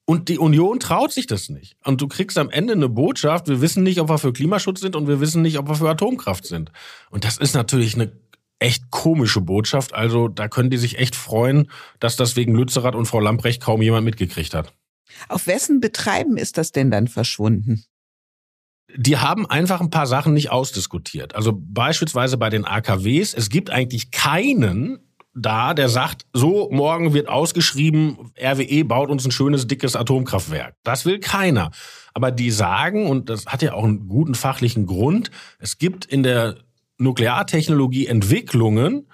Und 0.05 0.29
die 0.29 0.39
Union 0.39 0.79
traut 0.79 1.11
sich 1.11 1.27
das 1.27 1.49
nicht. 1.49 1.75
Und 1.83 2.01
du 2.01 2.07
kriegst 2.07 2.39
am 2.39 2.49
Ende 2.49 2.73
eine 2.73 2.89
Botschaft, 2.89 3.49
wir 3.49 3.61
wissen 3.61 3.83
nicht, 3.83 3.99
ob 3.99 4.09
wir 4.09 4.17
für 4.17 4.33
Klimaschutz 4.33 4.79
sind 4.79 4.95
und 4.95 5.07
wir 5.07 5.19
wissen 5.19 5.43
nicht, 5.43 5.59
ob 5.59 5.67
wir 5.67 5.75
für 5.75 5.89
Atomkraft 5.89 6.45
sind. 6.45 6.71
Und 7.11 7.23
das 7.23 7.37
ist 7.37 7.53
natürlich 7.53 7.93
eine 7.93 8.11
echt 8.59 8.89
komische 8.89 9.41
Botschaft. 9.41 9.93
Also 9.93 10.27
da 10.27 10.47
können 10.47 10.69
die 10.69 10.77
sich 10.77 10.97
echt 10.97 11.15
freuen, 11.15 11.69
dass 11.99 12.15
das 12.15 12.35
wegen 12.35 12.55
Lützerath 12.55 12.95
und 12.95 13.05
Frau 13.05 13.19
Lamprecht 13.19 13.61
kaum 13.61 13.81
jemand 13.81 14.05
mitgekriegt 14.05 14.53
hat. 14.53 14.73
Auf 15.29 15.47
wessen 15.47 15.79
Betreiben 15.79 16.37
ist 16.37 16.57
das 16.57 16.71
denn 16.71 16.91
dann 16.91 17.07
verschwunden? 17.07 17.83
Die 18.95 19.17
haben 19.17 19.45
einfach 19.45 19.81
ein 19.81 19.89
paar 19.89 20.07
Sachen 20.07 20.33
nicht 20.33 20.49
ausdiskutiert. 20.49 21.35
Also 21.35 21.53
beispielsweise 21.53 22.37
bei 22.37 22.49
den 22.49 22.65
AKWs. 22.65 23.33
Es 23.33 23.49
gibt 23.49 23.69
eigentlich 23.69 24.11
keinen 24.11 24.99
da, 25.39 25.73
der 25.73 25.87
sagt, 25.87 26.25
so, 26.33 26.69
morgen 26.71 27.13
wird 27.13 27.29
ausgeschrieben, 27.29 28.31
RWE 28.41 28.83
baut 28.83 29.09
uns 29.09 29.23
ein 29.23 29.31
schönes, 29.31 29.67
dickes 29.67 29.95
Atomkraftwerk. 29.95 30.75
Das 30.83 31.05
will 31.05 31.19
keiner. 31.19 31.71
Aber 32.13 32.31
die 32.31 32.49
sagen, 32.49 33.07
und 33.07 33.29
das 33.29 33.45
hat 33.45 33.61
ja 33.61 33.73
auch 33.73 33.83
einen 33.83 34.07
guten 34.07 34.33
fachlichen 34.33 34.87
Grund, 34.87 35.29
es 35.59 35.77
gibt 35.77 36.05
in 36.05 36.23
der 36.23 36.57
Nukleartechnologie 36.97 38.07
Entwicklungen, 38.07 39.07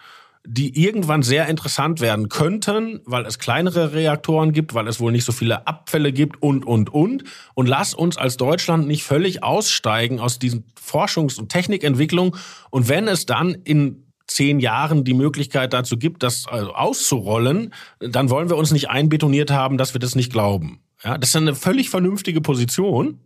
die 0.45 0.83
irgendwann 0.83 1.23
sehr 1.23 1.47
interessant 1.47 2.01
werden 2.01 2.27
könnten, 2.27 2.99
weil 3.05 3.25
es 3.25 3.39
kleinere 3.39 3.93
Reaktoren 3.93 4.51
gibt, 4.51 4.73
weil 4.73 4.87
es 4.87 4.99
wohl 4.99 5.11
nicht 5.11 5.23
so 5.23 5.31
viele 5.31 5.67
Abfälle 5.67 6.11
gibt 6.11 6.41
und, 6.41 6.65
und, 6.65 6.93
und. 6.93 7.23
Und 7.53 7.67
lass 7.67 7.93
uns 7.93 8.17
als 8.17 8.35
Deutschland 8.35 8.85
nicht 8.87 9.03
völlig 9.03 9.41
aussteigen 9.41 10.19
aus 10.19 10.39
diesen 10.39 10.65
Forschungs- 10.77 11.39
und 11.39 11.49
Technikentwicklungen. 11.49 12.35
Und 12.71 12.89
wenn 12.89 13.07
es 13.07 13.25
dann 13.25 13.53
in 13.63 14.03
zehn 14.27 14.59
Jahren 14.59 15.03
die 15.05 15.13
Möglichkeit 15.13 15.73
dazu 15.73 15.97
gibt, 15.97 16.23
das 16.23 16.45
also 16.47 16.73
auszurollen, 16.73 17.73
dann 17.99 18.29
wollen 18.29 18.49
wir 18.49 18.57
uns 18.57 18.71
nicht 18.71 18.89
einbetoniert 18.89 19.51
haben, 19.51 19.77
dass 19.77 19.93
wir 19.93 19.99
das 19.99 20.15
nicht 20.15 20.31
glauben. 20.31 20.81
Ja, 21.03 21.17
das 21.17 21.29
ist 21.29 21.35
eine 21.35 21.55
völlig 21.55 21.89
vernünftige 21.89 22.41
Position. 22.41 23.19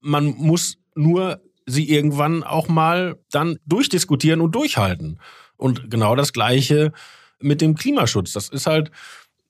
Man 0.00 0.34
muss 0.36 0.78
nur 0.94 1.40
sie 1.68 1.88
irgendwann 1.88 2.42
auch 2.42 2.68
mal 2.68 3.18
dann 3.30 3.58
durchdiskutieren 3.66 4.40
und 4.40 4.54
durchhalten. 4.54 5.20
Und 5.56 5.90
genau 5.90 6.16
das 6.16 6.32
Gleiche 6.32 6.92
mit 7.40 7.60
dem 7.60 7.74
Klimaschutz. 7.74 8.32
Das 8.32 8.48
ist 8.48 8.66
halt, 8.66 8.90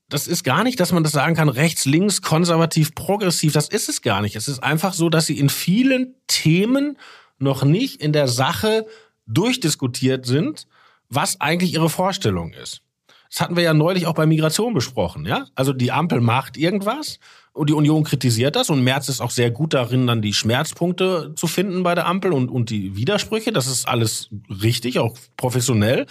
das 0.09 0.27
ist 0.27 0.43
gar 0.43 0.65
nicht, 0.65 0.81
dass 0.81 0.93
man 0.93 1.03
das 1.03 1.13
sagen 1.13 1.35
kann, 1.35 1.49
rechts, 1.49 1.85
links, 1.85 2.23
konservativ, 2.23 2.95
progressiv. 2.95 3.53
Das 3.53 3.69
ist 3.69 3.89
es 3.89 4.03
gar 4.03 4.23
nicht. 4.23 4.37
Es 4.37 4.49
ist 4.49 4.63
einfach 4.63 4.95
so, 4.95 5.09
dass 5.09 5.27
sie 5.27 5.39
in 5.39 5.49
vielen 5.49 6.15
Themen 6.27 6.99
noch 7.39 7.63
nicht 7.65 8.01
in 8.01 8.13
der 8.13 8.29
Sache 8.29 8.87
durchdiskutiert 9.27 10.27
sind, 10.27 10.67
was 11.09 11.41
eigentlich 11.41 11.75
ihre 11.75 11.91
Vorstellung 11.91 12.53
ist. 12.53 12.83
Das 13.31 13.41
hatten 13.41 13.57
wir 13.57 13.63
ja 13.63 13.75
neulich 13.75 14.07
auch 14.07 14.15
bei 14.15 14.27
Migration 14.27 14.75
besprochen, 14.75 15.27
ja? 15.27 15.47
Also 15.55 15.73
die 15.73 15.93
Ampel 15.93 16.21
macht 16.21 16.57
irgendwas 16.57 17.19
und 17.53 17.69
die 17.69 17.75
Union 17.75 18.05
kritisiert 18.05 18.57
das 18.57 18.71
und 18.71 18.83
Merz 18.83 19.09
ist 19.09 19.21
auch 19.21 19.31
sehr 19.31 19.51
gut 19.51 19.75
darin, 19.75 20.07
dann 20.07 20.23
die 20.23 20.33
Schmerzpunkte 20.33 21.35
zu 21.35 21.47
finden 21.47 21.83
bei 21.83 21.95
der 21.95 22.07
Ampel 22.07 22.33
und, 22.33 22.49
und 22.49 22.71
die 22.71 22.97
Widersprüche. 22.97 23.53
Das 23.53 23.67
ist 23.67 23.87
alles 23.87 24.31
richtig, 24.63 24.99
auch 24.99 25.17
professionell. 25.37 26.07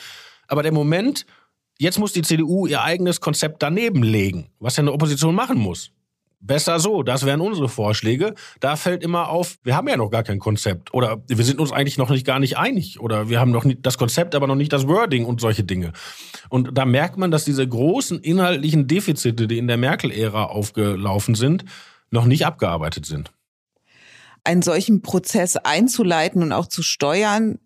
Aber 0.48 0.62
der 0.62 0.72
Moment, 0.72 1.26
jetzt 1.80 2.00
muss 2.00 2.14
die 2.14 2.22
CDU 2.22 2.68
ihr 2.68 2.84
eigenes 2.84 3.22
Konzept 3.22 3.64
daneben 3.64 4.04
legen, 4.04 4.50
was 4.60 4.78
ja 4.78 4.82
eine 4.82 4.94
Opposition 4.94 5.34
machen 5.34 5.58
muss. 5.58 5.92
Besser 6.40 6.80
so, 6.80 7.02
das 7.02 7.26
wären 7.26 7.42
unsere 7.42 7.68
Vorschläge. 7.68 8.36
Da 8.60 8.76
fällt 8.76 9.02
immer 9.02 9.30
auf, 9.30 9.58
wir 9.64 9.76
haben 9.76 9.88
ja 9.88 9.98
noch 9.98 10.12
gar 10.12 10.22
kein 10.22 10.38
Konzept 10.38 10.94
oder 10.94 11.24
wir 11.28 11.44
sind 11.44 11.60
uns 11.60 11.72
eigentlich 11.72 11.98
noch 11.98 12.12
nicht 12.12 12.26
gar 12.26 12.40
nicht 12.40 12.58
einig 12.58 13.00
oder 13.00 13.28
wir 13.28 13.40
haben 13.40 13.50
noch 13.50 13.64
nicht 13.64 13.80
das 13.86 13.98
Konzept, 13.98 14.36
aber 14.36 14.46
noch 14.46 14.56
nicht 14.56 14.72
das 14.72 14.88
Wording 14.88 15.26
und 15.26 15.42
solche 15.42 15.64
Dinge. 15.64 15.94
Und 16.50 16.78
da 16.78 16.86
merkt 16.86 17.18
man, 17.18 17.32
dass 17.32 17.44
diese 17.44 17.68
großen 17.68 18.20
inhaltlichen 18.20 18.88
Defizite, 18.88 19.48
die 19.48 19.58
in 19.58 19.68
der 19.68 19.78
Merkel-Ära 19.78 20.46
aufgelaufen 20.46 21.34
sind, 21.34 21.66
noch 22.12 22.26
nicht 22.26 22.46
abgearbeitet 22.46 23.08
sind. 23.08 23.32
Einen 24.44 24.62
solchen 24.62 25.02
Prozess 25.02 25.58
einzuleiten 25.58 26.44
und 26.44 26.52
auch 26.52 26.68
zu 26.68 26.84
steuern, 26.84 27.58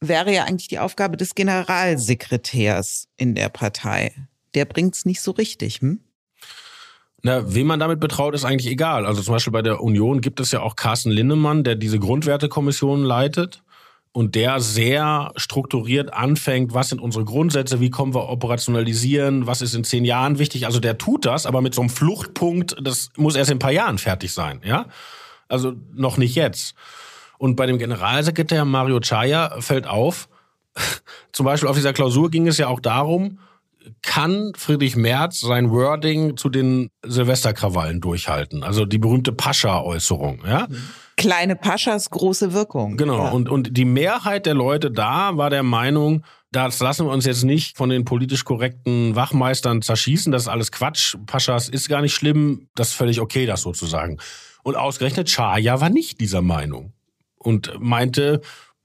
wäre 0.00 0.34
ja 0.34 0.44
eigentlich 0.44 0.68
die 0.68 0.78
Aufgabe 0.78 1.16
des 1.16 1.34
Generalsekretärs 1.34 3.08
in 3.16 3.34
der 3.34 3.48
Partei. 3.48 4.14
Der 4.54 4.66
bringt's 4.66 5.06
nicht 5.06 5.22
so 5.22 5.30
richtig, 5.30 5.80
hm? 5.80 6.00
Na, 7.22 7.54
wem 7.54 7.68
man 7.68 7.78
damit 7.78 8.00
betraut, 8.00 8.34
ist 8.34 8.44
eigentlich 8.44 8.70
egal. 8.70 9.06
Also 9.06 9.22
zum 9.22 9.34
Beispiel 9.34 9.52
bei 9.52 9.62
der 9.62 9.80
Union 9.80 10.20
gibt 10.20 10.40
es 10.40 10.50
ja 10.50 10.60
auch 10.60 10.74
Carsten 10.74 11.10
Linnemann, 11.10 11.62
der 11.62 11.76
diese 11.76 12.00
Grundwertekommission 12.00 13.04
leitet 13.04 13.62
und 14.10 14.34
der 14.34 14.60
sehr 14.60 15.32
strukturiert 15.36 16.12
anfängt, 16.12 16.74
was 16.74 16.88
sind 16.88 17.00
unsere 17.00 17.24
Grundsätze, 17.24 17.80
wie 17.80 17.90
kommen 17.90 18.12
wir 18.14 18.28
operationalisieren, 18.28 19.46
was 19.46 19.62
ist 19.62 19.74
in 19.74 19.84
zehn 19.84 20.04
Jahren 20.04 20.38
wichtig. 20.38 20.66
Also 20.66 20.80
der 20.80 20.98
tut 20.98 21.24
das, 21.24 21.46
aber 21.46 21.62
mit 21.62 21.74
so 21.74 21.80
einem 21.80 21.90
Fluchtpunkt, 21.90 22.76
das 22.80 23.10
muss 23.16 23.36
erst 23.36 23.50
in 23.50 23.56
ein 23.56 23.60
paar 23.60 23.72
Jahren 23.72 23.98
fertig 23.98 24.32
sein, 24.32 24.60
ja? 24.64 24.86
Also 25.48 25.74
noch 25.94 26.16
nicht 26.16 26.34
jetzt. 26.34 26.74
Und 27.38 27.56
bei 27.56 27.66
dem 27.66 27.78
Generalsekretär 27.78 28.64
Mario 28.64 29.00
Chaya 29.00 29.60
fällt 29.60 29.86
auf, 29.86 30.28
zum 31.32 31.46
Beispiel 31.46 31.68
auf 31.68 31.76
dieser 31.76 31.92
Klausur 31.92 32.30
ging 32.30 32.48
es 32.48 32.58
ja 32.58 32.66
auch 32.66 32.80
darum, 32.80 33.38
kann 34.02 34.52
Friedrich 34.56 34.96
Merz 34.96 35.40
sein 35.40 35.70
Wording 35.70 36.36
zu 36.36 36.48
den 36.48 36.90
Silvesterkrawallen 37.04 38.00
durchhalten? 38.00 38.62
Also 38.62 38.84
die 38.84 38.98
berühmte 38.98 39.32
Pascha-Äußerung, 39.32 40.40
ja? 40.46 40.68
Kleine 41.16 41.56
Paschas, 41.56 42.10
große 42.10 42.52
Wirkung. 42.52 42.96
Genau. 42.96 43.24
Ja. 43.24 43.30
Und, 43.30 43.48
und 43.48 43.76
die 43.76 43.84
Mehrheit 43.84 44.46
der 44.46 44.54
Leute 44.54 44.90
da 44.90 45.36
war 45.36 45.50
der 45.50 45.62
Meinung, 45.62 46.24
das 46.52 46.80
lassen 46.80 47.06
wir 47.06 47.12
uns 47.12 47.24
jetzt 47.24 47.44
nicht 47.44 47.76
von 47.76 47.88
den 47.88 48.04
politisch 48.04 48.44
korrekten 48.44 49.16
Wachmeistern 49.16 49.80
zerschießen. 49.80 50.32
Das 50.32 50.42
ist 50.42 50.48
alles 50.48 50.70
Quatsch. 50.70 51.16
Paschas 51.26 51.68
ist 51.68 51.88
gar 51.88 52.02
nicht 52.02 52.14
schlimm. 52.14 52.68
Das 52.74 52.88
ist 52.88 52.94
völlig 52.94 53.20
okay, 53.20 53.46
das 53.46 53.62
sozusagen. 53.62 54.18
Und 54.62 54.76
ausgerechnet 54.76 55.28
Chaya 55.28 55.80
war 55.80 55.88
nicht 55.88 56.20
dieser 56.20 56.42
Meinung. 56.42 56.92
Und 57.38 57.72
meinte, 57.80 58.42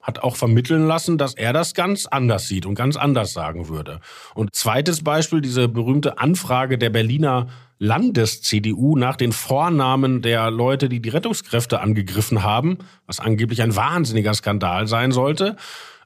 hat 0.08 0.20
auch 0.20 0.38
vermitteln 0.38 0.88
lassen, 0.88 1.18
dass 1.18 1.34
er 1.34 1.51
das 1.51 1.74
ganz 1.74 2.05
anders 2.05 2.47
sieht 2.47 2.66
und 2.66 2.76
ganz 2.76 2.95
anders 2.95 3.34
sagen 3.34 3.68
würde. 3.68 3.99
Und 4.34 4.55
zweites 4.55 5.03
Beispiel, 5.03 5.41
diese 5.41 5.68
berühmte 5.68 6.18
Anfrage 6.18 6.78
der 6.78 6.89
Berliner 6.89 7.47
Landes-CDU 7.80 8.97
nach 8.97 9.18
den 9.18 9.34
Vornamen 9.34 10.22
der 10.22 10.49
Leute, 10.49 10.89
die 10.89 11.01
die 11.01 11.10
Rettungskräfte 11.10 11.82
angegriffen 11.82 12.41
haben, 12.41 12.80
was 13.05 13.20
angeblich 13.20 13.62
ein 13.62 13.76
wahnsinniger 13.76 14.34
Skandal 14.34 14.88
sein 14.88 15.12
sollte. 15.12 15.58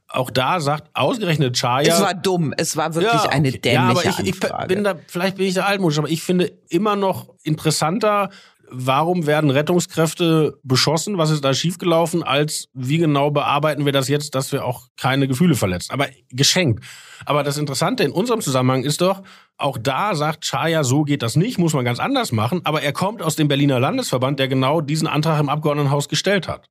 Auch 0.09 0.31
da 0.31 0.59
sagt 0.59 0.89
ausgerechnet 0.93 1.57
Chaya. 1.57 1.93
Es 1.93 2.01
war 2.01 2.13
dumm. 2.13 2.53
Es 2.57 2.75
war 2.75 2.95
wirklich 2.95 3.13
ja, 3.13 3.25
okay. 3.25 3.35
eine 3.35 3.51
dämliche 3.51 3.73
ja, 3.73 3.89
aber 3.89 4.03
ich, 4.03 4.19
ich 4.19 4.67
bin 4.67 4.83
da, 4.83 4.95
vielleicht 5.07 5.37
bin 5.37 5.45
ich 5.45 5.53
da 5.53 5.63
altmodisch, 5.63 5.99
aber 5.99 6.09
ich 6.09 6.21
finde 6.21 6.51
immer 6.67 6.97
noch 6.97 7.29
interessanter, 7.43 8.29
warum 8.71 9.27
werden 9.27 9.49
Rettungskräfte 9.49 10.57
beschossen? 10.63 11.17
Was 11.17 11.29
ist 11.29 11.43
da 11.43 11.53
schiefgelaufen? 11.53 12.23
Als 12.23 12.69
wie 12.73 12.97
genau 12.97 13.29
bearbeiten 13.29 13.85
wir 13.85 13.91
das 13.91 14.07
jetzt, 14.07 14.33
dass 14.35 14.51
wir 14.51 14.65
auch 14.65 14.87
keine 14.97 15.27
Gefühle 15.27 15.55
verletzen? 15.55 15.91
Aber 15.91 16.07
geschenkt. 16.29 16.83
Aber 17.25 17.43
das 17.43 17.57
Interessante 17.57 18.03
in 18.03 18.11
unserem 18.11 18.41
Zusammenhang 18.41 18.83
ist 18.83 19.01
doch, 19.01 19.21
auch 19.57 19.77
da 19.77 20.15
sagt 20.15 20.45
Chaya, 20.45 20.83
so 20.83 21.03
geht 21.03 21.21
das 21.21 21.35
nicht, 21.35 21.59
muss 21.59 21.73
man 21.73 21.85
ganz 21.85 21.99
anders 21.99 22.31
machen. 22.31 22.61
Aber 22.63 22.81
er 22.81 22.93
kommt 22.93 23.21
aus 23.21 23.35
dem 23.35 23.47
Berliner 23.47 23.79
Landesverband, 23.79 24.39
der 24.39 24.47
genau 24.47 24.81
diesen 24.81 25.07
Antrag 25.07 25.39
im 25.39 25.49
Abgeordnetenhaus 25.49 26.09
gestellt 26.09 26.47
hat. 26.47 26.67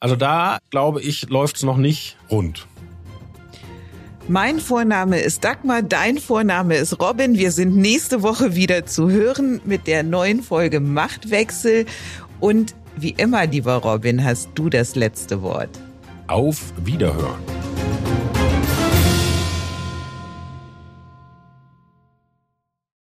Also 0.00 0.16
da, 0.16 0.58
glaube 0.70 1.02
ich, 1.02 1.28
läuft 1.28 1.56
es 1.56 1.62
noch 1.62 1.76
nicht 1.76 2.16
rund. 2.30 2.66
Mein 4.28 4.58
Vorname 4.58 5.20
ist 5.20 5.44
Dagmar, 5.44 5.82
dein 5.82 6.18
Vorname 6.18 6.76
ist 6.76 7.00
Robin. 7.00 7.38
Wir 7.38 7.52
sind 7.52 7.76
nächste 7.76 8.22
Woche 8.22 8.56
wieder 8.56 8.84
zu 8.84 9.08
hören 9.08 9.60
mit 9.64 9.86
der 9.86 10.02
neuen 10.02 10.42
Folge 10.42 10.80
Machtwechsel. 10.80 11.86
Und 12.40 12.74
wie 12.96 13.10
immer, 13.10 13.46
lieber 13.46 13.76
Robin, 13.76 14.24
hast 14.24 14.48
du 14.56 14.68
das 14.68 14.96
letzte 14.96 15.42
Wort. 15.42 15.70
Auf 16.26 16.72
Wiederhören. 16.84 17.38